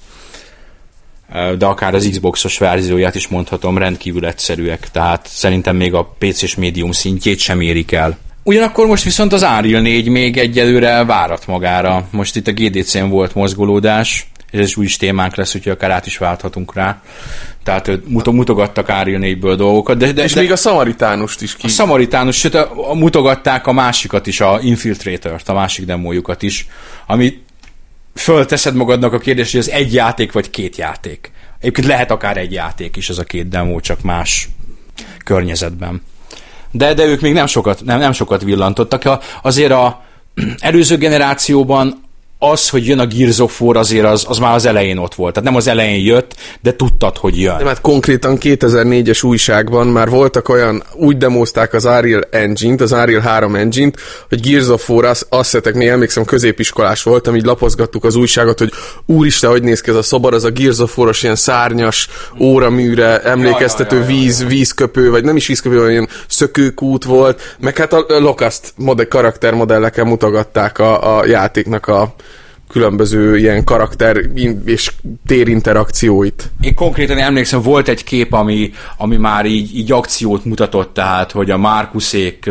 de 1.58 1.66
akár 1.66 1.94
az 1.94 2.08
Xboxos 2.10 2.58
verzióját 2.58 3.14
is 3.14 3.28
mondhatom, 3.28 3.78
rendkívül 3.78 4.26
egyszerűek, 4.26 4.90
tehát 4.90 5.26
szerintem 5.28 5.76
még 5.76 5.94
a 5.94 6.14
PC-s 6.18 6.54
médium 6.54 6.92
szintjét 6.92 7.38
sem 7.38 7.60
érik 7.60 7.92
el. 7.92 8.18
Ugyanakkor 8.42 8.86
most 8.86 9.04
viszont 9.04 9.32
az 9.32 9.42
Unreal 9.42 9.80
4 9.80 10.08
még 10.08 10.38
egyelőre 10.38 11.04
várat 11.04 11.46
magára. 11.46 12.08
Most 12.10 12.36
itt 12.36 12.46
a 12.46 12.52
GDC-n 12.52 13.08
volt 13.08 13.34
mozgolódás, 13.34 14.30
és 14.50 14.58
ez 14.58 14.76
új 14.76 14.86
témánk 14.98 15.36
lesz, 15.36 15.54
úgyhogy 15.54 15.72
akár 15.72 15.90
át 15.90 16.06
is 16.06 16.18
válthatunk 16.18 16.74
rá. 16.74 17.02
Tehát 17.62 17.90
mutogattak 18.24 18.88
Unreal 18.88 19.20
4-ből 19.22 19.54
dolgokat, 19.56 19.96
de, 19.96 20.12
de, 20.12 20.22
És 20.22 20.32
de 20.32 20.40
még 20.40 20.52
a 20.52 20.56
Szamaritánust 20.56 21.42
is 21.42 21.56
ki. 21.56 21.66
a 21.66 21.68
Szamaritánus, 21.68 22.36
sőt, 22.36 22.54
a, 22.54 22.90
a, 22.90 22.94
mutogatták 22.94 23.66
a 23.66 23.72
másikat 23.72 24.26
is, 24.26 24.40
a 24.40 24.58
Infiltrator-t, 24.62 25.48
a 25.48 25.52
másik 25.52 25.84
demójukat 25.84 26.42
is, 26.42 26.66
ami 27.06 27.42
fölteszed 28.14 28.74
magadnak 28.74 29.12
a 29.12 29.18
kérdést, 29.18 29.50
hogy 29.50 29.60
ez 29.60 29.68
egy 29.68 29.94
játék 29.94 30.32
vagy 30.32 30.50
két 30.50 30.76
játék. 30.76 31.30
Egyébként 31.58 31.86
lehet 31.86 32.10
akár 32.10 32.36
egy 32.36 32.52
játék 32.52 32.96
is 32.96 33.08
az 33.08 33.18
a 33.18 33.24
két 33.24 33.48
demo, 33.48 33.80
csak 33.80 34.02
más 34.02 34.48
környezetben. 35.24 36.02
De, 36.70 36.94
de 36.94 37.04
ők 37.04 37.20
még 37.20 37.32
nem 37.32 37.46
sokat, 37.46 37.84
nem, 37.84 37.98
nem 37.98 38.12
sokat 38.12 38.42
villantottak. 38.42 39.18
Azért 39.42 39.72
a 39.72 40.04
előző 40.58 40.96
generációban 40.96 42.00
az, 42.42 42.68
hogy 42.68 42.86
jön 42.86 42.98
a 42.98 43.06
Gears 43.06 43.38
of 43.38 43.60
War, 43.60 43.76
azért 43.76 44.04
az, 44.04 44.24
az 44.28 44.38
már 44.38 44.54
az 44.54 44.66
elején 44.66 44.96
ott 44.96 45.14
volt. 45.14 45.34
Tehát 45.34 45.48
nem 45.48 45.58
az 45.58 45.66
elején 45.66 46.04
jött, 46.04 46.34
de 46.60 46.76
tudtad, 46.76 47.16
hogy 47.16 47.40
jön. 47.40 47.56
Nem, 47.56 47.66
hát 47.66 47.80
konkrétan 47.80 48.38
2004-es 48.40 49.24
újságban 49.24 49.86
már 49.86 50.08
voltak 50.08 50.48
olyan, 50.48 50.82
úgy 50.94 51.16
demozták 51.16 51.74
az 51.74 51.84
Unreal 51.84 52.22
Engine-t, 52.30 52.80
az 52.80 52.92
Unreal 52.92 53.20
3 53.20 53.54
Engine-t, 53.54 54.00
hogy 54.28 54.40
Gears 54.40 54.68
of 54.68 54.90
War, 54.90 55.04
azt, 55.04 55.26
azt 55.28 55.48
szeretek, 55.48 55.74
még 55.74 55.88
emlékszem, 55.88 56.24
középiskolás 56.24 57.02
voltam, 57.02 57.36
így 57.36 57.44
lapozgattuk 57.44 58.04
az 58.04 58.14
újságot, 58.14 58.58
hogy 58.58 58.72
úristen, 59.06 59.50
hogy 59.50 59.62
néz 59.62 59.80
ki 59.80 59.90
ez 59.90 59.96
a 59.96 60.02
szobor, 60.02 60.34
az 60.34 60.44
a 60.44 60.50
Gears 60.50 60.78
of 60.78 60.98
War-os 60.98 61.22
ilyen 61.22 61.36
szárnyas 61.36 62.08
óraműre 62.38 63.22
emlékeztető 63.22 63.96
Ja, 63.96 64.02
ja, 64.02 64.08
ja, 64.08 64.14
ja. 64.14 64.20
víz, 64.20 64.44
vízköpő, 64.44 65.10
vagy 65.10 65.24
nem 65.24 65.36
is 65.36 65.46
vízköpő, 65.46 65.76
hanem 65.76 65.90
ilyen 65.90 66.08
szökőkút 66.28 67.04
volt, 67.04 67.56
meg 67.58 67.76
hát 67.76 67.92
a 67.92 68.04
Locust 68.08 68.72
modell, 68.76 69.06
karaktermodelleken 69.06 70.06
mutogatták 70.06 70.78
a, 70.78 71.18
a 71.18 71.26
játéknak 71.26 71.86
a 71.86 72.14
különböző 72.70 73.38
ilyen 73.38 73.64
karakter 73.64 74.16
és 74.64 74.92
térinterakcióit. 75.26 76.50
Én 76.60 76.74
konkrétan 76.74 77.18
emlékszem, 77.18 77.62
volt 77.62 77.88
egy 77.88 78.04
kép, 78.04 78.32
ami, 78.32 78.72
ami 78.96 79.16
már 79.16 79.46
így, 79.46 79.76
így 79.76 79.92
akciót 79.92 80.44
mutatott, 80.44 80.94
tehát, 80.94 81.30
hogy 81.30 81.50
a 81.50 81.58
Márkuszék 81.58 82.50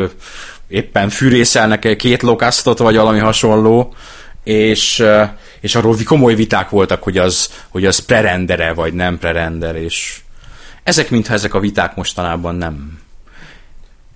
éppen 0.67 1.09
fűrészelnek 1.09 1.95
két 1.97 2.21
lokasztot, 2.21 2.77
vagy 2.77 2.95
valami 2.95 3.19
hasonló, 3.19 3.93
és, 4.43 5.03
és 5.59 5.75
arról 5.75 5.95
komoly 6.05 6.35
viták 6.35 6.69
voltak, 6.69 7.03
hogy 7.03 7.17
az, 7.17 7.49
hogy 7.69 7.85
az 7.85 7.99
prerendere, 7.99 8.73
vagy 8.73 8.93
nem 8.93 9.17
prerender, 9.17 9.75
és 9.75 10.19
ezek 10.83 11.09
mintha 11.09 11.33
ezek 11.33 11.53
a 11.53 11.59
viták 11.59 11.95
mostanában 11.95 12.55
nem, 12.55 12.99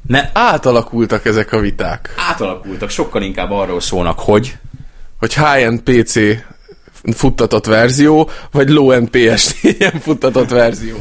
ne, 0.07 0.29
Átalakultak 0.33 1.25
ezek 1.25 1.51
a 1.51 1.59
viták. 1.59 2.13
átalakultak, 2.29 2.89
sokkal 2.89 3.21
inkább 3.21 3.51
arról 3.51 3.81
szólnak, 3.81 4.19
hogy 4.19 4.57
Hogy 5.23 5.33
high-end 5.33 5.81
PC 5.81 6.15
futtatott 7.15 7.65
verzió, 7.65 8.29
vagy 8.51 8.69
low-end 8.69 9.07
PS4 9.11 9.93
futtatott 10.01 10.49
verzió. 10.49 10.95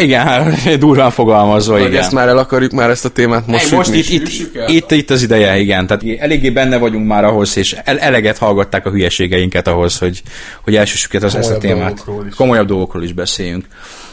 igen, 0.00 0.26
hát, 0.26 0.78
durván 0.78 1.10
fogalmazva, 1.10 1.72
Vagy 1.72 1.88
igen. 1.88 2.00
ezt 2.02 2.12
már 2.12 2.28
el 2.28 2.38
akarjuk 2.38 2.72
már 2.72 2.90
ezt 2.90 3.04
a 3.04 3.08
témát 3.08 3.46
most, 3.46 3.70
Most, 3.70 3.90
most 3.90 4.10
itt, 4.10 4.28
itt, 4.28 4.68
itt, 4.68 4.90
itt 4.90 5.10
az 5.10 5.22
ideje, 5.22 5.58
igen. 5.58 5.86
Tehát 5.86 6.04
eléggé 6.18 6.50
benne 6.50 6.76
vagyunk 6.78 7.06
már 7.06 7.24
ahhoz, 7.24 7.56
és 7.56 7.76
el, 7.84 7.98
eleget 7.98 8.38
hallgatták 8.38 8.86
a 8.86 8.90
hülyeségeinket 8.90 9.68
ahhoz, 9.68 9.98
hogy, 9.98 10.22
hogy 10.62 10.76
elsőssük 10.76 11.14
ezt, 11.14 11.34
ezt 11.34 11.50
a 11.50 11.58
témát. 11.58 11.94
dolgokról 11.94 12.26
is. 12.26 12.34
Komolyabb 12.34 12.66
dolgokról 12.66 13.02
is 13.02 13.12
beszéljünk. 13.12 13.64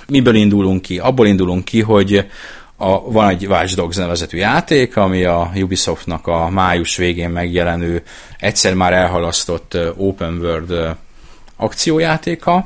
Miből 0.08 0.36
indulunk 0.36 0.82
ki? 0.82 0.97
Abból 0.97 1.28
indulunk 1.28 1.66
ki, 1.66 1.82
hogy 1.82 2.26
a, 2.82 3.12
van 3.12 3.30
egy 3.30 3.48
Watch 3.48 3.76
Dogs 3.76 3.96
nevezetű 3.96 4.38
játék, 4.38 4.98
ami 4.98 5.24
a 5.24 5.52
Ubisoftnak 5.56 6.28
a 6.28 6.50
május 6.50 6.98
végén 6.98 7.30
megjelenő, 7.30 8.04
egyszer 8.40 8.74
már 8.74 8.94
elhalasztott 8.94 9.78
Open 9.98 10.38
World 10.38 10.96
akciójátéka. 11.56 12.66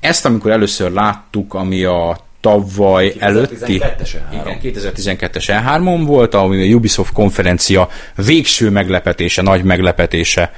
Ezt, 0.00 0.24
amikor 0.24 0.50
először 0.50 0.90
láttuk, 0.90 1.54
ami 1.54 1.84
a 1.84 2.18
tavaly 2.40 3.14
előtti... 3.18 3.80
2012-es 3.80 4.10
E3. 4.32 4.32
Igen, 4.32 4.58
2012-es 4.62 5.44
E3-on 5.46 6.02
volt, 6.06 6.34
ami 6.34 6.72
a 6.72 6.76
Ubisoft 6.76 7.12
konferencia 7.12 7.88
végső 8.14 8.70
meglepetése, 8.70 9.42
nagy 9.42 9.64
meglepetése 9.64 10.52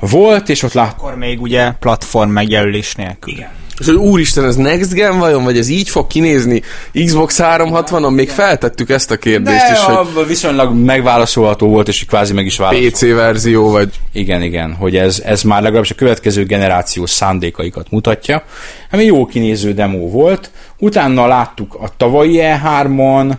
volt, 0.00 0.48
és 0.48 0.62
ott 0.62 0.72
láttuk. 0.72 0.98
Akkor 0.98 1.16
még 1.16 1.40
ugye 1.40 1.70
platform 1.70 2.30
megjelölés 2.30 2.94
nélkül. 2.94 3.32
Igen. 3.32 3.50
És 3.78 3.86
hogy 3.86 3.94
úristen, 3.94 4.44
ez 4.44 4.56
Next 4.56 4.92
Gen 4.92 5.18
vajon, 5.18 5.44
vagy 5.44 5.58
ez 5.58 5.68
így 5.68 5.88
fog 5.88 6.06
kinézni? 6.06 6.62
Xbox 7.04 7.38
360-on 7.42 8.14
még 8.14 8.28
feltettük 8.28 8.90
ezt 8.90 9.10
a 9.10 9.16
kérdést 9.16 9.66
De 9.66 9.72
is, 9.72 9.78
hogy 9.78 10.26
viszonylag 10.26 10.74
megválaszolható 10.74 11.68
volt, 11.68 11.88
és 11.88 12.04
kvázi 12.04 12.32
meg 12.32 12.46
is 12.46 12.56
válaszolt. 12.56 12.90
PC 12.90 13.00
verzió, 13.00 13.70
vagy 13.70 13.88
Igen, 14.12 14.42
igen, 14.42 14.74
hogy 14.74 14.96
ez, 14.96 15.22
ez 15.24 15.42
már 15.42 15.62
legalábbis 15.62 15.90
a 15.90 15.94
következő 15.94 16.44
generációs 16.44 17.10
szándékaikat 17.10 17.90
mutatja. 17.90 18.42
Ami 18.90 19.04
jó 19.04 19.26
kinéző 19.26 19.72
demo 19.72 20.08
volt. 20.08 20.50
Utána 20.78 21.26
láttuk 21.26 21.74
a 21.74 21.88
tavalyi 21.96 22.38
E3-on, 22.40 23.32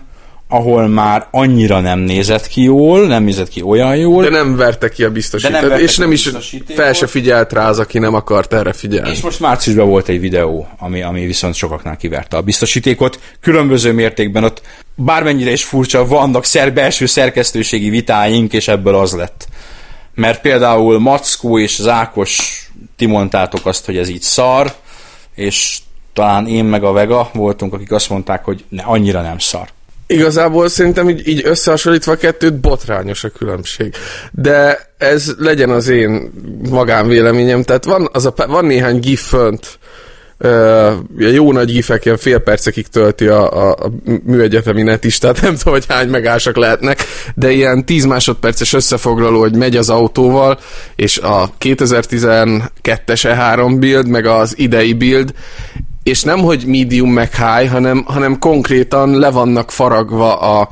ahol 0.48 0.88
már 0.88 1.28
annyira 1.32 1.80
nem 1.80 2.00
nézett 2.00 2.48
ki 2.48 2.62
jól, 2.62 3.08
nem 3.08 3.24
nézett 3.24 3.50
ki 3.50 3.62
olyan 3.62 3.96
jól. 3.96 4.24
de 4.24 4.30
nem 4.30 4.56
verte 4.56 4.90
ki 4.90 5.04
a 5.04 5.12
biztosítót, 5.12 5.62
vertek 5.62 5.80
és 5.80 5.98
nem 5.98 6.12
is 6.12 6.24
biztosítékot. 6.24 6.84
fel 6.84 6.94
se 6.94 7.08
figyelt 7.08 7.54
rá 7.54 7.70
az, 7.70 7.80
aki 7.80 8.00
nem 8.00 8.14
akart 8.14 8.54
erre 8.54 8.74
figyelni. 8.74 9.10
És 9.10 9.22
most 9.22 9.40
márciusban 9.40 9.90
volt 9.90 10.08
egy 10.08 10.20
videó, 10.20 10.68
ami, 10.78 11.02
ami 11.02 11.26
viszont 11.26 11.54
sokaknál 11.54 11.98
kiverte 11.98 12.38
a 12.38 12.42
biztosítékot. 12.42 13.20
Különböző 13.42 13.92
mértékben 13.92 14.44
ott 14.44 14.62
bármennyire 14.96 15.52
is 15.52 15.64
furcsa, 15.64 16.08
vannak 16.08 16.46
szer, 16.46 16.74
belső 16.74 17.06
szerkesztőségi 17.06 17.90
vitáink, 17.90 18.54
és 18.54 18.68
ebből 18.68 18.96
az 18.96 19.14
lett. 19.14 19.48
Mert 20.14 20.42
például 20.42 21.00
Mackó 21.00 21.60
és 21.60 21.80
az 21.80 21.88
Ákos, 21.88 22.66
ti 22.96 23.06
mondtátok 23.06 23.66
azt, 23.66 23.86
hogy 23.86 23.98
ez 23.98 24.10
így 24.10 24.22
szar, 24.22 24.74
és 25.36 25.80
talán 26.14 26.48
én 26.48 26.66
meg 26.66 26.84
a 26.84 26.92
Vega 26.92 27.30
voltunk, 27.34 27.74
akik 27.74 27.92
azt 27.92 28.10
mondták, 28.10 28.44
hogy 28.44 28.64
ne, 28.70 28.84
annyira 28.84 29.22
nem 29.22 29.40
szar. 29.40 29.68
Igazából 30.08 30.68
szerintem 30.68 31.10
így, 31.10 31.28
így 31.28 31.42
összehasonlítva 31.46 32.12
a 32.12 32.16
kettőt 32.16 32.60
botrányos 32.60 33.24
a 33.24 33.30
különbség. 33.30 33.94
De 34.32 34.90
ez 34.98 35.34
legyen 35.38 35.70
az 35.70 35.88
én 35.88 36.32
magánvéleményem. 36.70 37.64
Tehát 37.64 37.86
van, 37.86 38.10
az 38.12 38.26
a, 38.26 38.34
van 38.48 38.66
néhány 38.66 39.00
gif 39.00 39.28
fönt, 39.28 39.80
Uh, 40.40 40.94
jó 41.18 41.52
nagy 41.52 41.72
gifek, 41.72 42.06
ilyen 42.06 42.18
fél 42.18 42.40
percekig 42.40 42.88
tölti 42.88 43.28
a, 43.28 43.68
a, 43.68 43.72
a 43.72 43.92
műegyetemi 44.24 44.82
net 44.82 45.04
is, 45.04 45.18
tehát 45.18 45.42
nem 45.42 45.56
tudom, 45.56 45.74
hogy 45.74 45.86
hány 45.88 46.08
megásak 46.10 46.56
lehetnek, 46.56 47.04
de 47.36 47.52
ilyen 47.52 47.86
10 47.86 48.06
másodperces 48.06 48.74
összefoglaló, 48.74 49.40
hogy 49.40 49.56
megy 49.56 49.78
az 49.78 49.90
autóval, 49.90 50.60
és 50.96 51.18
a 51.18 51.54
2012-es 51.60 52.70
E3 53.06 53.76
build, 53.80 54.08
meg 54.08 54.26
az 54.26 54.58
idei 54.58 54.94
build, 54.94 55.34
és 56.06 56.24
nem, 56.24 56.40
hogy 56.40 56.64
medium 56.66 57.12
meg 57.12 57.36
high, 57.36 57.72
hanem, 57.72 58.04
hanem 58.08 58.40
konkrétan 58.40 59.20
le 59.20 59.30
vannak 59.30 59.72
faragva 59.72 60.40
a, 60.40 60.70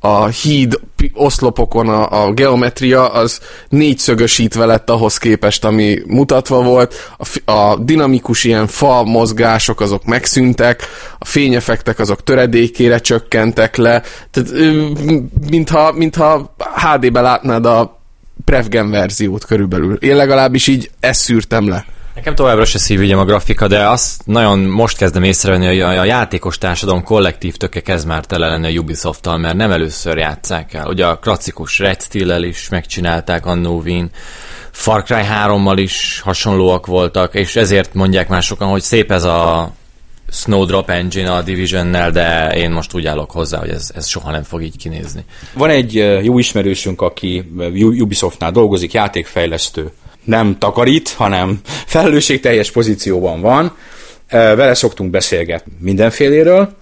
a 0.00 0.26
híd 0.26 0.80
oszlopokon 1.12 1.88
a, 1.88 2.24
a 2.24 2.32
geometria 2.32 3.08
az 3.08 3.40
négyszögösítve 3.68 4.64
lett 4.64 4.90
ahhoz 4.90 5.18
képest, 5.18 5.64
ami 5.64 5.98
mutatva 6.06 6.62
volt. 6.62 6.94
A, 7.18 7.50
a 7.52 7.76
dinamikus 7.76 8.44
ilyen 8.44 8.66
fa 8.66 9.02
mozgások 9.02 9.80
azok 9.80 10.04
megszűntek, 10.04 10.82
a 11.18 11.24
fényefektek 11.24 11.98
azok 11.98 12.22
töredékére 12.22 12.98
csökkentek 12.98 13.76
le. 13.76 14.02
Tehát 14.30 14.50
mintha, 15.50 15.92
mintha 15.92 16.54
HD-be 16.74 17.20
látnád 17.20 17.66
a 17.66 18.00
Prevgen 18.44 18.90
verziót 18.90 19.44
körülbelül. 19.44 19.94
Én 19.94 20.16
legalábbis 20.16 20.66
így 20.66 20.90
ezt 21.00 21.20
szűrtem 21.20 21.68
le. 21.68 21.84
Nekem 22.14 22.34
továbbra 22.34 22.64
se 22.64 22.78
szívügyem 22.78 23.18
a 23.18 23.24
grafika, 23.24 23.68
de 23.68 23.88
azt 23.88 24.26
nagyon 24.26 24.58
most 24.58 24.96
kezdem 24.96 25.22
észrevenni, 25.22 25.66
hogy 25.66 25.80
a, 25.80 26.00
a 26.00 26.04
játékos 26.04 26.58
társadalom 26.58 27.02
kollektív 27.02 27.56
töke 27.56 27.80
kezd 27.80 28.06
már 28.06 28.24
tele 28.24 28.48
lenni 28.48 28.76
a 28.76 28.80
Ubisoft-tal, 28.80 29.38
mert 29.38 29.56
nem 29.56 29.70
először 29.70 30.16
játszák 30.16 30.74
el. 30.74 30.86
Ugye 30.86 31.06
a 31.06 31.18
klasszikus 31.18 31.78
Red 31.78 32.02
Steel-el 32.02 32.42
is 32.42 32.68
megcsinálták 32.68 33.46
annó 33.46 33.80
Wien, 33.80 34.10
Far 34.70 35.02
Cry 35.02 35.22
3-mal 35.44 35.74
is 35.76 36.20
hasonlóak 36.20 36.86
voltak, 36.86 37.34
és 37.34 37.56
ezért 37.56 37.94
mondják 37.94 38.28
már 38.28 38.42
sokan, 38.42 38.68
hogy 38.68 38.82
szép 38.82 39.12
ez 39.12 39.24
a 39.24 39.72
Snowdrop 40.30 40.90
engine 40.90 41.32
a 41.32 41.42
Division-nel, 41.42 42.10
de 42.10 42.48
én 42.56 42.70
most 42.70 42.94
úgy 42.94 43.06
állok 43.06 43.30
hozzá, 43.30 43.58
hogy 43.58 43.68
ez, 43.68 43.90
ez 43.94 44.06
soha 44.06 44.30
nem 44.30 44.42
fog 44.42 44.62
így 44.62 44.76
kinézni. 44.76 45.24
Van 45.52 45.70
egy 45.70 45.94
jó 46.22 46.38
ismerősünk, 46.38 47.00
aki 47.00 47.50
Ubisoftnál 47.98 48.50
dolgozik, 48.50 48.92
játékfejlesztő. 48.92 49.92
Nem 50.24 50.58
takarít, 50.58 51.08
hanem 51.08 51.60
felelősségteljes 51.86 52.70
pozícióban 52.70 53.40
van. 53.40 53.76
Vele 54.30 54.74
szoktunk 54.74 55.10
beszélgetni 55.10 55.72
mindenféléről, 55.80 56.74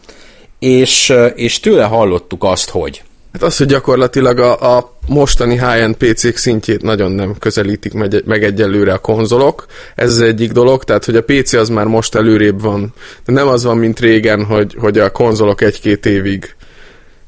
és, 0.58 1.12
és 1.34 1.60
tőle 1.60 1.84
hallottuk 1.84 2.44
azt, 2.44 2.70
hogy 2.70 3.02
Hát 3.32 3.42
az, 3.42 3.56
hogy 3.56 3.66
gyakorlatilag 3.66 4.38
a, 4.38 4.76
a 4.76 4.96
mostani 5.06 5.52
high-end 5.52 5.94
PC-k 5.94 6.36
szintjét 6.36 6.82
nagyon 6.82 7.12
nem 7.12 7.34
közelítik 7.38 7.92
meg, 7.92 8.22
meg 8.24 8.44
egyelőre 8.44 8.92
a 8.92 8.98
konzolok. 8.98 9.66
Ez 9.94 10.10
az 10.10 10.20
egyik 10.20 10.52
dolog, 10.52 10.84
tehát 10.84 11.04
hogy 11.04 11.16
a 11.16 11.22
PC 11.22 11.52
az 11.52 11.68
már 11.68 11.86
most 11.86 12.14
előrébb 12.14 12.60
van. 12.60 12.92
De 13.24 13.32
nem 13.32 13.48
az 13.48 13.64
van, 13.64 13.76
mint 13.76 14.00
régen, 14.00 14.44
hogy, 14.44 14.76
hogy 14.78 14.98
a 14.98 15.10
konzolok 15.10 15.60
egy-két 15.60 16.06
évig 16.06 16.54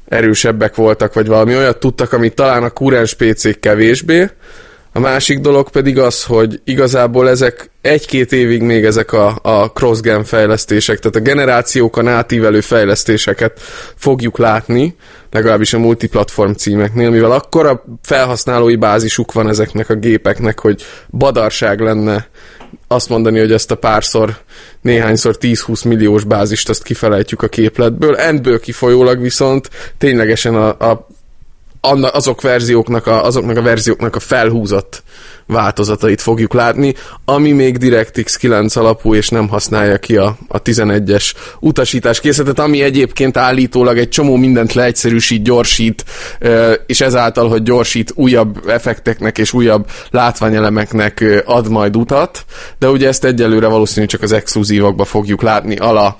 erősebbek 0.07 0.75
voltak, 0.75 1.13
vagy 1.13 1.27
valami 1.27 1.55
olyat 1.55 1.79
tudtak, 1.79 2.13
amit 2.13 2.35
talán 2.35 2.63
a 2.63 2.69
kurens 2.69 3.13
PC-k 3.13 3.59
kevésbé. 3.59 4.29
A 4.95 4.99
másik 4.99 5.39
dolog 5.39 5.69
pedig 5.69 5.99
az, 5.99 6.23
hogy 6.23 6.61
igazából 6.63 7.29
ezek 7.29 7.69
egy-két 7.81 8.31
évig 8.31 8.61
még 8.61 8.85
ezek 8.85 9.13
a, 9.13 9.39
a 9.41 9.71
cross-gen 9.71 10.23
fejlesztések, 10.23 10.99
tehát 10.99 11.15
a 11.15 11.19
generációkon 11.19 12.07
átívelő 12.07 12.61
fejlesztéseket 12.61 13.59
fogjuk 13.95 14.37
látni, 14.37 14.95
legalábbis 15.31 15.73
a 15.73 15.79
multiplatform 15.79 16.51
címeknél, 16.51 17.09
mivel 17.09 17.31
akkora 17.31 17.83
felhasználói 18.01 18.75
bázisuk 18.75 19.33
van 19.33 19.49
ezeknek 19.49 19.89
a 19.89 19.95
gépeknek, 19.95 20.59
hogy 20.59 20.83
badarság 21.09 21.79
lenne 21.79 22.27
azt 22.87 23.09
mondani, 23.09 23.39
hogy 23.39 23.51
ezt 23.51 23.71
a 23.71 23.75
párszor, 23.75 24.37
néhányszor 24.81 25.37
10-20 25.39 25.87
milliós 25.87 26.23
bázist 26.23 26.69
azt 26.69 26.83
kifelejtjük 26.83 27.41
a 27.41 27.47
képletből. 27.47 28.15
Endből 28.15 28.59
kifolyólag 28.59 29.21
viszont 29.21 29.69
ténylegesen 29.97 30.55
a, 30.55 30.67
a 30.67 31.07
azok 32.11 32.41
verzióknak 32.41 33.07
a, 33.07 33.25
azoknak 33.25 33.57
a 33.57 33.61
verzióknak 33.61 34.15
a 34.15 34.19
felhúzott 34.19 35.03
változatait 35.47 36.21
fogjuk 36.21 36.53
látni, 36.53 36.93
ami 37.25 37.51
még 37.51 37.77
DirectX 37.77 38.35
9 38.35 38.75
alapú, 38.75 39.15
és 39.15 39.29
nem 39.29 39.47
használja 39.47 39.97
ki 39.97 40.17
a, 40.17 40.37
a 40.47 40.61
11-es 40.61 41.33
utasítás 41.59 42.19
készletet, 42.19 42.59
ami 42.59 42.81
egyébként 42.81 43.37
állítólag 43.37 43.97
egy 43.97 44.09
csomó 44.09 44.35
mindent 44.35 44.73
leegyszerűsít, 44.73 45.43
gyorsít, 45.43 46.05
és 46.85 47.01
ezáltal, 47.01 47.49
hogy 47.49 47.63
gyorsít, 47.63 48.11
újabb 48.15 48.69
effekteknek 48.69 49.37
és 49.37 49.53
újabb 49.53 49.87
látványelemeknek 50.09 51.43
ad 51.45 51.69
majd 51.69 51.95
utat, 51.95 52.45
de 52.79 52.89
ugye 52.89 53.07
ezt 53.07 53.23
egyelőre 53.23 53.67
valószínűleg 53.67 54.09
csak 54.09 54.21
az 54.21 54.31
exkluzívakba 54.31 55.05
fogjuk 55.05 55.41
látni, 55.41 55.75
ala 55.75 56.15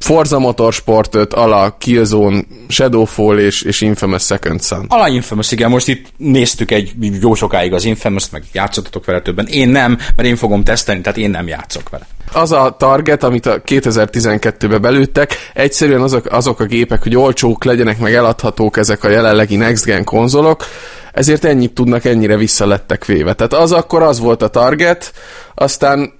Forza 0.00 0.38
Motorsport 0.38 1.14
5, 1.14 1.34
ala 1.34 1.76
Killzone, 1.78 2.42
Shadowfall 2.68 3.38
és, 3.38 3.62
és 3.62 3.80
Infamous 3.80 4.22
Second 4.22 4.62
Son. 4.62 4.84
Ala 4.88 5.08
Infamous, 5.08 5.52
igen, 5.52 5.70
most 5.70 5.88
itt 5.88 6.06
néztük 6.16 6.70
egy 6.70 6.92
jó 7.20 7.34
sokáig 7.34 7.72
az 7.72 7.84
Infamous, 7.84 8.30
meg 8.30 8.42
játszottatok 8.52 9.04
vele 9.04 9.20
többen. 9.20 9.46
Én 9.46 9.68
nem, 9.68 9.98
mert 10.16 10.28
én 10.28 10.36
fogom 10.36 10.64
tesztelni, 10.64 11.00
tehát 11.00 11.18
én 11.18 11.30
nem 11.30 11.46
játszok 11.46 11.88
vele. 11.88 12.06
Az 12.32 12.52
a 12.52 12.76
target, 12.78 13.22
amit 13.22 13.46
a 13.46 13.60
2012-be 13.62 14.78
belőttek, 14.78 15.50
egyszerűen 15.54 16.00
azok, 16.00 16.26
azok 16.26 16.60
a 16.60 16.64
gépek, 16.64 17.02
hogy 17.02 17.16
olcsók 17.16 17.64
legyenek, 17.64 17.98
meg 17.98 18.14
eladhatók 18.14 18.76
ezek 18.76 19.04
a 19.04 19.08
jelenlegi 19.08 19.56
next 19.56 19.84
gen 19.84 20.04
konzolok, 20.04 20.64
ezért 21.12 21.44
ennyit 21.44 21.72
tudnak, 21.72 22.04
ennyire 22.04 22.36
vissza 22.36 22.66
lettek 22.66 23.04
véve. 23.04 23.34
Tehát 23.34 23.52
az 23.52 23.72
akkor 23.72 24.02
az 24.02 24.20
volt 24.20 24.42
a 24.42 24.48
target, 24.48 25.12
aztán 25.54 26.12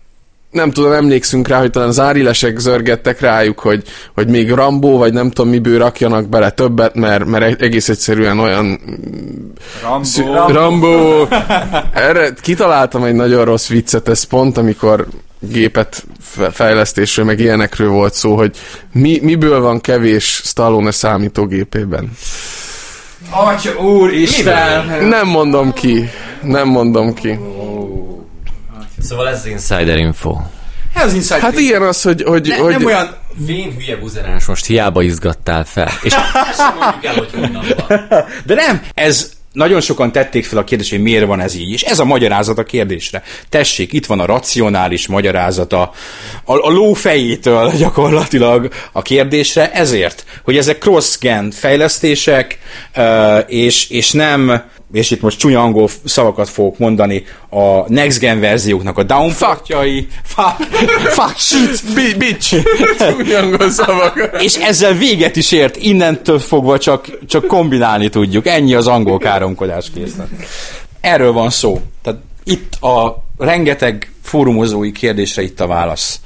nem 0.51 0.71
tudom, 0.71 0.93
emlékszünk 0.93 1.49
rá, 1.49 1.59
hogy 1.59 1.71
talán 1.71 1.89
az 1.89 2.01
árilesek 2.01 2.59
zörgettek 2.59 3.21
rájuk, 3.21 3.59
hogy, 3.59 3.83
hogy 4.15 4.29
még 4.29 4.51
Rambó, 4.51 4.99
vagy 4.99 5.13
nem 5.13 5.31
tudom 5.31 5.51
miből 5.51 5.79
rakjanak 5.79 6.29
bele 6.29 6.51
többet, 6.51 6.95
mert, 6.95 7.25
mert 7.25 7.63
egész 7.63 7.89
egyszerűen 7.89 8.39
olyan... 8.39 8.81
Rambo. 9.83 10.05
Szü- 10.05 10.49
Rambó! 10.49 11.29
Erre 11.93 12.33
kitaláltam 12.41 13.05
egy 13.05 13.15
nagyon 13.15 13.45
rossz 13.45 13.69
viccet, 13.69 14.09
ez 14.09 14.23
pont, 14.23 14.57
amikor 14.57 15.07
gépet 15.39 16.05
fe- 16.21 16.55
fejlesztésről, 16.55 17.25
meg 17.25 17.41
ilyenekről 17.41 17.89
volt 17.89 18.15
szó, 18.15 18.37
hogy 18.37 18.57
mi, 18.93 19.19
miből 19.23 19.61
van 19.61 19.81
kevés 19.81 20.41
Stallone 20.45 20.91
számítógépében. 20.91 22.11
Atya 23.31 23.81
úr, 23.83 24.13
Isten! 24.13 25.05
Nem 25.09 25.27
mondom 25.29 25.73
ki, 25.73 26.11
nem 26.43 26.69
mondom 26.69 27.15
ki. 27.15 27.39
Szóval 29.01 29.29
ez 29.29 29.39
az 29.39 29.47
insider 29.47 29.99
info. 29.99 30.37
Ez 30.95 31.15
inside 31.15 31.41
Hát 31.41 31.59
ilyen 31.59 31.83
az, 31.83 32.03
hogy... 32.03 32.23
hogy, 32.23 32.49
ne, 32.49 32.57
hogy 32.57 32.73
nem 32.73 32.85
olyan... 32.85 33.15
Vén 33.47 33.75
hülye 33.79 33.97
buzerás, 33.97 34.45
most 34.45 34.67
hiába 34.67 35.03
izgattál 35.03 35.65
fel. 35.65 35.91
És 36.03 36.13
ezt 36.51 36.59
sem 36.59 36.77
mondjuk 36.79 37.05
el, 37.05 37.15
hogy 37.15 37.31
honnan 37.33 37.65
van. 37.77 37.99
De 38.45 38.55
nem, 38.55 38.83
ez 38.95 39.31
nagyon 39.53 39.81
sokan 39.81 40.13
tették 40.13 40.45
fel 40.45 40.59
a 40.59 40.65
kérdést, 40.65 40.91
hogy 40.91 41.03
miért 41.03 41.27
van 41.27 41.41
ez 41.41 41.55
így, 41.55 41.73
és 41.73 41.83
ez 41.83 41.99
a 41.99 42.05
magyarázat 42.05 42.59
a 42.59 42.63
kérdésre. 42.63 43.23
Tessék, 43.49 43.93
itt 43.93 44.07
van 44.07 44.21
a 44.21 44.25
racionális 44.25 45.07
magyarázata 45.07 45.93
a, 46.45 46.55
a 46.55 46.71
ló 46.71 46.93
fejétől 46.93 47.73
gyakorlatilag 47.79 48.73
a 48.93 49.03
kérdésre, 49.03 49.73
ezért, 49.73 50.25
hogy 50.45 50.57
ezek 50.57 50.79
cross-gen 50.79 51.51
fejlesztések, 51.51 52.59
és, 53.47 53.89
és 53.89 54.11
nem 54.13 54.63
és 54.93 55.11
itt 55.11 55.21
most 55.21 55.39
csúnya 55.39 55.63
angol 55.63 55.89
szavakat 56.05 56.49
fogok 56.49 56.79
mondani, 56.79 57.25
a 57.51 57.93
next 57.93 58.19
gen 58.19 58.41
verzióknak 58.41 58.99
a 58.99 59.03
downfuckjai, 59.03 60.09
fuck, 60.23 60.63
fuck 61.09 61.39
shit, 61.39 61.95
Bi- 61.95 62.17
bitch! 62.17 62.55
Úgy 63.19 63.33
angol 63.33 63.71
szavak. 63.71 64.37
és 64.39 64.55
ezzel 64.55 64.93
véget 64.93 65.37
is 65.37 65.53
ért, 65.53 65.77
innentől 65.77 66.39
fogva 66.39 66.79
csak, 66.79 67.19
csak 67.27 67.47
kombinálni 67.47 68.09
tudjuk. 68.09 68.47
Ennyi 68.47 68.75
az 68.75 68.87
angol 68.87 69.19
káromkodás 69.19 69.91
készlet. 69.95 70.29
Erről 71.01 71.33
van 71.33 71.51
szó. 71.51 71.81
Tehát 72.03 72.21
itt 72.45 72.75
a 72.75 73.25
rengeteg 73.39 74.13
fórumozói 74.23 74.93
kérdésre 74.93 75.43
itt 75.43 75.61
a 75.61 75.67
válasz. 75.67 76.21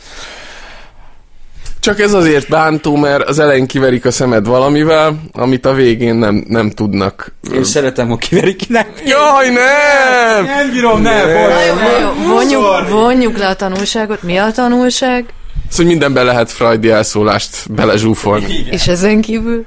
Csak 1.84 2.00
ez 2.00 2.12
azért 2.12 2.48
bántó, 2.48 2.96
mert 2.96 3.28
az 3.28 3.38
elején 3.38 3.66
kiverik 3.66 4.04
a 4.04 4.10
szemed 4.10 4.46
valamivel, 4.46 5.20
amit 5.32 5.66
a 5.66 5.72
végén 5.72 6.14
nem, 6.14 6.44
nem 6.48 6.70
tudnak. 6.70 7.34
Én 7.54 7.64
szeretem, 7.64 8.08
ha 8.08 8.16
kiverik 8.16 8.56
ki, 8.56 8.66
nem. 8.68 8.86
Jaj, 9.04 9.48
nem! 9.48 10.44
Nem 10.44 10.70
bírom, 10.70 11.02
nem. 11.02 11.28
Na 11.28 11.60
jó, 11.64 11.74
na 11.74 11.98
jó, 11.98 12.12
vonjuk, 12.26 12.88
vonjuk 12.88 13.38
le 13.38 13.48
a 13.48 13.54
tanulságot. 13.54 14.22
Mi 14.22 14.36
a 14.36 14.50
tanulság? 14.50 15.24
Az, 15.70 15.76
hogy 15.76 15.86
mindenben 15.86 16.24
lehet 16.24 16.50
Freudi 16.50 16.90
elszólást 16.90 17.72
belezsúfolni. 17.72 18.66
És 18.70 18.86
ezen 18.86 19.20
kívül? 19.20 19.64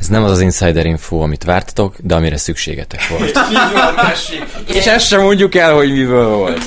Ez 0.00 0.06
nem 0.06 0.24
az 0.24 0.30
az 0.30 0.40
insider 0.40 0.86
info, 0.86 1.18
amit 1.18 1.44
vártatok, 1.44 1.94
de 1.98 2.14
amire 2.14 2.36
szükségetek 2.36 3.08
volt. 3.08 3.38
És 4.66 4.86
ezt 4.86 5.06
sem 5.06 5.20
mondjuk 5.20 5.54
el, 5.54 5.74
hogy 5.74 5.92
miből 5.92 6.28
volt. 6.28 6.62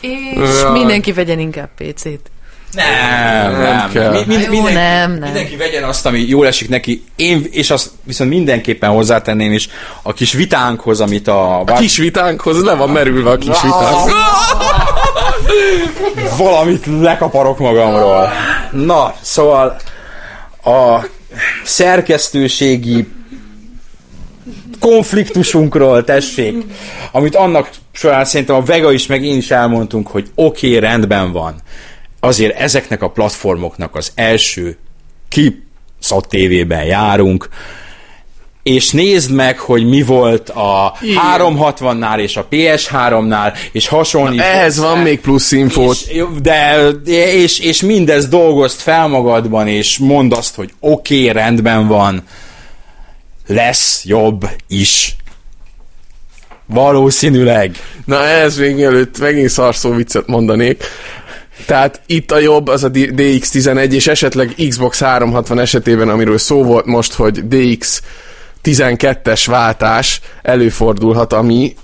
És 0.00 0.50
mindenki 0.72 1.12
vegyen 1.12 1.38
inkább 1.38 1.68
PC-t. 1.76 2.30
Nem, 2.72 3.52
Nem 3.52 3.62
nem. 3.62 3.90
kell. 3.90 4.12
Mi, 4.12 4.22
mi, 4.26 4.34
Jó, 4.34 4.50
mindenki, 4.50 4.72
nem, 4.72 5.10
nem. 5.10 5.20
mindenki 5.20 5.56
vegyen 5.56 5.84
azt, 5.84 6.06
ami 6.06 6.18
jól 6.18 6.46
esik 6.46 6.68
neki. 6.68 7.04
Én, 7.16 7.46
és 7.50 7.70
azt 7.70 7.90
viszont 8.02 8.30
mindenképpen 8.30 8.90
hozzátenném 8.90 9.52
is 9.52 9.68
a 10.02 10.12
kis 10.12 10.32
vitánkhoz, 10.32 11.00
amit 11.00 11.28
a... 11.28 11.60
A 11.60 11.64
kis 11.64 11.96
vitánkhoz 11.96 12.62
le 12.62 12.74
van 12.74 12.90
merülve 12.90 13.30
a 13.30 13.36
kis 13.36 13.62
vitánk. 13.62 14.10
Valamit 16.38 16.86
lekaparok 17.00 17.58
magamról. 17.58 18.28
Na, 18.70 19.14
szóval 19.20 19.76
a 20.64 20.98
szerkesztőségi 21.64 23.08
konfliktusunkról, 24.80 26.04
tessék, 26.04 26.56
amit 27.12 27.36
annak 27.36 27.70
során 27.92 28.24
szerintem 28.24 28.56
a 28.56 28.62
Vega 28.62 28.92
is, 28.92 29.06
meg 29.06 29.24
én 29.24 29.36
is 29.36 29.50
elmondtunk, 29.50 30.08
hogy 30.08 30.30
oké, 30.34 30.66
okay, 30.66 30.78
rendben 30.78 31.32
van. 31.32 31.62
Azért 32.20 32.58
ezeknek 32.58 33.02
a 33.02 33.10
platformoknak 33.10 33.94
az 33.94 34.12
első 34.14 34.76
kipszott 35.28 36.28
tévében 36.28 36.84
járunk, 36.84 37.48
és 38.66 38.90
nézd 38.90 39.30
meg, 39.30 39.58
hogy 39.58 39.88
mi 39.88 40.02
volt 40.02 40.48
a 40.48 40.96
Igen. 41.00 41.22
360-nál 41.38 42.18
és 42.18 42.36
a 42.36 42.46
PS3-nál, 42.50 43.58
és 43.72 43.88
hasonlít. 43.88 44.40
Ehhez 44.40 44.78
van 44.78 44.98
még 44.98 45.20
plusz 45.20 45.52
infót. 45.52 45.96
És, 46.08 46.22
de, 46.42 46.88
és, 47.32 47.58
és 47.58 47.82
mindezt 47.82 48.28
dolgozt 48.28 48.80
fel 48.80 49.08
magadban, 49.08 49.68
és 49.68 49.98
mondd 49.98 50.32
azt, 50.32 50.54
hogy 50.54 50.72
oké, 50.80 51.20
okay, 51.20 51.42
rendben 51.42 51.86
van, 51.86 52.22
lesz 53.46 54.04
jobb 54.04 54.50
is. 54.68 55.16
Valószínűleg. 56.66 57.76
Na 58.04 58.24
ehhez 58.24 58.58
még 58.58 58.74
mielőtt 58.74 59.18
megint 59.18 59.50
szarszó 59.50 59.90
viccet 59.90 60.26
mondanék. 60.26 60.84
Tehát 61.66 62.00
itt 62.06 62.30
a 62.30 62.38
jobb 62.38 62.68
az 62.68 62.84
a 62.84 62.88
D- 62.88 63.12
DX11, 63.16 63.90
és 63.90 64.06
esetleg 64.06 64.54
Xbox 64.68 65.00
360 65.00 65.58
esetében, 65.58 66.08
amiről 66.08 66.38
szó 66.38 66.64
volt 66.64 66.86
most, 66.86 67.12
hogy 67.14 67.48
DX 67.48 68.02
12-es 68.64 69.44
váltás 69.46 70.20
előfordulhat, 70.42 71.32
ami 71.32 71.74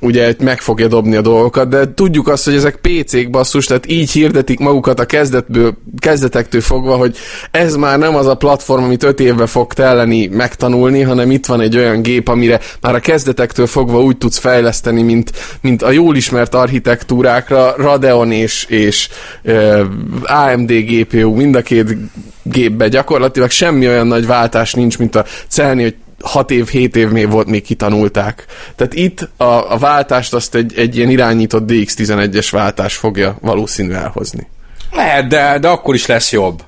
ugye 0.00 0.34
meg 0.38 0.60
fogja 0.60 0.88
dobni 0.88 1.16
a 1.16 1.20
dolgokat, 1.20 1.68
de 1.68 1.94
tudjuk 1.94 2.28
azt, 2.28 2.44
hogy 2.44 2.54
ezek 2.54 2.76
PC-k 2.80 3.30
basszus, 3.30 3.66
tehát 3.66 3.90
így 3.90 4.10
hirdetik 4.10 4.58
magukat 4.58 5.00
a 5.00 5.06
kezdetből, 5.06 5.76
kezdetektől 5.98 6.60
fogva, 6.60 6.96
hogy 6.96 7.16
ez 7.50 7.76
már 7.76 7.98
nem 7.98 8.16
az 8.16 8.26
a 8.26 8.34
platform, 8.34 8.82
amit 8.82 9.02
öt 9.02 9.20
évbe 9.20 9.46
fog 9.46 9.72
telleni 9.72 10.26
megtanulni, 10.26 11.00
hanem 11.00 11.30
itt 11.30 11.46
van 11.46 11.60
egy 11.60 11.76
olyan 11.76 12.02
gép, 12.02 12.28
amire 12.28 12.60
már 12.80 12.94
a 12.94 13.00
kezdetektől 13.00 13.66
fogva 13.66 14.02
úgy 14.02 14.16
tudsz 14.16 14.38
fejleszteni, 14.38 15.02
mint, 15.02 15.32
mint 15.60 15.82
a 15.82 15.90
jól 15.90 16.16
ismert 16.16 16.54
architektúrákra, 16.54 17.74
Radeon 17.76 18.32
és, 18.32 18.64
és 18.68 19.08
uh, 19.44 19.80
AMD 20.24 20.72
GPU, 20.72 21.34
mind 21.34 21.54
a 21.54 21.62
két 21.62 21.96
gépbe. 22.42 22.88
Gyakorlatilag 22.88 23.50
semmi 23.50 23.86
olyan 23.86 24.06
nagy 24.06 24.26
váltás 24.26 24.74
nincs, 24.74 24.98
mint 24.98 25.14
a 25.14 25.24
celni, 25.48 25.82
hogy 25.82 25.94
6 26.26 26.50
év, 26.50 26.68
7 26.68 26.96
év 26.96 27.08
még 27.08 27.30
volt, 27.30 27.46
még 27.46 27.62
kitanulták. 27.62 28.44
Tehát 28.76 28.94
itt 28.94 29.28
a, 29.36 29.72
a 29.72 29.78
váltást 29.78 30.34
azt 30.34 30.54
egy, 30.54 30.72
egy 30.76 30.96
ilyen 30.96 31.10
irányított 31.10 31.64
DX11-es 31.66 32.48
váltás 32.50 32.96
fogja 32.96 33.38
valószínű 33.40 33.92
elhozni. 33.92 34.46
Lehet, 34.92 35.26
de, 35.26 35.58
de 35.58 35.68
akkor 35.68 35.94
is 35.94 36.06
lesz 36.06 36.32
jobb. 36.32 36.62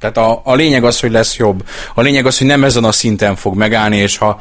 Tehát 0.00 0.16
a, 0.16 0.40
a 0.44 0.54
lényeg 0.54 0.84
az, 0.84 1.00
hogy 1.00 1.10
lesz 1.10 1.36
jobb. 1.36 1.68
A 1.94 2.00
lényeg 2.00 2.26
az, 2.26 2.38
hogy 2.38 2.46
nem 2.46 2.64
ezen 2.64 2.84
a 2.84 2.92
szinten 2.92 3.36
fog 3.36 3.56
megállni, 3.56 3.96
és 3.96 4.16
ha 4.16 4.40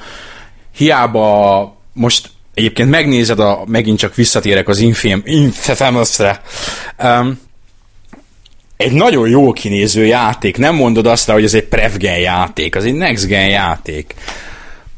hiába 0.75 1.77
most 1.93 2.29
egyébként 2.53 2.89
megnézed, 2.89 3.39
a, 3.39 3.63
megint 3.65 3.99
csak 3.99 4.15
visszatérek 4.15 4.67
az 4.67 4.79
Infam, 4.79 5.21
Infamous-re, 5.25 6.41
um, 7.03 7.39
egy 8.83 8.91
nagyon 8.91 9.29
jó 9.29 9.51
kinéző 9.51 10.05
játék, 10.05 10.57
nem 10.57 10.75
mondod 10.75 11.05
azt 11.05 11.29
hogy 11.29 11.43
ez 11.43 11.53
egy 11.53 11.65
prevgen 11.65 12.17
játék, 12.17 12.75
az 12.75 12.85
egy 12.85 12.93
next 12.93 13.25
gen 13.25 13.49
játék. 13.49 14.15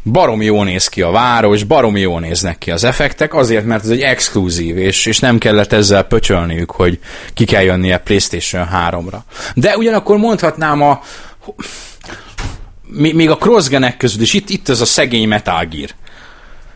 Barom 0.03 0.41
jól 0.41 0.65
néz 0.65 0.87
ki 0.87 1.01
a 1.01 1.09
város, 1.11 1.63
barom 1.63 1.97
jól 1.97 2.19
néznek 2.19 2.57
ki 2.57 2.71
az 2.71 2.83
effektek, 2.83 3.33
azért, 3.33 3.65
mert 3.65 3.83
ez 3.83 3.89
egy 3.89 4.01
exkluzív, 4.01 4.77
és, 4.77 5.05
és 5.05 5.19
nem 5.19 5.37
kellett 5.37 5.73
ezzel 5.73 6.03
pöcsölniük, 6.03 6.71
hogy 6.71 6.99
ki 7.33 7.45
kell 7.45 7.61
jönnie 7.63 7.97
PlayStation 7.97 8.67
3-ra. 8.73 9.17
De 9.55 9.77
ugyanakkor 9.77 10.17
mondhatnám 10.17 10.81
a 10.81 11.01
még 12.87 13.29
a 13.29 13.37
crossgenek 13.37 13.97
közül 13.97 14.21
is 14.21 14.33
itt, 14.33 14.49
itt 14.49 14.69
ez 14.69 14.81
a 14.81 14.85
szegény 14.85 15.27
Metal 15.27 15.65
Gear. 15.65 15.89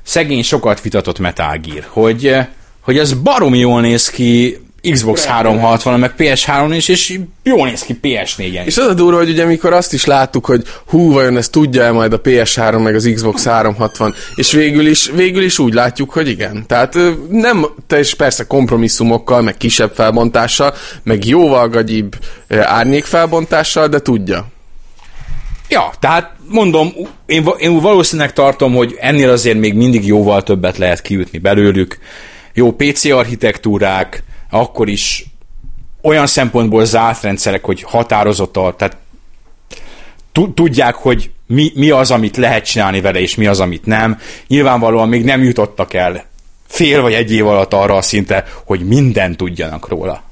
Szegény, 0.03 0.43
sokat 0.43 0.81
vitatott 0.81 1.19
Metal 1.19 1.57
Gear, 1.57 1.85
hogy, 1.89 2.35
hogy 2.81 2.97
ez 2.97 3.13
barom 3.13 3.55
jól 3.55 3.81
néz 3.81 4.09
ki 4.09 4.57
Xbox 4.91 5.25
360 5.25 5.99
meg 5.99 6.13
PS3 6.17 6.73
is, 6.75 6.87
és 6.87 7.19
jól 7.43 7.67
néz 7.67 7.81
ki 7.81 7.99
PS4-en 8.03 8.37
is. 8.37 8.65
És 8.65 8.77
az 8.77 8.87
a 8.87 8.93
durva, 8.93 9.17
hogy 9.17 9.29
ugye 9.29 9.43
amikor 9.43 9.73
azt 9.73 9.93
is 9.93 10.05
láttuk, 10.05 10.45
hogy 10.45 10.63
hú, 10.85 11.11
vajon 11.11 11.37
ezt 11.37 11.51
tudja-e 11.51 11.91
majd 11.91 12.13
a 12.13 12.21
PS3 12.21 12.83
meg 12.83 12.95
az 12.95 13.11
Xbox 13.13 13.45
360, 13.45 14.15
és 14.35 14.51
végül 14.51 14.87
is, 14.87 15.11
végül 15.15 15.43
is 15.43 15.59
úgy 15.59 15.73
látjuk, 15.73 16.11
hogy 16.11 16.27
igen. 16.27 16.63
Tehát 16.67 16.97
nem 17.29 17.65
és 17.95 18.13
persze 18.13 18.43
kompromisszumokkal, 18.43 19.41
meg 19.41 19.57
kisebb 19.57 19.91
felbontással, 19.93 20.73
meg 21.03 21.25
jóval 21.25 21.69
gagyibb 21.69 22.15
eh, 22.47 22.71
árnyékfelbontással, 22.71 23.87
de 23.87 23.99
tudja. 23.99 24.53
Ja, 25.69 25.91
tehát 25.99 26.31
mondom, 26.49 26.93
én, 27.25 27.45
én 27.57 27.79
valószínűleg 27.79 28.33
tartom, 28.33 28.73
hogy 28.73 28.95
ennél 28.99 29.29
azért 29.29 29.57
még 29.57 29.73
mindig 29.73 30.07
jóval 30.07 30.43
többet 30.43 30.77
lehet 30.77 31.01
kiütni 31.01 31.37
belőlük. 31.37 31.97
Jó 32.53 32.71
PC 32.71 33.05
architektúrák, 33.05 34.23
akkor 34.49 34.89
is 34.89 35.25
olyan 36.01 36.27
szempontból 36.27 36.85
zárt 36.85 37.21
rendszerek, 37.21 37.63
hogy 37.65 37.81
határozott, 37.83 38.57
a- 38.57 38.73
tehát 38.77 38.97
tu- 40.31 40.55
tudják, 40.55 40.95
hogy 40.95 41.31
mi, 41.47 41.71
mi 41.75 41.89
az, 41.89 42.11
amit 42.11 42.37
lehet 42.37 42.65
csinálni 42.65 43.01
vele, 43.01 43.19
és 43.19 43.35
mi 43.35 43.45
az, 43.47 43.59
amit 43.59 43.85
nem. 43.85 44.19
Nyilvánvalóan 44.47 45.09
még 45.09 45.23
nem 45.23 45.43
jutottak 45.43 45.93
el 45.93 46.25
fél 46.67 47.01
vagy 47.01 47.13
egy 47.13 47.31
év 47.31 47.47
alatt 47.47 47.73
arra 47.73 47.95
a 47.95 48.01
szinte, 48.01 48.45
hogy 48.65 48.85
mindent 48.87 49.37
tudjanak 49.37 49.87
róla. 49.87 50.23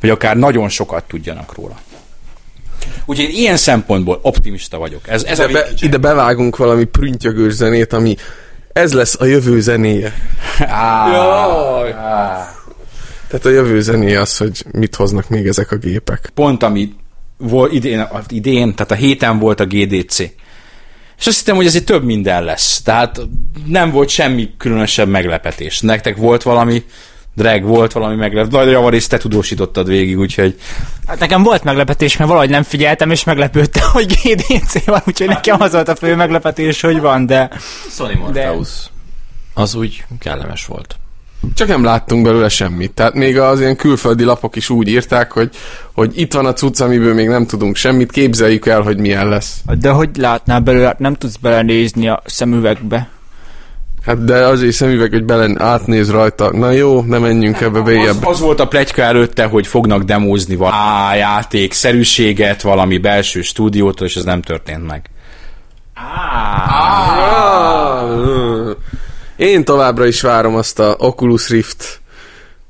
Vagy 0.00 0.10
akár 0.10 0.36
nagyon 0.36 0.68
sokat 0.68 1.04
tudjanak 1.04 1.54
róla. 1.54 1.78
Úgyhogy 3.04 3.28
én 3.28 3.34
ilyen 3.34 3.56
szempontból 3.56 4.18
optimista 4.22 4.78
vagyok. 4.78 5.08
Ez, 5.08 5.22
ez 5.24 5.38
Ide, 5.38 5.48
a 5.48 5.52
be, 5.52 5.68
ide 5.80 5.96
bevágunk 5.96 6.56
valami 6.56 6.84
prüntjögős 6.84 7.52
zenét, 7.52 7.92
ami 7.92 8.16
ez 8.72 8.92
lesz 8.92 9.16
a 9.20 9.24
jövő 9.24 9.60
zenéje. 9.60 10.12
Jaj. 11.12 11.94
Tehát 13.28 13.46
a 13.46 13.50
jövő 13.50 13.80
zenéje 13.80 14.20
az, 14.20 14.36
hogy 14.36 14.64
mit 14.72 14.94
hoznak 14.94 15.28
még 15.28 15.46
ezek 15.46 15.70
a 15.70 15.76
gépek. 15.76 16.30
pont 16.34 16.62
ami 16.62 16.94
volt 17.38 17.72
idén, 17.72 18.06
idén, 18.28 18.74
tehát 18.74 18.90
a 18.90 18.94
héten 18.94 19.38
volt 19.38 19.60
a 19.60 19.66
GDC. 19.66 20.18
És 21.18 21.26
azt 21.26 21.38
hittem, 21.38 21.56
hogy 21.56 21.66
ez 21.66 21.74
egy 21.74 21.84
több 21.84 22.04
minden 22.04 22.44
lesz. 22.44 22.82
Tehát 22.82 23.20
nem 23.66 23.90
volt 23.90 24.08
semmi 24.08 24.50
különösebb 24.56 25.08
meglepetés. 25.08 25.80
Nektek 25.80 26.16
volt 26.16 26.42
valami, 26.42 26.84
Drag, 27.34 27.62
volt 27.62 27.92
valami 27.92 28.14
meglepetés. 28.14 28.58
Nagy 28.58 28.70
javarészt 28.70 29.10
te 29.10 29.16
tudósítottad 29.16 29.88
végig, 29.88 30.18
úgyhogy 30.18 30.58
Hát 31.06 31.18
nekem 31.18 31.42
volt 31.42 31.64
meglepetés, 31.64 32.16
mert 32.16 32.30
valahogy 32.30 32.50
nem 32.50 32.62
figyeltem, 32.62 33.10
és 33.10 33.24
meglepődtem, 33.24 33.90
hogy 33.92 34.18
GDC 34.22 34.84
van, 34.84 35.02
úgyhogy 35.06 35.28
nekem 35.28 35.60
az 35.60 35.72
volt 35.72 35.88
a 35.88 35.96
fő 35.96 36.14
meglepetés, 36.14 36.80
hogy 36.80 37.00
van, 37.00 37.26
de 37.26 37.50
Sony 37.90 38.18
Morpheus. 38.18 38.68
Az 39.54 39.74
úgy 39.74 40.04
kellemes 40.18 40.66
volt. 40.66 40.96
Csak 41.54 41.68
nem 41.68 41.84
láttunk 41.84 42.24
belőle 42.24 42.48
semmit. 42.48 42.92
Tehát 42.92 43.14
még 43.14 43.38
az 43.38 43.60
ilyen 43.60 43.76
külföldi 43.76 44.24
lapok 44.24 44.56
is 44.56 44.70
úgy 44.70 44.88
írták, 44.88 45.32
hogy, 45.32 45.50
hogy 45.94 46.18
itt 46.18 46.32
van 46.32 46.46
a 46.46 46.52
cucc, 46.52 46.80
amiből 46.80 47.14
még 47.14 47.28
nem 47.28 47.46
tudunk 47.46 47.76
semmit, 47.76 48.12
képzeljük 48.12 48.66
el, 48.66 48.80
hogy 48.80 48.98
milyen 48.98 49.28
lesz. 49.28 49.60
de 49.80 49.90
hogy 49.90 50.10
látnál 50.16 50.60
belőle, 50.60 50.94
nem 50.98 51.14
tudsz 51.14 51.36
belenézni 51.36 52.08
a 52.08 52.22
szemüvegbe. 52.24 53.08
Hát 54.06 54.24
de 54.24 54.46
azért 54.46 54.72
szemüveg, 54.72 55.10
hogy 55.10 55.24
belen 55.24 55.60
átnéz 55.60 56.10
rajta. 56.10 56.56
Na 56.56 56.70
jó, 56.70 57.02
ne 57.02 57.18
menjünk 57.18 57.60
ebbe 57.60 57.78
az, 57.78 57.84
bélyebb. 57.84 58.24
az 58.24 58.40
volt 58.40 58.60
a 58.60 58.68
pletyka 58.68 59.02
előtte, 59.02 59.44
hogy 59.44 59.66
fognak 59.66 60.02
demózni 60.02 60.56
valami 60.56 61.18
játék, 61.18 61.72
szerűséget, 61.72 62.62
valami 62.62 62.98
belső 62.98 63.42
stúdiótól, 63.42 64.06
és 64.06 64.16
ez 64.16 64.24
nem 64.24 64.42
történt 64.42 64.86
meg. 64.86 65.10
Én 69.36 69.64
továbbra 69.64 70.06
is 70.06 70.20
várom 70.20 70.54
azt 70.54 70.78
a 70.78 70.96
Oculus 70.98 71.48
Rift 71.48 72.00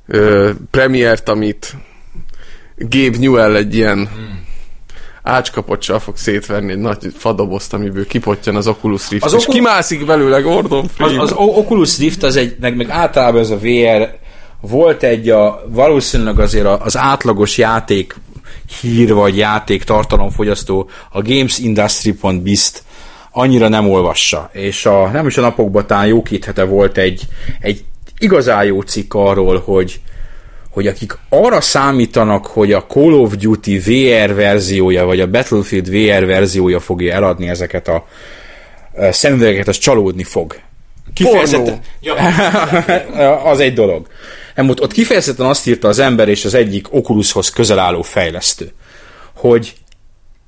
ö, 0.06 0.50
premiért, 0.70 1.28
amit 1.28 1.76
Gabe 2.76 3.18
Newell 3.18 3.54
egy 3.56 3.74
ilyen 3.74 4.08
ácskapocsal 5.22 5.98
fog 5.98 6.16
szétverni 6.16 6.72
egy 6.72 6.78
nagy 6.78 6.98
fadobozt, 7.16 7.74
amiből 7.74 8.06
kipottyan 8.06 8.56
az 8.56 8.66
Oculus 8.66 9.08
Rift. 9.08 9.24
Az 9.24 9.32
és 9.32 9.38
Oculus- 9.38 9.58
kimászik 9.58 10.06
belőle 10.06 10.40
Gordon 10.40 10.84
Az, 10.84 10.90
Freeman. 10.94 11.18
az 11.18 11.32
Oculus 11.32 11.98
Rift, 11.98 12.22
az 12.22 12.36
egy, 12.36 12.56
meg, 12.60 12.76
meg 12.76 12.90
általában 12.90 13.40
ez 13.40 13.50
a 13.50 13.58
VR, 13.58 14.18
volt 14.60 15.02
egy 15.02 15.28
a, 15.28 15.62
valószínűleg 15.68 16.38
azért 16.38 16.66
az 16.66 16.96
átlagos 16.96 17.58
játék 17.58 18.16
hír 18.80 19.14
vagy 19.14 19.36
játék 19.36 19.84
tartalomfogyasztó 19.84 20.88
a 21.10 21.22
gamesindustry.biz-t 21.22 22.84
annyira 23.36 23.68
nem 23.68 23.90
olvassa. 23.90 24.50
És 24.52 24.86
a, 24.86 25.08
nem 25.08 25.26
is 25.26 25.36
a 25.36 25.40
napokban 25.40 25.86
talán 25.86 26.06
jó 26.06 26.22
két 26.22 26.44
hete 26.44 26.64
volt 26.64 26.98
egy, 26.98 27.22
egy 27.60 27.84
igazán 28.18 28.64
jó 28.64 28.80
cikk 28.80 29.14
arról, 29.14 29.62
hogy, 29.64 30.00
hogy 30.70 30.86
akik 30.86 31.18
arra 31.28 31.60
számítanak, 31.60 32.46
hogy 32.46 32.72
a 32.72 32.84
Call 32.86 33.12
of 33.12 33.36
Duty 33.36 33.78
VR 33.78 34.34
verziója, 34.34 35.04
vagy 35.04 35.20
a 35.20 35.30
Battlefield 35.30 35.90
VR 35.90 36.26
verziója 36.26 36.80
fogja 36.80 37.14
eladni 37.14 37.48
ezeket 37.48 37.88
a 37.88 38.06
szemüvegeket, 39.10 39.68
az 39.68 39.78
csalódni 39.78 40.24
fog. 40.24 40.56
Kifejezetten, 41.14 41.80
az 43.52 43.60
egy 43.60 43.74
dolog. 43.74 44.06
Nem, 44.54 44.68
ott, 44.68 44.82
ott 44.82 44.92
kifejezetten 44.92 45.46
azt 45.46 45.66
írta 45.66 45.88
az 45.88 45.98
ember 45.98 46.28
és 46.28 46.44
az 46.44 46.54
egyik 46.54 46.86
Oculushoz 46.94 47.50
közel 47.50 47.78
álló 47.78 48.02
fejlesztő, 48.02 48.72
hogy 49.34 49.74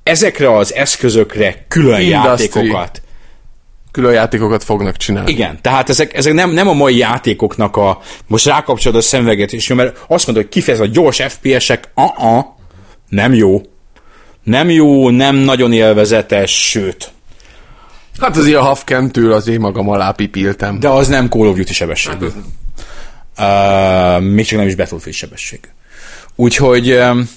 ezekre 0.09 0.55
az 0.55 0.73
eszközökre 0.73 1.65
külön 1.67 2.01
Industry. 2.01 2.59
játékokat 2.59 3.01
Külön 3.91 4.13
játékokat 4.13 4.63
fognak 4.63 4.97
csinálni. 4.97 5.31
igen, 5.31 5.59
tehát 5.61 5.89
ezek, 5.89 6.13
ezek 6.13 6.33
nem, 6.33 6.51
nem 6.51 6.67
a 6.67 6.73
mai 6.73 6.97
játékoknak 6.97 7.77
a... 7.77 7.99
Most 8.27 8.45
rákapcsolod 8.45 8.97
a 8.97 9.01
szemüveget, 9.01 9.53
és 9.53 9.67
mert 9.67 10.05
azt 10.07 10.25
mondod, 10.25 10.43
hogy 10.43 10.53
kifejez 10.53 10.79
a 10.79 10.85
gyors 10.85 11.21
FPS-ek, 11.27 11.89
uh-uh, 11.95 12.45
nem 13.09 13.33
jó. 13.33 13.61
Nem 14.43 14.69
jó, 14.69 15.09
nem 15.09 15.35
nagyon 15.35 15.73
élvezetes, 15.73 16.69
sőt. 16.69 17.11
Hát 18.19 18.37
az 18.37 18.47
ilyen 18.47 18.61
hafkentől 18.61 19.33
az 19.33 19.47
én 19.47 19.59
magam 19.59 19.89
alá 19.89 20.11
pipiltem. 20.11 20.79
De 20.79 20.89
az 20.89 21.07
nem 21.07 21.29
Call 21.29 21.47
of 21.47 21.55
Duty 21.55 21.73
sebességű. 21.73 22.27
Uh, 23.37 24.21
még 24.21 24.45
csak 24.45 24.59
nem 24.59 24.67
is 24.67 24.75
Battlefield 24.75 25.17
sebességű. 25.17 25.67
Úgyhogy 26.35 26.91
um, 26.91 27.29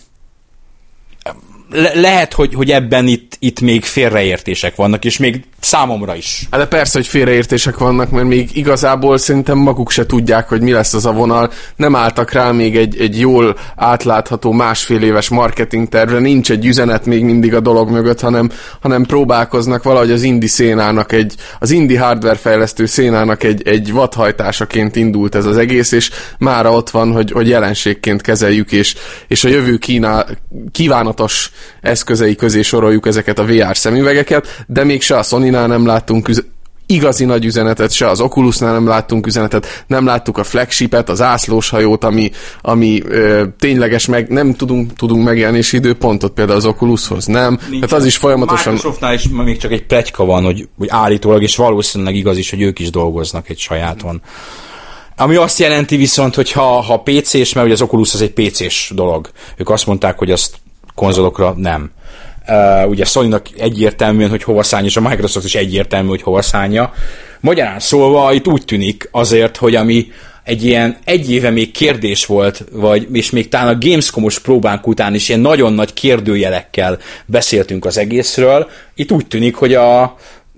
le- 1.73 1.95
lehet, 1.95 2.33
hogy, 2.33 2.55
hogy 2.55 2.71
ebben 2.71 3.07
itt, 3.07 3.37
itt 3.39 3.61
még 3.61 3.85
félreértések 3.85 4.77
vannak, 4.77 5.05
és 5.05 5.19
még 5.19 5.43
számomra 5.65 6.15
is. 6.15 6.47
Hát 6.51 6.61
de 6.61 6.67
persze, 6.67 6.99
hogy 6.99 7.07
félreértések 7.07 7.79
vannak, 7.79 8.11
mert 8.11 8.27
még 8.27 8.57
igazából 8.57 9.19
szerintem 9.19 9.59
maguk 9.59 9.91
se 9.91 10.07
tudják, 10.07 10.49
hogy 10.49 10.61
mi 10.61 10.73
lesz 10.73 10.95
az 10.95 11.07
a 11.07 11.13
vonal. 11.13 11.51
Nem 11.77 11.97
álltak 11.97 12.33
rá 12.33 12.51
még 12.51 12.77
egy, 12.77 13.01
egy 13.01 13.21
jól 13.21 13.57
átlátható 13.77 14.53
másfél 14.53 15.03
éves 15.03 15.29
marketing 15.29 15.89
tervre, 15.89 16.19
nincs 16.19 16.51
egy 16.51 16.67
üzenet 16.67 17.07
még 17.07 17.25
mindig 17.25 17.55
a 17.55 17.61
dolog 17.61 17.91
mögött, 17.91 18.21
hanem, 18.21 18.51
hanem 18.81 19.05
próbálkoznak 19.05 19.83
valahogy 19.83 20.11
az 20.11 20.23
indie 20.23 20.49
szénának 20.49 21.13
egy, 21.13 21.35
az 21.59 21.71
indie 21.71 22.01
hardware 22.01 22.37
fejlesztő 22.37 22.87
szénának 22.87 23.43
egy, 23.43 23.69
egy 23.69 23.93
vadhajtásaként 23.93 24.97
indult 24.97 25.35
ez 25.35 25.47
az 25.47 25.57
egész, 25.57 25.93
és 25.93 26.11
mára 26.39 26.73
ott 26.73 26.91
van, 26.91 27.13
hogy, 27.13 27.31
hogy 27.31 27.49
jelenségként 27.49 28.23
kezeljük, 28.23 28.73
és, 28.73 28.95
és 29.29 29.45
a 29.45 29.49
jövő 29.49 29.77
kínál, 29.77 30.27
kívánatos 30.73 31.51
eszközei 31.81 32.37
közé 32.37 32.63
soroljuk 32.63 33.07
ezeket 33.07 33.39
a 33.39 33.45
VR 33.45 33.77
szemüvegeket, 33.77 34.65
de 34.67 34.85
még 34.85 35.03
se 35.03 35.17
a 35.19 35.23
Sony-nál 35.53 35.67
nem 35.67 35.87
láttunk 35.87 36.29
üz- 36.29 36.51
igazi 36.87 37.25
nagy 37.25 37.45
üzenetet, 37.45 37.93
se 37.93 38.09
az 38.09 38.21
Oculusnál 38.21 38.73
nem 38.73 38.87
láttunk 38.87 39.27
üzenetet, 39.27 39.85
nem 39.87 40.07
láttuk 40.07 40.39
a 40.39 40.45
flagshipet, 40.45 41.09
az 41.09 41.21
ászlós 41.21 41.69
hajót, 41.69 42.05
ami, 42.05 42.31
ami 42.61 43.03
ö, 43.05 43.45
tényleges, 43.59 44.07
meg 44.07 44.29
nem 44.29 44.55
tudunk, 44.55 44.93
tudunk 44.93 45.25
megjelenési 45.25 45.77
időpontot 45.77 46.33
például 46.33 46.59
az 46.59 46.67
Oculushoz, 46.67 47.27
nem? 47.27 47.57
Tehát 47.57 47.93
az 47.93 48.05
is 48.05 48.17
folyamatosan... 48.17 48.73
Microsoftnál 48.73 49.15
is 49.15 49.29
még 49.29 49.59
csak 49.59 49.73
egy 49.73 49.87
pletyka 49.87 50.25
van, 50.25 50.45
hogy, 50.45 50.69
hogy 50.79 50.89
állítólag, 50.91 51.43
és 51.43 51.57
valószínűleg 51.57 52.15
igaz 52.15 52.39
is, 52.39 52.51
hogy 52.51 52.63
ők 52.63 52.79
is 52.79 52.91
dolgoznak 52.91 53.49
egy 53.49 53.59
sajáton. 53.59 54.23
Ami 55.17 55.37
azt 55.37 55.59
jelenti 55.59 55.97
viszont, 55.97 56.35
hogy 56.35 56.53
ha, 56.53 56.81
ha 56.81 57.03
PC-s, 57.05 57.53
mert 57.53 57.67
ugye 57.67 57.75
az 57.75 57.83
Oculus 57.83 58.15
az 58.15 58.23
egy 58.23 58.33
PC-s 58.33 58.93
dolog. 58.95 59.31
Ők 59.57 59.71
azt 59.71 59.87
mondták, 59.87 60.19
hogy 60.19 60.31
azt 60.31 60.57
konzolokra 60.95 61.55
nem. 61.57 61.91
Uh, 62.53 62.89
ugye 62.89 63.05
sony 63.05 63.35
egyértelműen, 63.57 64.31
hogy 64.31 64.43
hova 64.43 64.63
szállja, 64.63 64.87
és 64.87 64.97
a 64.97 65.01
Microsoft 65.01 65.47
is 65.47 65.55
egyértelmű, 65.55 66.09
hogy 66.09 66.23
hova 66.23 66.43
szállja. 66.43 66.93
Magyarán 67.41 67.81
szólva, 67.81 68.33
itt 68.33 68.49
úgy 68.49 68.65
tűnik 68.65 69.09
azért, 69.11 69.57
hogy 69.57 69.75
ami 69.75 70.07
egy 70.45 70.65
ilyen 70.65 70.97
egy 71.05 71.31
éve 71.31 71.51
még 71.51 71.71
kérdés 71.71 72.27
volt, 72.27 72.65
vagy, 72.73 73.09
és 73.13 73.31
még 73.31 73.49
talán 73.49 73.69
a 73.69 73.79
Gamescom-os 73.79 74.39
próbánk 74.39 74.87
után 74.87 75.15
is 75.15 75.29
ilyen 75.29 75.41
nagyon 75.41 75.73
nagy 75.73 75.93
kérdőjelekkel 75.93 76.99
beszéltünk 77.27 77.85
az 77.85 77.99
egészről, 77.99 78.71
itt 78.95 79.13
úgy 79.13 79.27
tűnik, 79.27 79.55
hogy 79.55 79.75
a 79.75 80.17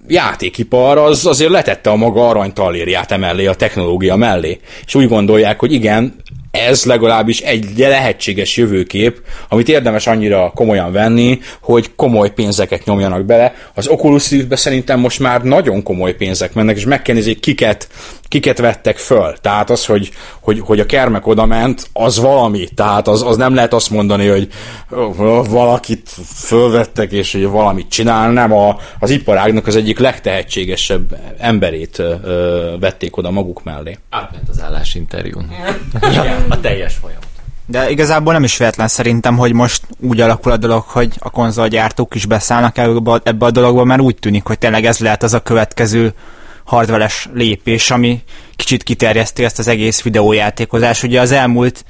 játékipar 0.09 0.99
az 0.99 1.26
azért 1.26 1.51
letette 1.51 1.90
a 1.90 1.97
maga 1.97 2.28
aranytallérját 2.28 3.12
emellé, 3.12 3.47
a 3.47 3.55
technológia 3.55 4.16
mellé. 4.16 4.61
És 4.86 4.95
úgy 4.95 5.09
gondolják, 5.09 5.61
hogy 5.61 5.72
igen, 5.72 6.14
ez 6.55 6.84
legalábbis 6.84 7.40
egy 7.40 7.78
lehetséges 7.78 8.57
jövőkép, 8.57 9.20
amit 9.48 9.68
érdemes 9.68 10.07
annyira 10.07 10.52
komolyan 10.55 10.92
venni, 10.92 11.38
hogy 11.61 11.94
komoly 11.96 12.32
pénzeket 12.32 12.84
nyomjanak 12.84 13.24
bele. 13.24 13.55
Az 13.74 13.86
Oculus 13.86 14.30
Rift-be 14.30 14.57
szerintem 14.57 15.00
most 15.00 15.20
már 15.20 15.42
nagyon 15.42 15.82
komoly 15.82 16.14
pénzek 16.14 16.55
mennek, 16.55 16.76
és 16.76 16.84
meg 16.84 17.02
kell 17.02 17.14
nézni, 17.14 17.34
kiket, 17.34 17.88
kiket 18.28 18.59
vettek 18.59 18.96
föl. 18.96 19.34
Tehát 19.40 19.70
az, 19.70 19.86
hogy, 19.86 20.11
hogy, 20.40 20.61
hogy 20.61 20.80
a 20.80 20.86
kermek 20.86 21.26
oda 21.26 21.46
ment, 21.46 21.88
az 21.92 22.20
valami. 22.20 22.68
Tehát 22.74 23.09
az, 23.09 23.22
az 23.22 23.36
nem 23.36 23.55
lehet 23.55 23.72
azt 23.72 23.90
mondani, 23.90 24.28
hogy 24.28 24.48
valakit 25.48 26.11
fölvettek, 26.34 27.12
és 27.12 27.32
hogy 27.32 27.46
valamit 27.46 27.88
csinál, 27.88 28.32
nem 28.32 28.52
a, 28.52 28.76
az 28.98 29.11
iparágnak 29.11 29.66
az 29.66 29.76
egyik 29.76 29.98
legtehetségesebb 29.98 31.18
emberét 31.38 31.98
ö, 31.98 32.74
vették 32.80 33.16
oda 33.16 33.30
maguk 33.30 33.64
mellé. 33.64 33.98
Átment 34.11 34.48
az 34.48 34.62
állásinterjún. 34.62 35.50
A 36.49 36.61
teljes 36.61 36.95
folyamat. 36.95 37.26
De 37.66 37.90
igazából 37.90 38.32
nem 38.32 38.45
is 38.45 38.57
véletlen 38.57 38.88
szerintem, 38.88 39.36
hogy 39.36 39.53
most 39.53 39.82
úgy 40.01 40.20
alakul 40.20 40.53
a 40.53 40.57
dolog, 40.57 40.82
hogy 40.82 41.14
a 41.18 41.30
konzolgyártók 41.30 42.14
is 42.14 42.26
beszállnak 42.26 42.78
ebbe 42.78 43.20
ebbe 43.22 43.47
a 43.47 43.51
dologba, 43.51 43.84
mert 43.84 44.01
úgy 44.01 44.16
tűnik, 44.16 44.47
hogy 44.47 44.59
tényleg 44.59 44.84
ez 44.84 44.99
lehet 44.99 45.22
az 45.22 45.34
a 45.34 45.42
következő 45.42 46.14
hardveres 46.64 47.28
lépés, 47.34 47.90
ami 47.90 48.22
kicsit 48.57 48.82
kiterjeszti 48.82 49.45
ezt 49.45 49.59
az 49.59 49.68
egész 49.68 50.03
videójátékozás. 50.03 51.03
Ugye 51.03 51.20
az 51.20 51.32
elmúlt 51.32 51.84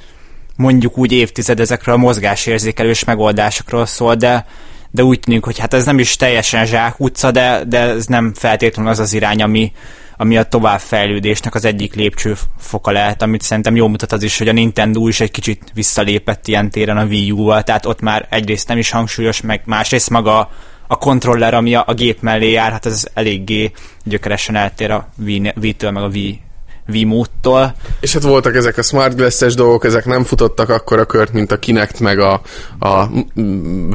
mondjuk 0.56 0.98
úgy 0.98 1.12
évtized 1.12 1.60
ezekről 1.60 1.94
a 1.94 1.98
mozgásérzékelős 1.98 3.04
megoldásokról 3.04 3.86
szól, 3.86 4.14
de, 4.14 4.46
de 4.94 5.04
úgy 5.04 5.20
tűnik, 5.20 5.44
hogy 5.44 5.58
hát 5.58 5.74
ez 5.74 5.84
nem 5.84 5.98
is 5.98 6.16
teljesen 6.16 6.66
zsák 6.66 7.00
utca, 7.00 7.30
de, 7.30 7.64
de 7.66 7.80
ez 7.80 8.06
nem 8.06 8.32
feltétlenül 8.34 8.90
az 8.90 8.98
az 8.98 9.12
irány, 9.12 9.42
ami, 9.42 9.72
ami 10.16 10.36
a 10.36 10.42
továbbfejlődésnek 10.42 11.54
az 11.54 11.64
egyik 11.64 11.94
lépcsőfoka 11.94 12.90
lehet, 12.90 13.22
amit 13.22 13.42
szerintem 13.42 13.76
jól 13.76 13.88
mutat 13.88 14.12
az 14.12 14.22
is, 14.22 14.38
hogy 14.38 14.48
a 14.48 14.52
Nintendo 14.52 15.08
is 15.08 15.20
egy 15.20 15.30
kicsit 15.30 15.70
visszalépett 15.74 16.48
ilyen 16.48 16.70
téren 16.70 16.96
a 16.96 17.04
Wii 17.04 17.30
U-val, 17.30 17.62
tehát 17.62 17.86
ott 17.86 18.00
már 18.00 18.26
egyrészt 18.30 18.68
nem 18.68 18.78
is 18.78 18.90
hangsúlyos, 18.90 19.40
meg 19.40 19.62
másrészt 19.64 20.10
maga 20.10 20.50
a 20.86 20.96
kontroller, 20.96 21.54
ami 21.54 21.74
a, 21.74 21.84
a 21.86 21.94
gép 21.94 22.20
mellé 22.20 22.50
jár, 22.50 22.72
hát 22.72 22.86
ez 22.86 23.06
eléggé 23.14 23.72
gyökeresen 24.04 24.56
eltér 24.56 24.90
a 24.90 25.08
Wii-től, 25.24 25.90
meg 25.90 26.02
a 26.02 26.08
Wii 26.08 26.40
Wiimote-tól. 26.88 27.74
És 28.00 28.12
hát 28.12 28.22
voltak 28.22 28.56
ezek 28.56 28.78
a 28.78 28.82
Smart 28.82 29.16
Glass-es 29.16 29.54
dolgok, 29.54 29.84
ezek 29.84 30.04
nem 30.04 30.24
futottak 30.24 30.68
akkor 30.68 30.98
a 30.98 31.04
kört, 31.04 31.32
mint 31.32 31.52
a 31.52 31.58
Kinect, 31.58 32.00
meg 32.00 32.18
a, 32.18 32.40
a 32.78 33.08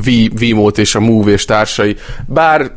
Wii, 0.06 0.32
Wiimote 0.40 0.82
és 0.82 0.96
a 0.96 1.00
Move 1.00 1.32
és 1.32 1.46
társai. 1.46 1.96
Bár 2.28 2.72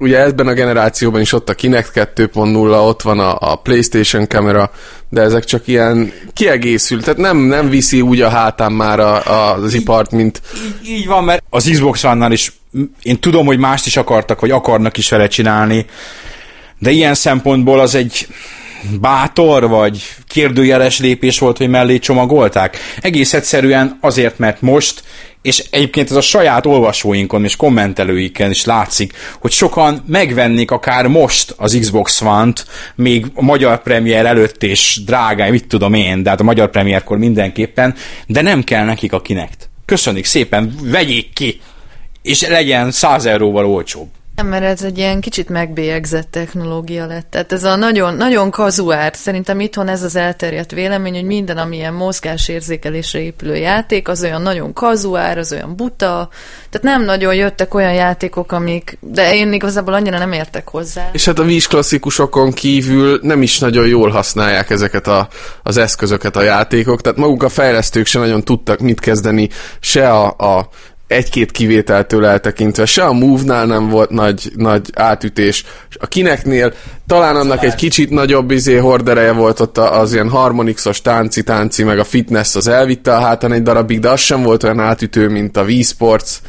ugye 0.00 0.20
ebben 0.20 0.46
a 0.46 0.52
generációban 0.52 1.20
is 1.20 1.32
ott 1.32 1.48
a 1.48 1.54
Kinect 1.54 1.90
2.0, 1.94 2.86
ott 2.86 3.02
van 3.02 3.18
a, 3.18 3.36
a 3.40 3.56
PlayStation 3.56 4.26
kamera, 4.26 4.70
de 5.08 5.20
ezek 5.20 5.44
csak 5.44 5.66
ilyen 5.66 6.12
kiegészül, 6.32 7.02
tehát 7.02 7.18
nem, 7.18 7.36
nem 7.36 7.68
viszi 7.68 8.00
úgy 8.00 8.20
a 8.20 8.28
hátán 8.28 8.72
már 8.72 9.00
a, 9.00 9.26
a, 9.26 9.54
az 9.54 9.74
ipart, 9.74 10.10
mint... 10.10 10.42
Így, 10.64 10.88
így 10.88 11.06
van, 11.06 11.24
mert 11.24 11.42
az 11.50 11.68
Xbox 11.72 12.04
one 12.04 12.32
is 12.32 12.52
én 13.02 13.18
tudom, 13.20 13.46
hogy 13.46 13.58
mást 13.58 13.86
is 13.86 13.96
akartak, 13.96 14.40
vagy 14.40 14.50
akarnak 14.50 14.96
is 14.96 15.08
vele 15.08 15.28
csinálni, 15.28 15.86
de 16.78 16.90
ilyen 16.90 17.14
szempontból 17.14 17.80
az 17.80 17.94
egy 17.94 18.26
bátor, 19.00 19.68
vagy 19.68 20.02
kérdőjeles 20.26 20.98
lépés 20.98 21.38
volt, 21.38 21.56
hogy 21.56 21.68
mellé 21.68 21.98
csomagolták? 21.98 22.76
Egész 23.00 23.34
egyszerűen 23.34 23.98
azért, 24.00 24.38
mert 24.38 24.60
most, 24.60 25.02
és 25.42 25.64
egyébként 25.70 26.10
ez 26.10 26.16
a 26.16 26.20
saját 26.20 26.66
olvasóinkon 26.66 27.44
és 27.44 27.56
kommentelőiken 27.56 28.50
is 28.50 28.64
látszik, 28.64 29.12
hogy 29.40 29.50
sokan 29.50 30.04
megvennék 30.06 30.70
akár 30.70 31.06
most 31.06 31.54
az 31.56 31.76
Xbox 31.80 32.20
One-t, 32.20 32.66
még 32.94 33.26
a 33.34 33.42
magyar 33.42 33.82
premier 33.82 34.26
előtt 34.26 34.62
és 34.62 35.00
drágány, 35.04 35.50
mit 35.50 35.66
tudom 35.66 35.94
én, 35.94 36.22
de 36.22 36.30
hát 36.30 36.40
a 36.40 36.44
magyar 36.44 36.70
premierkor 36.70 37.18
mindenképpen, 37.18 37.94
de 38.26 38.42
nem 38.42 38.64
kell 38.64 38.84
nekik 38.84 39.12
a 39.12 39.20
Kinect. 39.20 39.68
Köszönjük 39.84 40.24
szépen, 40.24 40.74
vegyék 40.82 41.32
ki, 41.32 41.60
és 42.22 42.46
legyen 42.46 42.90
100 42.90 43.26
euróval 43.26 43.66
olcsóbb. 43.66 44.08
Mert 44.42 44.64
ez 44.64 44.82
egy 44.82 44.98
ilyen 44.98 45.20
kicsit 45.20 45.48
megbélyegzett 45.48 46.30
technológia 46.30 47.06
lett. 47.06 47.26
Tehát 47.30 47.52
ez 47.52 47.64
a 47.64 47.76
nagyon, 47.76 48.14
nagyon 48.14 48.50
kazuár, 48.50 49.14
szerintem 49.14 49.60
itthon 49.60 49.88
ez 49.88 50.02
az 50.02 50.16
elterjedt 50.16 50.70
vélemény, 50.70 51.14
hogy 51.14 51.24
minden, 51.24 51.56
ami 51.56 51.76
ilyen 51.76 51.94
mozgásérzékelésre 51.94 53.20
épülő 53.20 53.56
játék, 53.56 54.08
az 54.08 54.22
olyan 54.22 54.42
nagyon 54.42 54.72
kazuár, 54.72 55.38
az 55.38 55.52
olyan 55.52 55.76
buta, 55.76 56.28
tehát 56.70 56.82
nem 56.82 57.04
nagyon 57.04 57.34
jöttek 57.34 57.74
olyan 57.74 57.94
játékok, 57.94 58.52
amik, 58.52 58.98
de 59.00 59.34
én 59.34 59.52
igazából 59.52 59.94
annyira 59.94 60.18
nem 60.18 60.32
értek 60.32 60.68
hozzá. 60.68 61.08
És 61.12 61.24
hát 61.24 61.38
a 61.38 61.42
Wii 61.42 61.60
klasszikusokon 61.60 62.52
kívül 62.52 63.18
nem 63.22 63.42
is 63.42 63.58
nagyon 63.58 63.86
jól 63.86 64.10
használják 64.10 64.70
ezeket 64.70 65.06
a, 65.06 65.28
az 65.62 65.76
eszközöket 65.76 66.36
a 66.36 66.42
játékok, 66.42 67.00
tehát 67.00 67.18
maguk 67.18 67.42
a 67.42 67.48
fejlesztők 67.48 68.06
sem 68.06 68.20
nagyon 68.20 68.44
tudtak 68.44 68.78
mit 68.78 69.00
kezdeni 69.00 69.48
se 69.80 70.10
a, 70.10 70.26
a 70.26 70.68
egy-két 71.08 71.50
kivételtől 71.50 72.24
eltekintve, 72.24 72.86
se 72.86 73.04
a 73.04 73.12
Move-nál 73.12 73.66
nem 73.66 73.88
volt 73.88 74.10
nagy, 74.10 74.52
nagy 74.56 74.90
átütés, 74.94 75.64
a 76.00 76.06
Kineknél 76.06 76.72
talán 77.06 77.36
annak 77.36 77.64
egy 77.64 77.74
kicsit 77.74 78.10
nagyobb 78.10 78.50
izé 78.50 78.76
hordereje 78.76 79.32
volt 79.32 79.60
ott 79.60 79.78
az 79.78 80.12
ilyen 80.12 80.28
harmonixos 80.28 81.02
tánci-tánci, 81.02 81.84
meg 81.84 81.98
a 81.98 82.04
fitness 82.04 82.54
az 82.54 82.68
elvitte 82.68 83.16
a 83.16 83.20
hátán 83.20 83.52
egy 83.52 83.62
darabig, 83.62 84.00
de 84.00 84.10
az 84.10 84.20
sem 84.20 84.42
volt 84.42 84.62
olyan 84.62 84.80
átütő, 84.80 85.28
mint 85.28 85.56
a 85.56 85.62
Wii 85.62 85.82
Sports. 85.82 86.40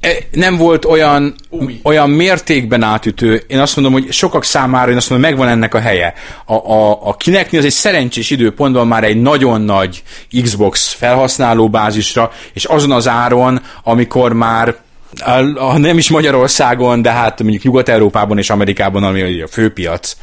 E, 0.00 0.16
nem 0.32 0.56
volt 0.56 0.84
olyan, 0.84 1.34
Új. 1.50 1.80
olyan 1.82 2.10
mértékben 2.10 2.82
átütő. 2.82 3.44
Én 3.46 3.58
azt 3.58 3.76
mondom, 3.76 3.92
hogy 3.92 4.12
sokak 4.12 4.44
számára, 4.44 4.90
én 4.90 4.96
azt 4.96 5.10
mondom, 5.10 5.30
megvan 5.30 5.48
ennek 5.48 5.74
a 5.74 5.80
helye. 5.80 6.14
A, 6.44 6.54
a, 6.54 7.08
a 7.08 7.16
Kinectnél 7.16 7.60
az 7.60 7.66
egy 7.66 7.72
szerencsés 7.72 8.30
időpontban 8.30 8.86
már 8.86 9.04
egy 9.04 9.20
nagyon 9.20 9.60
nagy 9.60 10.02
Xbox 10.42 10.92
felhasználó 10.92 11.68
bázisra, 11.68 12.32
és 12.52 12.64
azon 12.64 12.92
az 12.92 13.08
áron, 13.08 13.62
amikor 13.82 14.32
már 14.32 14.76
a, 15.54 15.78
nem 15.78 15.98
is 15.98 16.10
Magyarországon, 16.10 17.02
de 17.02 17.10
hát 17.10 17.42
mondjuk 17.42 17.62
Nyugat-Európában 17.62 18.38
és 18.38 18.50
Amerikában, 18.50 19.04
ami 19.04 19.40
a 19.40 19.48
főpiac, 19.48 20.16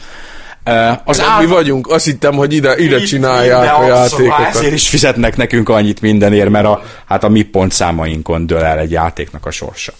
az 1.03 1.21
áll... 1.21 1.41
Mi 1.41 1.45
vagyunk, 1.45 1.87
azt 1.87 2.05
hittem, 2.05 2.33
hogy 2.33 2.53
ide, 2.53 2.77
ide 2.77 2.99
csinálják 2.99 3.77
a 3.77 3.87
játékokat. 3.87 4.55
Ezért 4.55 4.73
is 4.73 4.89
fizetnek 4.89 5.37
nekünk 5.37 5.69
annyit 5.69 6.01
mindenért, 6.01 6.49
mert 6.49 6.65
a, 6.65 6.83
hát 7.05 7.23
a 7.23 7.29
mi 7.29 7.41
pontszámainkon 7.41 8.45
dől 8.45 8.63
el 8.63 8.79
egy 8.79 8.91
játéknak 8.91 9.45
a 9.45 9.51
sorsa. 9.51 9.93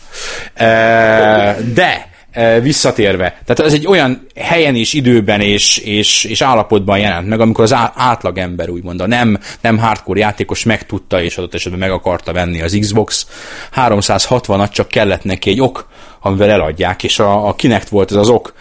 De 1.74 2.14
visszatérve, 2.62 3.42
tehát 3.46 3.60
ez 3.60 3.74
egy 3.74 3.88
olyan 3.88 4.28
helyen 4.36 4.76
és 4.76 4.94
időben 4.94 5.42
és, 5.42 5.78
és, 5.78 6.24
és 6.24 6.42
állapotban 6.42 7.00
jelent 7.00 7.28
meg, 7.28 7.40
amikor 7.40 7.64
az 7.64 7.76
átlagember 7.96 8.70
úgymond 8.70 9.02
a 9.02 9.08
nem, 9.08 9.40
nem 9.62 9.78
hardcore 9.78 10.20
játékos 10.20 10.64
megtudta 10.64 11.22
és 11.22 11.38
adott 11.38 11.54
esetben 11.54 11.80
meg 11.80 11.92
akarta 11.92 12.34
venni 12.34 12.62
az 12.62 12.78
Xbox 12.80 13.28
360-at, 13.76 14.72
csak 14.72 14.88
kellett 14.88 15.24
neki 15.24 15.50
egy 15.50 15.62
ok, 15.62 15.88
amivel 16.22 16.50
eladják, 16.50 17.04
és 17.04 17.20
a, 17.20 17.48
a 17.48 17.56
Kinect 17.56 17.90
volt 17.90 18.12
ez 18.12 18.18
az 18.18 18.30
ok, 18.30 18.54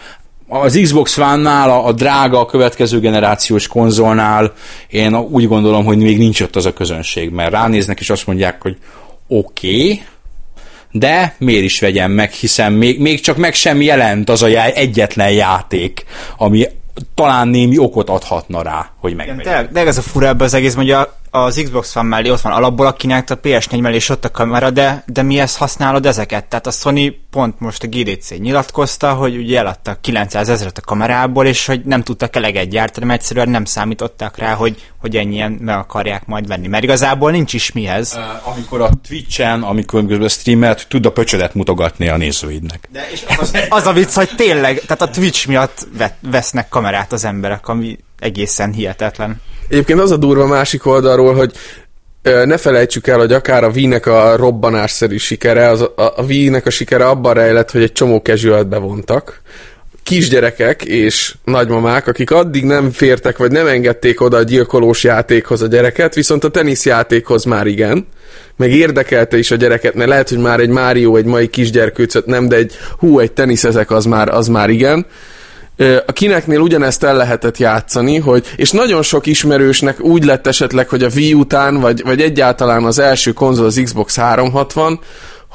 az 0.47 0.79
Xbox 0.81 1.17
One-nál, 1.17 1.69
a, 1.69 1.85
a 1.85 1.91
drága 1.91 2.39
a 2.39 2.45
következő 2.45 2.99
generációs 2.99 3.67
konzolnál 3.67 4.53
én 4.87 5.15
úgy 5.15 5.47
gondolom, 5.47 5.85
hogy 5.85 5.97
még 5.97 6.17
nincs 6.17 6.41
ott 6.41 6.55
az 6.55 6.65
a 6.65 6.73
közönség, 6.73 7.29
mert 7.29 7.51
ránéznek 7.51 7.99
és 7.99 8.09
azt 8.09 8.27
mondják, 8.27 8.61
hogy 8.61 8.77
oké, 9.27 9.81
okay, 9.83 10.01
de 10.91 11.35
miért 11.37 11.63
is 11.63 11.79
vegyem 11.79 12.11
meg, 12.11 12.31
hiszen 12.31 12.73
még, 12.73 12.99
még 12.99 13.19
csak 13.19 13.37
meg 13.37 13.53
sem 13.53 13.81
jelent 13.81 14.29
az 14.29 14.41
a 14.41 14.47
já- 14.47 14.75
egyetlen 14.75 15.31
játék, 15.31 16.05
ami 16.37 16.65
talán 17.15 17.47
némi 17.47 17.77
okot 17.77 18.09
adhatna 18.09 18.61
rá, 18.61 18.91
hogy 18.99 19.15
megvegyem. 19.15 19.63
De, 19.63 19.69
de 19.71 19.87
ez 19.87 19.97
a 19.97 20.01
fura 20.01 20.27
ebbe 20.27 20.43
az 20.43 20.53
egész, 20.53 20.73
hogy 20.73 20.91
a, 20.91 21.17
az 21.35 21.61
Xbox 21.63 21.93
van 21.93 22.05
mellé 22.05 22.29
ott 22.29 22.41
van 22.41 22.53
alapból, 22.53 22.85
akinek 22.85 23.29
a 23.29 23.39
PS4 23.39 23.81
mellé 23.81 23.95
is 23.95 24.09
ott 24.09 24.25
a 24.25 24.31
kamera, 24.31 24.69
de, 24.69 25.03
de 25.07 25.21
mihez 25.21 25.57
használod 25.57 26.05
ezeket? 26.05 26.45
Tehát 26.45 26.67
a 26.67 26.71
Sony 26.71 27.15
pont 27.29 27.59
most 27.59 27.83
a 27.83 27.87
GDC 27.87 28.37
nyilatkozta, 28.37 29.13
hogy 29.13 29.37
ugye 29.37 29.59
eladtak 29.59 30.01
900 30.01 30.49
ezeret 30.49 30.77
a 30.77 30.81
kamerából, 30.81 31.45
és 31.45 31.65
hogy 31.65 31.81
nem 31.85 32.03
tudtak 32.03 32.35
eleget 32.35 32.69
gyártani, 32.69 33.05
mert 33.05 33.19
egyszerűen 33.19 33.49
nem 33.49 33.65
számítottak 33.65 34.37
rá, 34.37 34.53
hogy, 34.53 34.91
hogy 34.97 35.17
ennyien 35.17 35.51
meg 35.51 35.77
akarják 35.77 36.25
majd 36.25 36.47
venni. 36.47 36.67
Mert 36.67 36.83
igazából 36.83 37.31
nincs 37.31 37.53
is 37.53 37.71
mihez. 37.71 38.19
Amikor 38.43 38.81
a 38.81 38.89
Twitch-en, 39.07 39.63
amikor 39.63 40.21
a 40.21 40.29
streamert, 40.29 40.87
tud 40.87 41.05
a 41.05 41.11
pöcsödet 41.11 41.53
mutogatni 41.53 42.07
a 42.07 42.17
nézőidnek. 42.17 42.89
De 42.91 43.07
és 43.11 43.23
az, 43.37 43.51
az 43.69 43.85
a 43.85 43.93
vicc, 43.93 44.13
hogy 44.13 44.29
tényleg, 44.35 44.79
tehát 44.79 45.01
a 45.01 45.09
Twitch 45.09 45.47
miatt 45.47 45.87
vesznek 46.19 46.69
kamerát 46.69 47.11
az 47.11 47.25
emberek, 47.25 47.67
ami 47.67 47.97
egészen 48.19 48.71
hihetetlen. 48.71 49.41
Egyébként 49.67 49.99
az 49.99 50.11
a 50.11 50.17
durva 50.17 50.47
másik 50.47 50.85
oldalról, 50.85 51.33
hogy 51.33 51.51
ne 52.45 52.57
felejtsük 52.57 53.07
el, 53.07 53.17
hogy 53.17 53.33
akár 53.33 53.63
a 53.63 53.69
Wii-nek 53.69 54.05
a 54.05 54.35
robbanásszerű 54.35 55.17
sikere, 55.17 55.69
az, 55.69 55.81
a, 55.81 55.91
a 55.95 56.23
Wii-nek 56.27 56.65
a 56.65 56.69
sikere 56.69 57.07
abban 57.07 57.33
rejlett, 57.33 57.71
hogy 57.71 57.81
egy 57.81 57.91
csomó 57.91 58.17
casual 58.17 58.63
bevontak, 58.63 59.41
kisgyerekek 60.03 60.83
és 60.83 61.35
nagymamák, 61.43 62.07
akik 62.07 62.31
addig 62.31 62.63
nem 62.63 62.91
fértek, 62.91 63.37
vagy 63.37 63.51
nem 63.51 63.67
engedték 63.67 64.21
oda 64.21 64.37
a 64.37 64.43
gyilkolós 64.43 65.03
játékhoz 65.03 65.61
a 65.61 65.67
gyereket, 65.67 66.15
viszont 66.15 66.43
a 66.43 66.49
teniszjátékhoz 66.49 67.43
már 67.43 67.67
igen, 67.67 68.07
meg 68.55 68.71
érdekelte 68.71 69.37
is 69.37 69.51
a 69.51 69.55
gyereket, 69.55 69.93
mert 69.93 70.09
lehet, 70.09 70.29
hogy 70.29 70.37
már 70.37 70.59
egy 70.59 70.69
Mário, 70.69 71.15
egy 71.15 71.25
mai 71.25 71.47
kisgyerkőcöt 71.47 72.25
nem, 72.25 72.47
de 72.47 72.55
egy 72.55 72.73
hú, 72.97 73.19
egy 73.19 73.31
tenisz 73.31 73.63
ezek 73.63 73.91
az 73.91 74.05
már, 74.05 74.29
az 74.29 74.47
már 74.47 74.69
igen, 74.69 75.05
A 76.05 76.11
Kinectnél 76.11 76.59
ugyanezt 76.59 77.03
el 77.03 77.15
lehetett 77.15 77.57
játszani, 77.57 78.17
hogy, 78.17 78.45
és 78.55 78.71
nagyon 78.71 79.01
sok 79.01 79.25
ismerősnek 79.25 79.99
úgy 79.99 80.23
lett 80.23 80.47
esetleg, 80.47 80.89
hogy 80.89 81.03
a 81.03 81.09
Wii 81.15 81.33
után, 81.33 81.79
vagy, 81.79 82.01
vagy 82.03 82.21
egyáltalán 82.21 82.83
az 82.83 82.99
első 82.99 83.31
konzol 83.31 83.65
az 83.65 83.81
Xbox 83.83 84.15
360, 84.15 84.99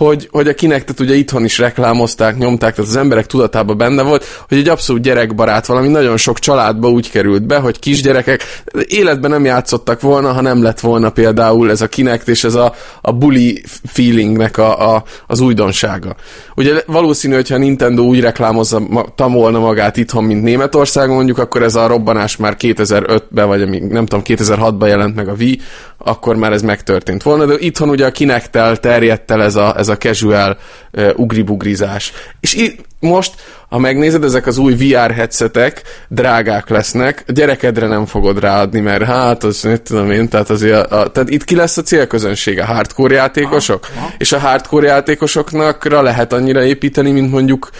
hogy, 0.05 0.28
hogy 0.30 0.48
a 0.48 0.55
Kinectet 0.55 1.01
ugye 1.01 1.14
itthon 1.14 1.44
is 1.44 1.59
reklámozták, 1.59 2.38
nyomták, 2.38 2.74
tehát 2.74 2.90
az 2.90 2.96
emberek 2.96 3.26
tudatában 3.26 3.76
benne 3.76 4.03
volt, 4.03 4.24
hogy 4.48 4.59
egy 4.59 4.68
abszolút 4.68 5.03
gyerekbarát 5.03 5.66
valami 5.66 5.88
nagyon 5.88 6.16
sok 6.16 6.38
családba 6.38 6.90
úgy 6.90 7.11
került 7.11 7.46
be, 7.46 7.59
hogy 7.59 7.78
kisgyerekek 7.78 8.62
életben 8.86 9.30
nem 9.30 9.44
játszottak 9.44 10.01
volna, 10.01 10.32
ha 10.32 10.40
nem 10.40 10.62
lett 10.62 10.80
volna 10.80 11.11
például 11.11 11.70
ez 11.70 11.80
a 11.80 11.88
Kinect 11.88 12.28
és 12.28 12.44
ez 12.44 12.55
a, 12.55 12.74
a 13.01 13.12
bully 13.12 13.62
feelingnek 13.84 14.59
a, 14.59 14.94
a, 14.94 15.05
az 15.26 15.40
újdonsága. 15.40 16.16
Ugye 16.57 16.82
valószínű, 16.86 17.34
hogyha 17.34 17.57
Nintendo 17.57 18.03
úgy 18.03 18.20
reklámozza 18.20 18.82
volna 19.16 19.59
magát 19.59 19.96
itthon, 19.96 20.24
mint 20.24 20.42
Németországon 20.42 21.14
mondjuk, 21.14 21.38
akkor 21.38 21.62
ez 21.62 21.74
a 21.74 21.86
robbanás 21.86 22.36
már 22.36 22.57
2005-ben, 22.59 23.46
vagy 23.46 23.62
amíg, 23.62 23.82
nem 23.82 24.07
tudom, 24.07 24.24
2006-ban 24.26 24.86
jelent 24.86 25.14
meg 25.14 25.28
a 25.28 25.34
Wii, 25.38 25.61
akkor 25.98 26.36
már 26.36 26.53
ez 26.53 26.62
megtörtént 26.62 27.22
volna, 27.22 27.46
de 27.46 27.55
itthon 27.59 27.88
ugye 27.88 28.07
a 28.07 28.11
Kinecttel 28.11 28.76
terjedt 28.76 29.30
el 29.30 29.42
ez 29.42 29.57
a, 29.57 29.78
ez 29.78 29.88
a 29.91 29.97
casual 29.97 30.59
uh, 30.93 31.11
ugribugrizás. 31.16 32.12
És 32.41 32.55
itt 32.55 32.88
most, 33.01 33.34
ha 33.68 33.78
megnézed, 33.78 34.24
ezek 34.24 34.47
az 34.47 34.59
új 34.59 34.74
VR 34.74 35.11
headsetek 35.11 35.82
drágák 36.09 36.68
lesznek, 36.68 37.24
a 37.26 37.32
gyerekedre 37.32 37.86
nem 37.86 38.07
fogod 38.07 38.41
ráadni, 38.41 38.80
mert 38.80 39.05
hát, 39.05 39.45
az 39.45 39.62
mit 39.62 39.82
tudom 39.82 40.11
én, 40.11 40.28
tehát, 40.28 40.51
azért 40.51 40.93
a, 40.93 41.01
a, 41.01 41.11
tehát 41.11 41.30
itt 41.30 41.45
ki 41.45 41.55
lesz 41.55 41.76
a 41.76 41.82
célközönség, 41.82 42.59
a 42.59 42.64
hardcore 42.64 43.14
játékosok, 43.14 43.88
aha, 43.91 44.05
aha. 44.05 44.14
és 44.18 44.32
a 44.32 44.38
hardcore 44.38 44.86
játékosoknakra 44.86 46.03
lehet 46.03 46.32
annyira 46.32 46.64
építeni, 46.64 47.11
mint 47.11 47.30
mondjuk 47.30 47.70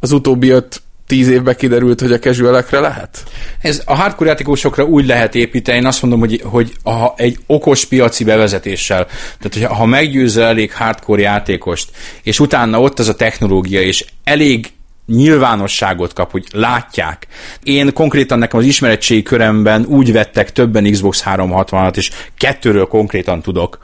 az 0.00 0.12
utóbbi 0.12 0.48
öt 0.48 0.82
tíz 1.06 1.28
évbe 1.28 1.54
kiderült, 1.54 2.00
hogy 2.00 2.12
a 2.12 2.18
casualekre 2.18 2.80
lehet? 2.80 3.22
Ez 3.60 3.82
a 3.84 3.94
hardcore 3.94 4.28
játékosokra 4.28 4.84
úgy 4.84 5.06
lehet 5.06 5.34
építeni, 5.34 5.78
én 5.78 5.86
azt 5.86 6.02
mondom, 6.02 6.20
hogy, 6.20 6.40
hogy 6.44 6.72
a, 6.82 7.06
egy 7.16 7.38
okos 7.46 7.84
piaci 7.84 8.24
bevezetéssel, 8.24 9.06
tehát 9.06 9.52
hogyha, 9.52 9.74
ha 9.74 9.86
meggyőzöl 9.86 10.44
elég 10.44 10.72
hardcore 10.72 11.22
játékost, 11.22 11.90
és 12.22 12.40
utána 12.40 12.80
ott 12.80 12.98
az 12.98 13.08
a 13.08 13.14
technológia, 13.14 13.80
és 13.80 14.04
elég 14.24 14.72
nyilvánosságot 15.06 16.12
kap, 16.12 16.30
hogy 16.30 16.46
látják. 16.52 17.26
Én 17.62 17.92
konkrétan 17.92 18.38
nekem 18.38 18.58
az 18.58 18.66
ismeretségi 18.66 19.22
köremben 19.22 19.84
úgy 19.84 20.12
vettek 20.12 20.52
többen 20.52 20.90
Xbox 20.90 21.22
360-at, 21.26 21.96
és 21.96 22.10
kettőről 22.38 22.86
konkrétan 22.86 23.42
tudok, 23.42 23.78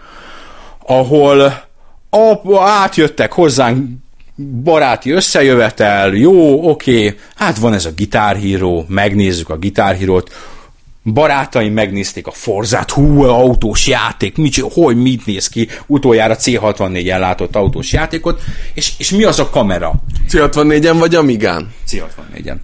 ahol 0.87 1.41
a, 2.11 2.59
átjöttek 2.61 3.33
hozzánk 3.33 3.89
baráti 4.63 5.11
összejövetel, 5.11 6.15
jó, 6.15 6.69
oké, 6.71 7.15
hát 7.35 7.59
van 7.59 7.73
ez 7.75 7.85
a 7.85 7.91
gitárhíró, 7.91 8.85
megnézzük 8.89 9.49
a 9.49 9.57
gitárhírót, 9.57 10.31
barátaim 11.05 11.73
megnézték 11.73 12.27
a 12.27 12.31
Forzát, 12.31 12.91
hú, 12.91 13.23
autós 13.23 13.87
játék, 13.87 14.37
mit, 14.37 14.57
hogy 14.73 14.97
mit 14.97 15.27
néz 15.27 15.49
ki, 15.49 15.69
utoljára 15.87 16.37
C64-en 16.37 17.19
látott 17.19 17.57
autós 17.57 17.93
játékot, 17.93 18.41
és, 18.75 18.93
és 18.99 19.11
mi 19.11 19.25
az 19.25 19.39
a 19.39 19.51
kamera? 19.51 19.93
C64-en 20.31 20.97
vagy 20.99 21.15
Amigán? 21.15 21.73
C64-en. 21.89 22.57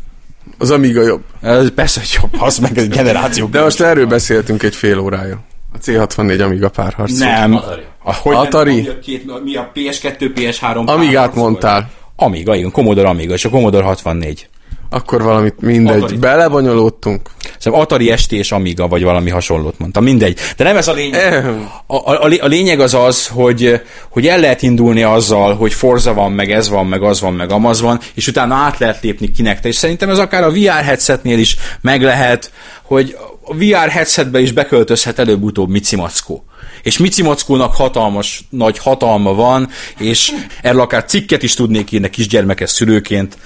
Az 0.59 0.70
Amiga 0.70 1.03
jobb. 1.03 1.22
Ez 1.43 1.70
persze, 1.74 2.01
hogy 2.01 2.18
jobb, 2.22 2.43
az 2.43 2.59
meg 2.59 2.79
egy 2.79 2.89
generáció. 2.89 3.47
De 3.47 3.62
most 3.62 3.81
erről 3.81 4.07
beszéltünk 4.07 4.62
egy 4.62 4.74
fél 4.74 4.99
órája. 4.99 5.41
A 5.72 5.79
C64 5.79 6.45
Amiga 6.45 6.68
párharc. 6.68 7.18
Nem. 7.18 7.55
Atari. 7.55 7.83
Hogy 8.13 8.35
Atari? 8.35 8.75
Nem, 8.75 8.83
mi, 8.83 8.89
a 8.89 8.99
két, 8.99 9.43
mi 9.45 9.57
a 9.57 9.73
PS2, 9.75 10.31
PS3? 10.35 10.87
Amigát 10.87 11.35
mondtál. 11.35 11.91
Amiga, 12.17 12.55
igen, 12.55 12.71
Commodore 12.71 13.09
Amiga, 13.09 13.35
és 13.35 13.45
a 13.45 13.51
Commodore 13.51 13.85
64. 13.85 14.49
Akkor 14.91 15.23
valamit 15.23 15.61
mindegy. 15.61 15.97
Atari. 15.97 16.17
Belebonyolódtunk. 16.17 17.31
Szóval 17.59 17.81
Atari 17.81 18.17
ST 18.17 18.33
és 18.33 18.53
Amiga, 18.53 18.89
vagy 18.89 19.03
valami 19.03 19.31
hasonlót 19.31 19.79
mondtam, 19.79 20.05
mindegy. 20.05 20.39
De 20.57 20.65
nem 20.65 20.77
ez 20.77 20.89
a 20.89 20.93
lényeg. 20.93 21.45
A, 21.87 21.97
a, 21.97 22.23
a 22.23 22.27
lé- 22.27 22.41
a 22.41 22.47
lényeg 22.47 22.81
az 22.81 22.95
az, 22.95 23.27
hogy, 23.27 23.81
hogy 24.09 24.27
el 24.27 24.41
lehet 24.41 24.63
indulni 24.63 25.03
azzal, 25.03 25.55
hogy 25.55 25.73
Forza 25.73 26.15
van, 26.15 26.33
meg 26.33 26.51
ez 26.51 26.69
van, 26.69 26.87
meg 26.87 27.03
az 27.03 27.21
van, 27.21 27.35
meg 27.35 27.51
amaz 27.51 27.81
van, 27.81 28.01
és 28.15 28.29
utána 28.29 28.55
át 28.55 28.79
lehet 28.79 29.03
lépni 29.03 29.31
kinek. 29.31 29.65
És 29.65 29.75
szerintem 29.75 30.11
ez 30.11 30.19
akár 30.19 30.45
a 30.45 30.51
VR 30.51 30.85
headsetnél 30.85 31.39
is 31.39 31.57
meg 31.81 32.03
lehet, 32.03 32.51
hogy 32.83 33.17
a 33.49 33.55
VR 33.55 33.88
headsetbe 33.88 34.40
is 34.40 34.53
beköltözhet 34.53 35.18
előbb-utóbb 35.18 35.68
Mici 35.68 35.97
Mackó. 35.97 36.44
És 36.82 36.99
Mici 36.99 37.22
Mackónak 37.22 37.74
hatalmas, 37.74 38.44
nagy 38.51 38.78
hatalma 38.78 39.34
van, 39.34 39.68
és 39.99 40.32
erről 40.62 40.80
akár 40.80 41.05
cikket 41.05 41.42
is 41.42 41.55
tudnék 41.55 41.92
írni 41.92 42.11
kisgyermekes 42.11 42.70
szülőként, 42.70 43.36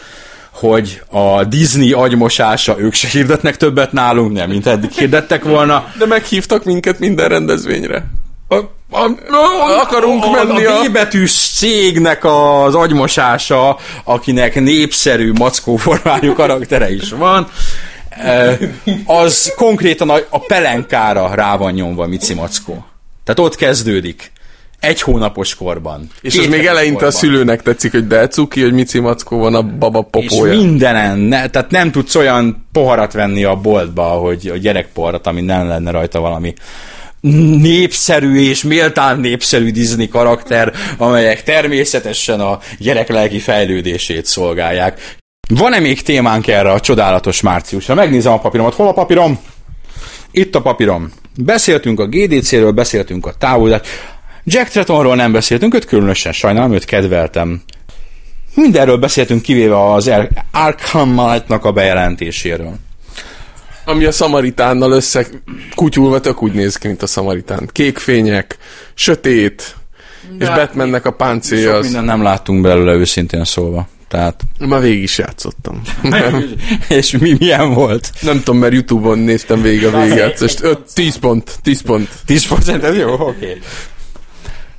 hogy 0.50 1.02
a 1.10 1.44
Disney 1.44 1.92
agymosása, 1.92 2.78
ők 2.78 2.92
se 2.94 3.08
hirdetnek 3.08 3.56
többet 3.56 3.92
nálunk, 3.92 4.32
nem, 4.32 4.50
mint 4.50 4.66
eddig 4.66 4.90
hirdettek 4.90 5.44
volna. 5.44 5.92
De 5.98 6.06
meghívtak 6.06 6.64
minket 6.64 6.98
minden 6.98 7.28
rendezvényre. 7.28 8.04
A, 8.48 8.54
a, 8.90 9.10
Akarunk 9.80 10.24
a, 10.24 10.30
menni 10.30 10.64
a 10.64 10.78
a- 10.78 10.82
B 10.82 10.92
betűs 10.92 11.32
cégnek 11.32 12.24
az 12.24 12.74
agymosása, 12.74 13.78
akinek 14.04 14.60
népszerű 14.60 15.32
mackó 15.32 15.76
formájú 15.76 16.32
karaktere 16.32 16.92
is 16.92 17.10
van, 17.10 17.48
az 19.04 19.52
konkrétan 19.56 20.10
a, 20.10 20.16
a 20.28 20.38
pelenkára 20.38 21.34
rá 21.34 21.56
van 21.56 21.72
nyomva 21.72 22.06
Mici 22.06 22.34
Mackó. 22.34 22.84
Tehát 23.24 23.40
ott 23.40 23.56
kezdődik. 23.56 24.32
Egy 24.80 25.00
hónapos 25.00 25.54
korban. 25.54 26.10
És 26.20 26.38
az 26.38 26.46
még 26.46 26.66
eleinte 26.66 26.96
a 26.96 27.02
korban. 27.02 27.10
szülőnek 27.10 27.62
tetszik, 27.62 27.90
hogy 27.92 28.06
de 28.06 28.28
cuki, 28.28 28.62
hogy 28.62 28.72
Mici 28.72 28.98
Mackó 28.98 29.38
van 29.38 29.54
a 29.54 29.62
baba 29.62 30.08
És 30.12 30.26
popója. 30.28 30.56
mindenen, 30.56 31.18
ne, 31.18 31.48
tehát 31.48 31.70
nem 31.70 31.90
tudsz 31.90 32.14
olyan 32.14 32.66
poharat 32.72 33.12
venni 33.12 33.44
a 33.44 33.56
boltba, 33.56 34.02
hogy 34.02 34.50
a 34.54 34.56
gyerekpoharat, 34.56 35.26
ami 35.26 35.40
nem 35.40 35.68
lenne 35.68 35.90
rajta 35.90 36.20
valami 36.20 36.54
népszerű 37.60 38.40
és 38.48 38.62
méltán 38.62 39.20
népszerű 39.20 39.70
Disney 39.70 40.08
karakter, 40.08 40.72
amelyek 40.96 41.42
természetesen 41.42 42.40
a 42.40 42.58
gyerek 42.78 43.08
lelki 43.08 43.38
fejlődését 43.38 44.26
szolgálják. 44.26 45.18
Van-e 45.48 45.78
még 45.78 46.02
témánk 46.02 46.46
erre 46.46 46.70
a 46.70 46.80
csodálatos 46.80 47.40
márciusra? 47.40 47.94
Megnézem 47.94 48.32
a 48.32 48.38
papíromat. 48.38 48.74
Hol 48.74 48.88
a 48.88 48.92
papírom? 48.92 49.38
Itt 50.30 50.54
a 50.54 50.60
papírom. 50.62 51.12
Beszéltünk 51.36 52.00
a 52.00 52.06
GDC-ről, 52.06 52.70
beszéltünk 52.70 53.26
a 53.26 53.32
távolát. 53.38 53.86
Jack 54.44 54.68
Trettonról 54.68 55.16
nem 55.16 55.32
beszéltünk, 55.32 55.74
őt 55.74 55.84
különösen 55.84 56.32
sajnálom, 56.32 56.72
őt 56.72 56.84
kedveltem. 56.84 57.62
Mindenről 58.54 58.96
beszéltünk, 58.96 59.42
kivéve 59.42 59.92
az 59.92 60.08
Ar- 60.08 60.30
Arkham 60.52 61.16
Knight-nak 61.16 61.64
a 61.64 61.72
bejelentéséről. 61.72 62.74
Ami 63.84 64.04
a 64.04 64.12
szamaritánnal 64.12 64.92
össze 64.92 65.26
kutyulva 65.74 66.20
tök 66.20 66.42
úgy 66.42 66.52
néz 66.52 66.76
ki, 66.76 66.86
mint 66.86 67.02
a 67.02 67.06
szamaritán. 67.06 67.68
Kék 67.72 67.98
fények, 67.98 68.58
sötét, 68.94 69.76
és 70.38 70.48
Batmannek 70.48 71.06
a 71.06 71.10
páncélja 71.10 71.68
Sok 71.68 71.78
az... 71.78 71.84
mindent 71.84 72.06
nem 72.06 72.22
láttunk 72.22 72.62
belőle 72.62 72.92
őszintén 72.92 73.44
szólva. 73.44 73.88
Tehát, 74.10 74.42
Már 74.58 74.80
végig 74.80 75.02
is 75.02 75.18
játszottam. 75.18 75.80
és 76.88 77.10
mi, 77.10 77.36
milyen 77.38 77.74
volt? 77.74 78.12
Nem 78.20 78.36
tudom, 78.36 78.60
mert 78.60 78.72
Youtube-on 78.72 79.18
néztem 79.18 79.62
végig 79.62 79.86
a 79.86 80.00
végigjátszást. 80.00 80.62
10 80.94 81.16
pont, 81.16 81.58
10 81.62 81.82
pont. 81.82 82.08
10% 82.26 82.82
ez 82.82 82.96
jó? 82.96 83.12
Oké. 83.12 83.20
Okay. 83.20 83.60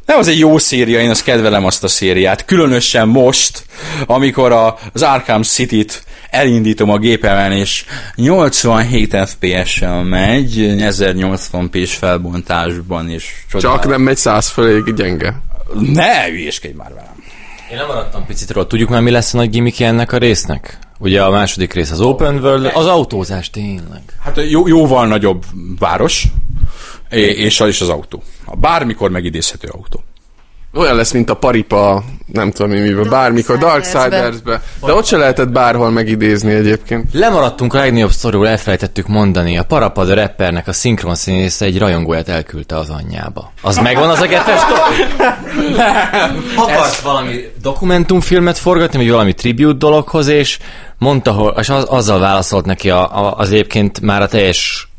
Nem, 0.06 0.18
az 0.18 0.28
egy 0.28 0.40
jó 0.40 0.58
széria, 0.58 1.00
én 1.00 1.10
azt 1.10 1.24
kedvelem 1.24 1.66
azt 1.66 1.84
a 1.84 1.88
szériát. 1.88 2.46
Különösen 2.46 3.08
most, 3.08 3.64
amikor 4.06 4.52
a, 4.52 4.78
az 4.94 5.02
Arkham 5.02 5.42
City-t 5.42 6.04
elindítom 6.30 6.90
a 6.90 6.98
gépemen, 6.98 7.52
és 7.52 7.86
87 8.16 9.18
FPS-sel 9.26 10.04
megy, 10.04 10.54
1080p-s 10.60 11.94
felbontásban, 11.94 13.10
és 13.10 13.34
Csak 13.52 13.88
nem 13.88 14.02
megy 14.02 14.18
100 14.18 14.50
fölé, 14.50 14.92
gyenge. 14.96 15.42
Ne 15.80 16.26
hülyéskedj 16.26 16.76
már 16.76 16.94
velem. 16.94 17.11
Én 17.72 17.78
nem 17.78 17.88
maradtam 17.88 18.26
picit 18.26 18.52
róla. 18.52 18.68
Tudjuk 18.68 18.90
már, 18.90 19.02
mi 19.02 19.12
lesz 19.12 19.34
a 19.34 19.38
nagy 19.38 19.50
gimmickje 19.50 19.88
ennek 19.88 20.12
a 20.12 20.18
résznek? 20.18 20.78
Ugye 21.00 21.24
a 21.24 21.30
második 21.30 21.74
rész 21.74 21.92
az 21.92 22.02
Open 22.02 22.36
World, 22.36 22.72
az 22.74 22.86
autózás 22.86 23.50
tényleg. 23.50 24.02
Hát 24.20 24.42
jó, 24.50 24.68
jóval 24.68 25.08
nagyobb 25.08 25.46
város, 25.80 26.28
és 27.10 27.60
az 27.60 27.68
is 27.68 27.82
az 27.82 27.90
autó. 27.90 28.24
A 28.46 28.56
bármikor 28.56 29.10
megidézhető 29.10 29.68
autó. 29.68 30.04
Olyan 30.74 30.96
lesz, 30.96 31.12
mint 31.12 31.30
a 31.30 31.34
paripa, 31.34 32.04
nem 32.26 32.52
tudom 32.52 32.72
mi 32.72 32.80
miben, 32.80 33.10
bármikor, 33.10 33.58
Darksiders-be. 33.58 34.62
De 34.86 34.94
ott 34.94 35.06
se 35.06 35.18
lehetett 35.18 35.50
bárhol 35.50 35.90
megidézni 35.90 36.54
egyébként. 36.54 37.14
Lemaradtunk 37.14 37.74
a 37.74 37.78
legnagyobb 37.78 38.12
szorul, 38.12 38.48
elfelejtettük 38.48 39.08
mondani. 39.08 39.58
A 39.58 39.64
Parapad 39.64 40.10
a 40.10 40.14
rappernek 40.14 40.68
a 40.68 40.74
szinkron 40.74 41.16
színésze 41.16 41.66
egy 41.66 41.80
rajongóját 41.80 42.30
elküldte 42.30 42.78
az 42.78 42.90
anyjába. 42.90 43.52
Az 43.62 43.78
megvan 43.78 44.10
az 44.10 44.20
a 44.20 44.28
gefes 44.28 44.62
Akart 46.56 47.00
valami 47.00 47.52
dokumentumfilmet 47.62 48.58
forgatni, 48.58 48.98
vagy 48.98 49.10
valami 49.10 49.34
tribute 49.34 49.78
dologhoz, 49.78 50.28
és 50.28 50.60
mondta, 50.98 51.32
hogy, 51.32 51.54
és 51.58 51.70
az, 51.70 51.84
azzal 51.84 52.20
válaszolt 52.20 52.66
neki 52.66 52.90
a, 52.90 53.26
a, 53.26 53.38
az 53.38 53.52
egyébként 53.52 54.02
már 54.02 54.22
a 54.22 54.28
teljes 54.28 54.91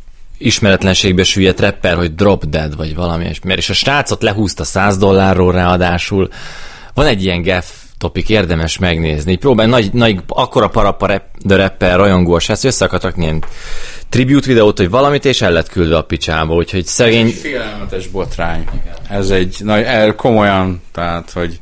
ismeretlenségbe 0.46 1.24
süllyedt 1.24 1.60
rapper, 1.60 1.96
hogy 1.96 2.14
drop 2.14 2.44
dead, 2.44 2.76
vagy 2.76 2.94
valami, 2.94 3.24
és, 3.24 3.40
és 3.44 3.70
a 3.70 3.74
srácot 3.74 4.22
lehúzta 4.22 4.64
100 4.64 4.98
dollárról 4.98 5.52
ráadásul. 5.52 6.28
Van 6.94 7.06
egy 7.06 7.24
ilyen 7.24 7.42
gef 7.42 7.82
topik, 8.02 8.28
érdemes 8.28 8.78
megnézni. 8.78 9.36
Próbálj, 9.36 9.68
nagy, 9.68 9.92
nagy, 9.92 10.20
akkora 10.26 10.68
parappa 10.68 11.06
rap, 11.06 11.22
de 11.44 11.56
rapper 11.56 11.96
rajongós, 11.96 12.48
ezt 12.48 12.64
össze 12.64 12.84
akar 12.84 13.02
rakni 13.02 13.22
ilyen 13.22 13.44
tribute 14.08 14.46
videót, 14.46 14.78
hogy 14.78 14.90
valamit, 14.90 15.24
és 15.24 15.42
el 15.42 15.52
lett 15.52 15.68
küldve 15.68 15.96
a 15.96 16.02
picsába, 16.02 16.54
úgyhogy 16.54 16.86
szegény... 16.86 17.28
Félelmetes 17.28 18.06
botrány. 18.06 18.64
Ez 19.08 19.30
egy 19.30 19.56
nagy, 19.58 20.14
komolyan, 20.14 20.82
tehát, 20.92 21.30
hogy 21.30 21.60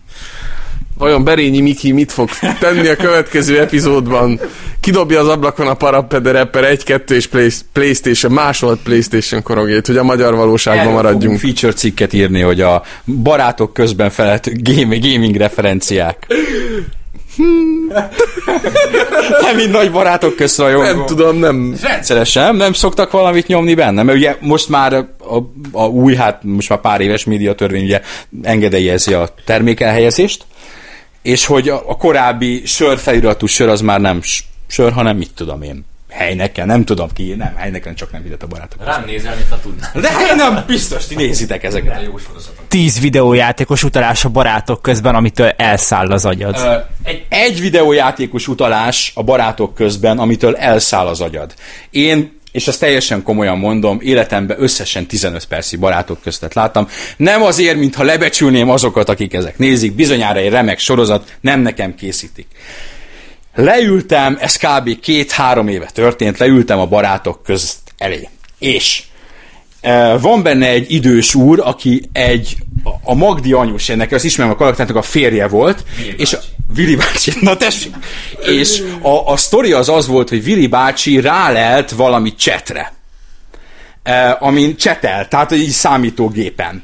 Vajon 1.01 1.24
Berényi 1.24 1.61
Miki 1.61 1.92
mit 1.92 2.12
fog 2.12 2.28
tenni 2.59 2.88
a 2.88 2.96
következő 2.96 3.61
epizódban? 3.61 4.40
Kidobja 4.80 5.20
az 5.20 5.28
ablakon 5.28 5.66
a 5.66 5.74
Parapede 5.74 6.30
Rapper 6.30 6.76
1-2 6.86 7.11
és 7.11 7.26
Play- 7.26 7.64
Playstation, 7.72 8.32
másolt 8.32 8.80
Playstation 8.82 9.42
korogjét, 9.42 9.86
hogy 9.86 9.96
a 9.96 10.03
magyar 10.03 10.34
valóságban 10.34 10.80
erről 10.82 10.94
maradjunk. 10.94 11.38
feature 11.38 11.72
cikket 11.72 12.12
írni, 12.12 12.40
hogy 12.40 12.61
a 12.61 12.82
barátok 13.05 13.72
közben 13.72 14.11
felett 14.11 14.51
game, 14.62 14.96
gaming 14.98 15.36
referenciák. 15.36 16.26
nem 19.40 19.57
mind 19.57 19.70
nagy 19.70 19.90
barátok 19.92 20.36
közt 20.36 20.59
rajongó. 20.59 20.84
Nem 20.84 21.07
tudom, 21.07 21.36
nem. 21.36 21.74
Rendszeresen 21.82 22.57
nem 22.57 22.72
szoktak 22.72 23.11
valamit 23.11 23.46
nyomni 23.46 23.74
benne, 23.74 24.03
mert 24.03 24.18
ugye 24.18 24.36
most 24.40 24.68
már 24.68 24.92
a, 24.92 25.07
a 25.72 25.86
új, 25.86 26.14
hát 26.14 26.42
most 26.42 26.68
már 26.68 26.80
pár 26.80 27.01
éves 27.01 27.24
médiatörvény 27.24 27.84
ugye 27.84 28.01
engedélyezi 28.42 29.12
a 29.14 29.28
termékelhelyezést, 29.44 30.44
és 31.23 31.47
hogy 31.47 31.68
a, 31.68 31.83
a 31.91 31.97
korábbi 31.97 32.62
sör 32.66 32.99
feliratú 32.99 33.47
sör 33.47 33.68
az 33.68 33.81
már 33.81 34.01
nem 34.01 34.23
s- 34.23 34.45
sör, 34.66 34.93
hanem 34.93 35.16
mit 35.16 35.31
tudom 35.35 35.62
én, 35.62 35.85
helyneken, 36.11 36.66
nem 36.66 36.85
tudom 36.85 37.09
ki, 37.12 37.35
nem, 37.35 37.55
helyneken 37.57 37.95
csak 37.95 38.12
nem 38.12 38.23
hidet 38.23 38.43
a 38.43 38.47
barátok. 38.47 38.85
Rám 38.85 39.05
nézel, 39.07 39.35
mintha 39.37 39.59
tudnál. 39.61 39.91
De 40.01 40.11
hát 40.11 40.35
nem, 40.37 40.64
biztos, 40.66 41.07
ti 41.07 41.14
nézitek 41.14 41.64
ezeket 41.64 41.97
a 41.99 42.01
jó. 42.01 42.14
Tíz 42.68 43.01
videójátékos 43.01 43.83
utalás 43.85 44.25
a 44.25 44.29
barátok 44.29 44.83
közben, 44.83 45.14
amitől 45.14 45.49
elszáll 45.51 46.11
az 46.12 46.25
agyad. 46.25 46.57
Ö, 46.57 46.75
Egy, 47.03 47.25
egy 47.29 47.61
videójátékos 47.61 48.49
utalás 48.49 49.12
a 49.14 49.23
barátok 49.23 49.75
közben, 49.75 50.18
amitől 50.18 50.57
elszáll 50.57 51.07
az 51.07 51.21
agyad. 51.21 51.55
Én 51.91 52.39
és 52.53 52.68
ezt 52.68 52.80
teljesen 52.80 53.22
komolyan 53.22 53.59
mondom, 53.59 53.98
életemben 54.03 54.62
összesen 54.62 55.07
15 55.07 55.44
perci 55.44 55.76
barátok 55.76 56.20
köztet 56.22 56.55
láttam. 56.55 56.88
Nem 57.16 57.42
azért, 57.42 57.76
mintha 57.76 58.03
lebecsülném 58.03 58.70
azokat, 58.70 59.09
akik 59.09 59.34
ezek 59.34 59.59
nézik, 59.59 59.94
bizonyára 59.94 60.38
egy 60.38 60.51
remek 60.51 60.78
sorozat, 60.78 61.36
nem 61.40 61.61
nekem 61.61 61.94
készítik. 61.94 62.46
Leültem, 63.55 64.38
ez 64.40 64.57
kb. 64.57 65.01
két-három 65.01 65.68
éve 65.68 65.90
történt, 65.94 66.38
leültem 66.38 66.78
a 66.78 66.86
barátok 66.86 67.42
közt 67.42 67.78
elé. 67.98 68.28
És 68.59 69.03
e, 69.80 70.16
van 70.16 70.42
benne 70.42 70.66
egy 70.68 70.92
idős 70.92 71.34
úr, 71.34 71.61
aki 71.64 72.03
egy 72.12 72.57
a- 73.03 73.14
Magdi 73.14 73.53
anyus, 73.53 73.88
ennek 73.88 74.12
azt 74.12 74.24
ismerem 74.24 74.53
a 74.53 74.57
karakternek 74.57 74.96
a 74.96 75.03
férje 75.03 75.48
volt, 75.48 75.84
és 76.16 76.32
a, 76.32 76.38
Vili 76.75 76.97
bácsi, 76.97 77.33
na 77.41 77.57
tessék, 77.57 77.95
és 78.47 78.83
a, 79.03 79.33
a 79.33 79.37
sztori 79.37 79.73
az 79.73 79.89
az 79.89 80.07
volt, 80.07 80.29
hogy 80.29 80.45
Vili 80.45 80.66
bácsi 80.66 81.21
rálelt 81.21 81.91
valami 81.91 82.35
csetre, 82.35 82.93
e, 84.03 84.37
amin 84.41 84.77
csetel, 84.77 85.29
tehát 85.29 85.53
így 85.53 85.71
számítógépen. 85.71 86.83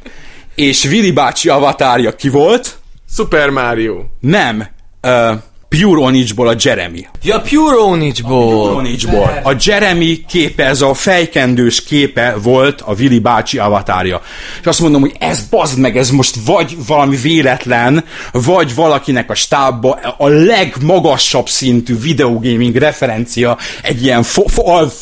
És 0.55 0.85
Vili 0.85 1.11
bácsi 1.11 1.49
avatárja 1.49 2.17
ki 2.17 2.29
volt? 2.29 2.79
Super 3.15 3.51
Mario. 3.51 4.05
Nem, 4.21 4.69
uh, 5.03 5.33
Pure 5.69 6.01
Onicsból 6.01 6.49
a 6.49 6.55
Jeremy. 6.63 7.07
Ja, 7.23 7.41
Pure 7.41 7.77
Onicsból. 7.77 8.75
Onicsból. 8.75 9.41
A 9.45 9.55
Jeremy 9.65 10.25
képe, 10.29 10.65
ez 10.65 10.81
a 10.81 10.95
fejkendős 10.95 11.85
képe 11.85 12.37
volt 12.43 12.81
a 12.81 12.95
Vili 12.95 13.19
bácsi 13.19 13.59
avatárja. 13.59 14.23
És 14.61 14.67
azt 14.67 14.81
mondom, 14.81 15.01
hogy 15.01 15.15
ez 15.19 15.41
bazd 15.51 15.79
meg, 15.79 15.97
ez 15.97 16.11
most 16.11 16.37
vagy 16.47 16.77
valami 16.87 17.17
véletlen, 17.17 18.05
vagy 18.33 18.75
valakinek 18.75 19.31
a 19.31 19.35
stábba 19.35 19.99
a 20.19 20.27
legmagasabb 20.29 21.49
szintű 21.49 21.99
videogaming 22.01 22.77
referencia 22.77 23.59
egy 23.83 24.03
ilyen 24.03 24.23
fo- 24.23 24.51
fo- 24.51 24.93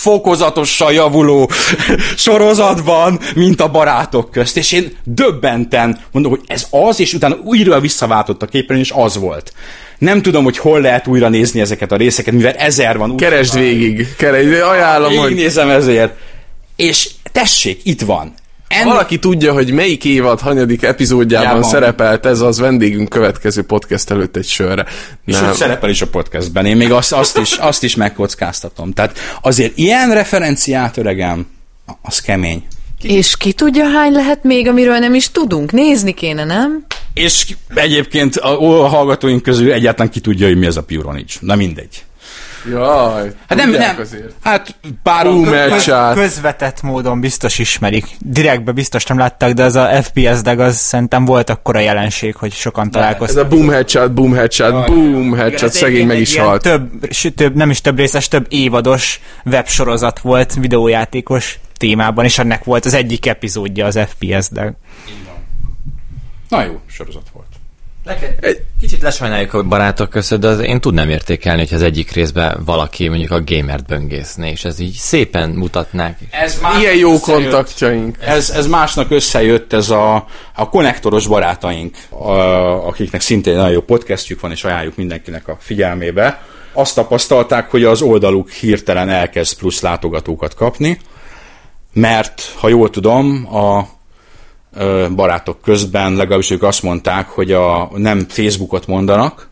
fokozatosan 0.00 0.92
javuló 0.92 1.50
sorozatban, 2.16 3.20
mint 3.34 3.60
a 3.60 3.70
barátok 3.70 4.30
közt. 4.30 4.56
És 4.56 4.72
én 4.72 4.96
döbbenten 5.04 5.98
mondom, 6.12 6.32
hogy 6.32 6.40
ez 6.46 6.66
az, 6.70 7.00
és 7.00 7.14
utána 7.14 7.36
újra 7.44 7.80
visszaváltott 7.80 8.42
a 8.42 8.46
képen, 8.46 8.76
és 8.76 8.92
az 8.94 9.16
volt. 9.16 9.52
Nem 10.00 10.22
tudom, 10.22 10.44
hogy 10.44 10.58
hol 10.58 10.80
lehet 10.80 11.06
újra 11.06 11.28
nézni 11.28 11.60
ezeket 11.60 11.92
a 11.92 11.96
részeket, 11.96 12.34
mivel 12.34 12.52
ezer 12.52 12.98
van. 12.98 13.16
Keresd 13.16 13.54
végig. 13.54 14.14
Keresd, 14.16 14.52
ajánlom, 14.52 15.16
hogy 15.16 15.28
Végignézem 15.28 15.70
ezért. 15.70 16.12
És 16.76 17.10
tessék, 17.32 17.80
itt 17.82 18.00
van. 18.00 18.34
En... 18.68 18.84
valaki 18.84 19.18
tudja, 19.18 19.52
hogy 19.52 19.72
melyik 19.72 20.04
évad 20.04 20.40
hanyadik 20.40 20.82
epizódjában 20.82 21.46
Jában. 21.46 21.62
szerepelt 21.62 22.26
ez, 22.26 22.40
az 22.40 22.58
vendégünk 22.58 23.08
következő 23.08 23.62
podcast 23.62 24.10
előtt 24.10 24.36
egy 24.36 24.46
sörre. 24.46 24.86
És 25.26 25.34
Nem. 25.34 25.44
hogy 25.44 25.54
szerepel 25.54 25.90
is 25.90 26.02
a 26.02 26.06
podcastben. 26.06 26.66
Én 26.66 26.76
még 26.76 26.92
azt, 26.92 27.12
azt, 27.12 27.38
is, 27.38 27.52
azt 27.52 27.82
is 27.82 27.96
megkockáztatom. 27.96 28.92
Tehát 28.92 29.18
azért 29.42 29.78
ilyen 29.78 30.14
referenciát, 30.14 30.96
öregem, 30.96 31.46
az 32.02 32.20
kemény. 32.20 32.64
És 33.02 33.36
ki 33.36 33.52
tudja, 33.52 33.88
hány 33.88 34.12
lehet 34.12 34.44
még, 34.44 34.68
amiről 34.68 34.98
nem 34.98 35.14
is 35.14 35.30
tudunk? 35.30 35.72
Nézni 35.72 36.12
kéne, 36.14 36.44
nem? 36.44 36.84
És 37.14 37.46
egyébként 37.74 38.36
a, 38.36 38.82
a 38.82 38.86
hallgatóink 38.86 39.42
közül 39.42 39.72
egyáltalán 39.72 40.12
ki 40.12 40.20
tudja, 40.20 40.46
hogy 40.46 40.58
mi 40.58 40.66
ez 40.66 40.76
a 40.76 40.82
Puronics. 40.82 41.40
Na 41.40 41.54
mindegy. 41.54 42.04
Jaj, 42.70 43.32
Hát 43.48 43.58
nem, 43.58 43.70
tudják 43.70 43.92
nem. 43.92 44.00
Azért. 44.00 44.32
Hát 44.42 44.74
pár 45.02 45.26
Köz, 45.26 45.92
közvetett 46.14 46.82
módon 46.82 47.20
biztos 47.20 47.58
ismerik. 47.58 48.06
Direktbe 48.18 48.72
biztos 48.72 49.04
nem 49.04 49.18
látták, 49.18 49.52
de 49.52 49.64
az 49.64 49.74
a 49.74 50.02
FPS 50.02 50.40
deg 50.42 50.60
az 50.60 50.76
szerintem 50.76 51.24
volt 51.24 51.50
akkora 51.50 51.78
jelenség, 51.78 52.34
hogy 52.36 52.52
sokan 52.52 52.84
Ez 52.86 52.92
találkoztak. 52.92 53.44
a 53.44 53.48
boom 53.48 53.68
headshot, 53.68 54.12
boom 54.12 54.32
headshot, 54.32 54.86
boom 54.86 55.32
headshot, 55.34 55.68
Ez 55.68 55.76
szegény 55.76 56.00
egy- 56.00 56.06
meg 56.06 56.18
is 56.20 56.36
halt. 56.36 56.62
Több, 56.62 56.90
sőt, 57.10 57.34
több, 57.34 57.54
nem 57.54 57.70
is 57.70 57.80
több 57.80 57.96
részes, 57.96 58.28
több 58.28 58.46
évados 58.48 59.20
websorozat 59.44 60.18
volt 60.18 60.54
videójátékos 60.54 61.58
témában, 61.76 62.24
és 62.24 62.38
ennek 62.38 62.64
volt 62.64 62.84
az 62.84 62.94
egyik 62.94 63.26
epizódja 63.26 63.86
az 63.86 63.98
FPS 64.08 64.48
deg 64.50 64.74
Na 66.48 66.64
jó, 66.64 66.80
sorozat 66.86 67.26
volt. 67.32 67.46
Egy 68.40 68.62
kicsit 68.80 69.02
lesajnáljuk 69.02 69.54
a 69.54 69.62
barátok 69.62 70.10
között, 70.10 70.40
de 70.40 70.48
az 70.48 70.60
én 70.60 70.80
tudnám 70.80 71.08
értékelni, 71.08 71.60
hogy 71.60 71.74
az 71.74 71.82
egyik 71.82 72.12
részben 72.12 72.62
valaki 72.64 73.08
mondjuk 73.08 73.30
a 73.30 73.42
gamert 73.44 73.86
böngészne, 73.86 74.50
és 74.50 74.64
ez 74.64 74.78
így 74.78 74.92
szépen 74.92 75.50
mutatnák. 75.50 76.18
Ez 76.30 76.60
Ilyen 76.78 76.96
jó 76.96 77.18
kontaktjaink. 77.18 78.16
Ez, 78.20 78.50
ez 78.50 78.66
másnak 78.66 79.10
összejött, 79.10 79.72
ez 79.72 79.90
a, 79.90 80.26
a 80.54 80.68
konnektoros 80.68 81.26
barátaink, 81.26 81.96
a, 82.08 82.32
akiknek 82.86 83.20
szintén 83.20 83.54
nagyon 83.54 83.72
jó 83.72 83.80
podcastjük 83.80 84.40
van, 84.40 84.50
és 84.50 84.64
ajánljuk 84.64 84.96
mindenkinek 84.96 85.48
a 85.48 85.56
figyelmébe. 85.60 86.42
Azt 86.72 86.94
tapasztalták, 86.94 87.70
hogy 87.70 87.84
az 87.84 88.02
oldaluk 88.02 88.50
hirtelen 88.50 89.08
elkezd 89.08 89.58
plusz 89.58 89.80
látogatókat 89.80 90.54
kapni, 90.54 90.98
mert, 91.92 92.54
ha 92.56 92.68
jól 92.68 92.90
tudom, 92.90 93.54
a 93.56 93.98
barátok 95.14 95.60
közben 95.62 96.12
legalábbis 96.14 96.50
ők 96.50 96.62
azt 96.62 96.82
mondták, 96.82 97.28
hogy 97.28 97.52
a, 97.52 97.90
nem 97.94 98.26
Facebookot 98.28 98.86
mondanak, 98.86 99.50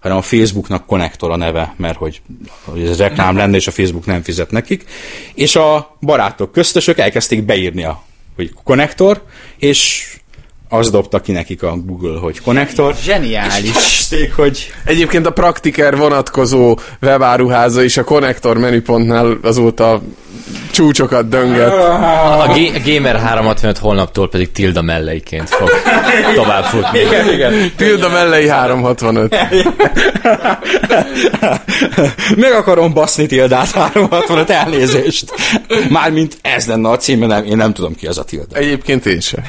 hanem 0.00 0.16
a 0.16 0.22
Facebooknak 0.22 0.86
konnektor 0.86 1.30
a 1.30 1.36
neve, 1.36 1.74
mert 1.76 1.98
hogy, 1.98 2.22
hogy 2.64 2.82
ez 2.82 2.98
reklám 2.98 3.36
lenne, 3.36 3.56
és 3.56 3.66
a 3.66 3.70
Facebook 3.70 4.06
nem 4.06 4.22
fizet 4.22 4.50
nekik. 4.50 4.84
És 5.34 5.56
a 5.56 5.96
barátok 6.00 6.52
köztösök 6.52 6.98
elkezdték 6.98 7.44
beírni 7.44 7.84
a 7.84 8.02
hogy 8.36 8.52
konnektor, 8.64 9.22
és 9.58 10.10
az 10.72 10.90
dobta 10.90 11.20
ki 11.20 11.32
nekik 11.32 11.62
a 11.62 11.76
Google, 11.84 12.18
hogy 12.18 12.40
konnektor. 12.40 12.94
Zseniális. 13.02 13.68
És 13.68 13.72
keresték, 13.72 14.34
hogy 14.34 14.72
Egyébként 14.84 15.26
a 15.26 15.30
Praktiker 15.30 15.96
vonatkozó 15.96 16.78
webáruháza 17.02 17.82
is 17.82 17.96
a 17.96 18.04
konnektor 18.04 18.58
menüpontnál 18.58 19.38
azóta 19.42 20.00
csúcsokat 20.70 21.28
dönget. 21.28 21.68
A, 21.72 22.46
Ga- 22.46 22.76
a 22.76 22.80
Gamer 22.84 23.16
365 23.16 23.78
holnaptól 23.78 24.28
pedig 24.28 24.52
Tilda 24.52 24.82
melleiként 24.82 25.48
fog 25.48 25.70
tovább 26.34 26.64
futni. 26.64 26.98
igen, 27.00 27.32
igen. 27.32 27.72
Tilda 27.76 28.08
mellei 28.08 28.48
365. 28.48 29.36
Meg 32.36 32.52
akarom 32.52 32.92
baszni 32.92 33.26
Tildát 33.26 33.70
365 33.70 34.50
elnézést. 34.50 35.32
Mármint 35.88 36.36
ez 36.42 36.66
lenne 36.66 36.88
a 36.88 36.96
címe, 36.96 37.26
nem, 37.26 37.44
én 37.44 37.56
nem 37.56 37.72
tudom 37.72 37.94
ki 37.94 38.06
az 38.06 38.18
a 38.18 38.24
Tilda. 38.24 38.56
Egyébként 38.56 39.06
én 39.06 39.20
sem. 39.20 39.44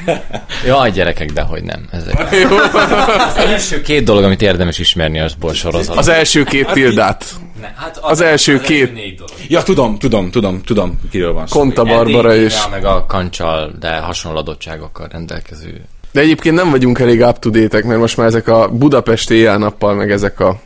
Jaj, 0.66 0.90
gyerekek, 1.14 1.32
de 1.32 1.42
hogy 1.42 1.62
nem. 1.62 1.88
Ezek. 1.90 2.20
Az 3.28 3.36
első 3.36 3.80
két 3.80 4.04
dolog, 4.04 4.24
amit 4.24 4.42
érdemes 4.42 4.78
ismerni 4.78 5.20
az 5.20 5.34
borsorozat. 5.34 5.96
Az 5.96 6.08
első 6.08 6.42
két 6.42 6.70
Tildát. 6.72 7.24
Ne, 7.60 7.72
hát 7.76 7.98
az 8.02 8.20
első 8.20 8.60
két. 8.60 8.94
négy 8.94 9.14
dolog. 9.14 9.32
Ja, 9.48 9.62
tudom, 9.62 9.98
tudom, 9.98 10.30
tudom, 10.30 10.62
tudom, 10.62 11.00
kiről 11.10 11.32
van 11.32 11.46
szó. 11.46 11.58
Konta 11.58 11.84
Barbara 11.84 12.34
és... 12.34 12.54
Meg 12.70 12.84
a 12.84 13.06
kancsal, 13.06 13.72
de 13.80 13.96
hasonló 13.96 14.38
adottságokkal 14.38 15.08
rendelkező. 15.12 15.84
De 16.12 16.20
egyébként 16.20 16.54
nem 16.54 16.70
vagyunk 16.70 16.98
elég 16.98 17.20
up 17.20 17.38
to 17.38 17.50
date 17.50 17.86
mert 17.86 18.00
most 18.00 18.16
már 18.16 18.26
ezek 18.26 18.48
a 18.48 18.68
Budapesti 18.68 19.34
éjjel-nappal, 19.34 19.94
meg 19.94 20.10
ezek 20.10 20.40
a 20.40 20.60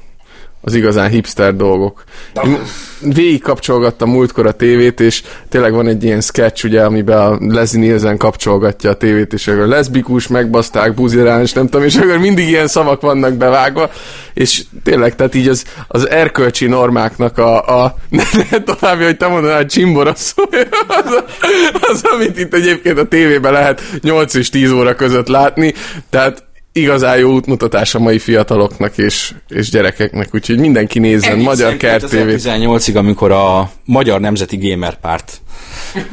az 0.60 0.74
igazán 0.74 1.10
hipster 1.10 1.56
dolgok. 1.56 2.04
Én 2.44 2.58
végig 3.00 3.42
kapcsolgattam 3.42 4.10
múltkor 4.10 4.46
a 4.46 4.52
tévét, 4.52 5.00
és 5.00 5.22
tényleg 5.48 5.72
van 5.72 5.86
egy 5.86 6.04
ilyen 6.04 6.20
sketch, 6.20 6.64
ugye, 6.64 6.84
amiben 6.84 7.18
a 7.18 7.38
Leslie 7.40 7.80
Nielsen 7.80 8.16
kapcsolgatja 8.16 8.90
a 8.90 8.94
tévét, 8.94 9.32
és 9.32 9.48
akkor 9.48 9.66
leszbikus, 9.66 10.26
megbaszták, 10.26 10.94
buziráns, 10.94 11.52
nem 11.52 11.68
tudom, 11.68 11.86
és 11.86 11.96
akkor 11.96 12.18
mindig 12.18 12.48
ilyen 12.48 12.66
szavak 12.66 13.00
vannak 13.00 13.34
bevágva, 13.34 13.90
és 14.34 14.62
tényleg, 14.84 15.14
tehát 15.14 15.34
így 15.34 15.48
az, 15.48 15.64
az 15.88 16.08
erkölcsi 16.08 16.66
normáknak 16.66 17.38
a, 17.38 17.82
a 17.82 17.94
ne, 18.08 18.22
ne 18.50 18.62
további, 18.62 19.04
hogy 19.04 19.16
te 19.16 19.26
mondanál, 19.26 19.66
csimbora 19.66 20.14
szó, 20.14 20.42
az, 21.04 21.24
az, 21.80 22.02
amit 22.04 22.38
itt 22.38 22.54
egyébként 22.54 22.98
a 22.98 23.08
tévében 23.08 23.52
lehet 23.52 23.82
8 24.00 24.34
és 24.34 24.48
10 24.48 24.70
óra 24.70 24.94
között 24.94 25.28
látni, 25.28 25.74
tehát 26.10 26.47
igazán 26.72 27.18
jó 27.18 27.32
útmutatás 27.32 27.94
a 27.94 27.98
mai 27.98 28.18
fiataloknak 28.18 28.98
és, 28.98 29.34
és 29.48 29.70
gyerekeknek, 29.70 30.34
úgyhogy 30.34 30.58
mindenki 30.58 30.98
nézzen 30.98 31.30
Egészen 31.30 31.48
Magyar 31.48 31.76
Kert 31.76 32.08
tévét. 32.08 32.40
2018-ig, 32.44 32.96
amikor 32.96 33.32
a 33.32 33.70
Magyar 33.84 34.20
Nemzeti 34.20 34.68
Gamer 34.68 35.00
Párt 35.00 35.40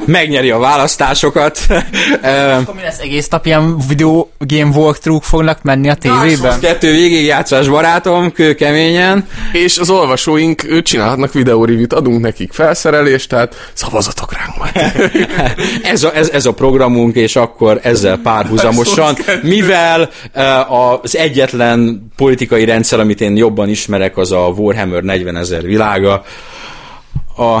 megnyeri 0.04 0.50
a 0.50 0.58
választásokat. 0.58 1.58
Akkor 2.60 2.74
mi 2.74 2.82
lesz 2.82 2.98
egész 2.98 3.28
nap 3.28 3.46
ilyen 3.46 3.78
videó 3.88 4.30
game 4.38 4.76
walkthrough 4.76 5.24
fognak 5.24 5.62
menni 5.62 5.88
a 5.88 5.94
tévében? 5.94 6.60
2 6.60 6.90
végigjátszás 6.90 7.68
barátom, 7.68 8.32
kőkeményen. 8.32 9.26
És 9.52 9.78
az 9.78 9.90
olvasóink 9.90 10.64
ő 10.64 10.82
csinálhatnak 10.82 11.32
videórivit, 11.32 11.92
adunk 11.92 12.20
nekik 12.20 12.52
felszerelést, 12.52 13.28
tehát 13.28 13.70
szavazatok 13.72 14.32
ránk 14.32 14.56
majd. 14.58 14.92
ez, 15.92 16.02
a, 16.02 16.16
ez, 16.16 16.28
ez 16.28 16.46
a 16.46 16.52
programunk, 16.52 17.14
és 17.14 17.36
akkor 17.36 17.80
ezzel 17.82 18.16
párhuzamosan, 18.16 19.16
mivel 19.42 20.10
az 21.02 21.16
egyetlen 21.16 22.10
politikai 22.16 22.64
rendszer, 22.64 23.00
amit 23.00 23.20
én 23.20 23.36
jobban 23.36 23.68
ismerek, 23.68 24.16
az 24.16 24.32
a 24.32 24.52
Warhammer 24.56 25.02
40 25.02 25.36
ezer 25.36 25.62
világa, 25.62 26.24
a, 27.36 27.58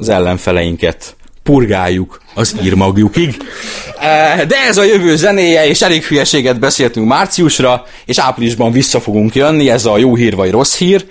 az 0.00 0.08
ellenfeleinket 0.08 1.16
purgáljuk 1.42 2.20
az 2.34 2.56
írmagjukig. 2.62 3.36
De 4.48 4.56
ez 4.68 4.76
a 4.76 4.82
jövő 4.82 5.16
zenéje, 5.16 5.66
és 5.66 5.82
elég 5.82 6.04
hülyeséget 6.04 6.58
beszéltünk 6.58 7.06
márciusra, 7.06 7.84
és 8.04 8.18
áprilisban 8.18 8.72
vissza 8.72 9.00
fogunk 9.00 9.34
jönni, 9.34 9.70
ez 9.70 9.84
a 9.84 9.98
jó 9.98 10.14
hír 10.14 10.36
vagy 10.36 10.50
rossz 10.50 10.76
hír. 10.76 11.06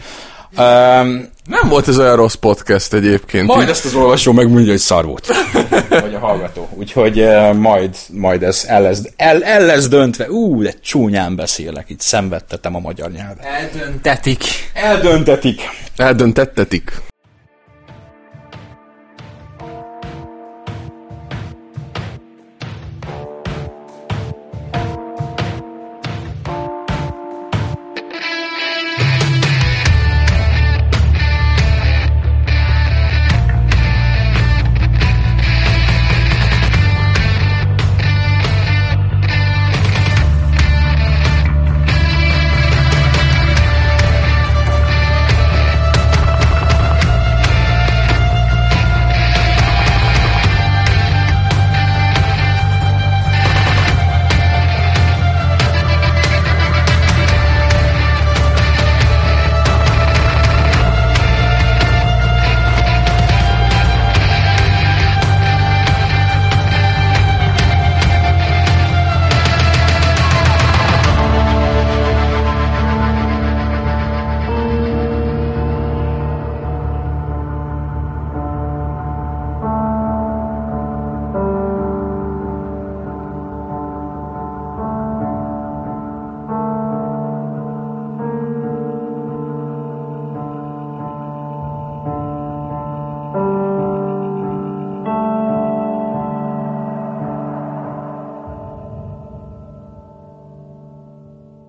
Nem 1.49 1.69
volt 1.69 1.87
ez 1.87 1.99
olyan 1.99 2.15
rossz 2.15 2.33
podcast 2.33 2.93
egyébként. 2.93 3.47
majd 3.47 3.69
ezt 3.69 3.85
az 3.85 3.93
olvasó 3.93 4.31
megmondja, 4.31 4.71
hogy 4.71 4.79
szar 4.79 5.05
volt. 5.05 5.27
Vagy 5.89 6.13
a 6.13 6.19
hallgató. 6.19 6.69
Úgyhogy 6.73 7.19
uh, 7.19 7.53
majd, 7.53 7.95
majd 8.11 8.43
ez 8.43 8.63
el 8.67 8.81
lesz, 8.81 9.01
el, 9.15 9.43
el 9.43 9.65
lesz 9.65 9.87
döntve. 9.87 10.29
Ú, 10.29 10.61
de 10.61 10.73
csúnyán 10.81 11.35
beszélek, 11.35 11.89
itt 11.89 12.01
szenvedtetem 12.01 12.75
a 12.75 12.79
magyar 12.79 13.11
nyelvet. 13.11 13.45
Eldöntetik. 13.45 14.43
Eldöntetik. 14.73 15.61
Eldöntettetik. 15.95 17.08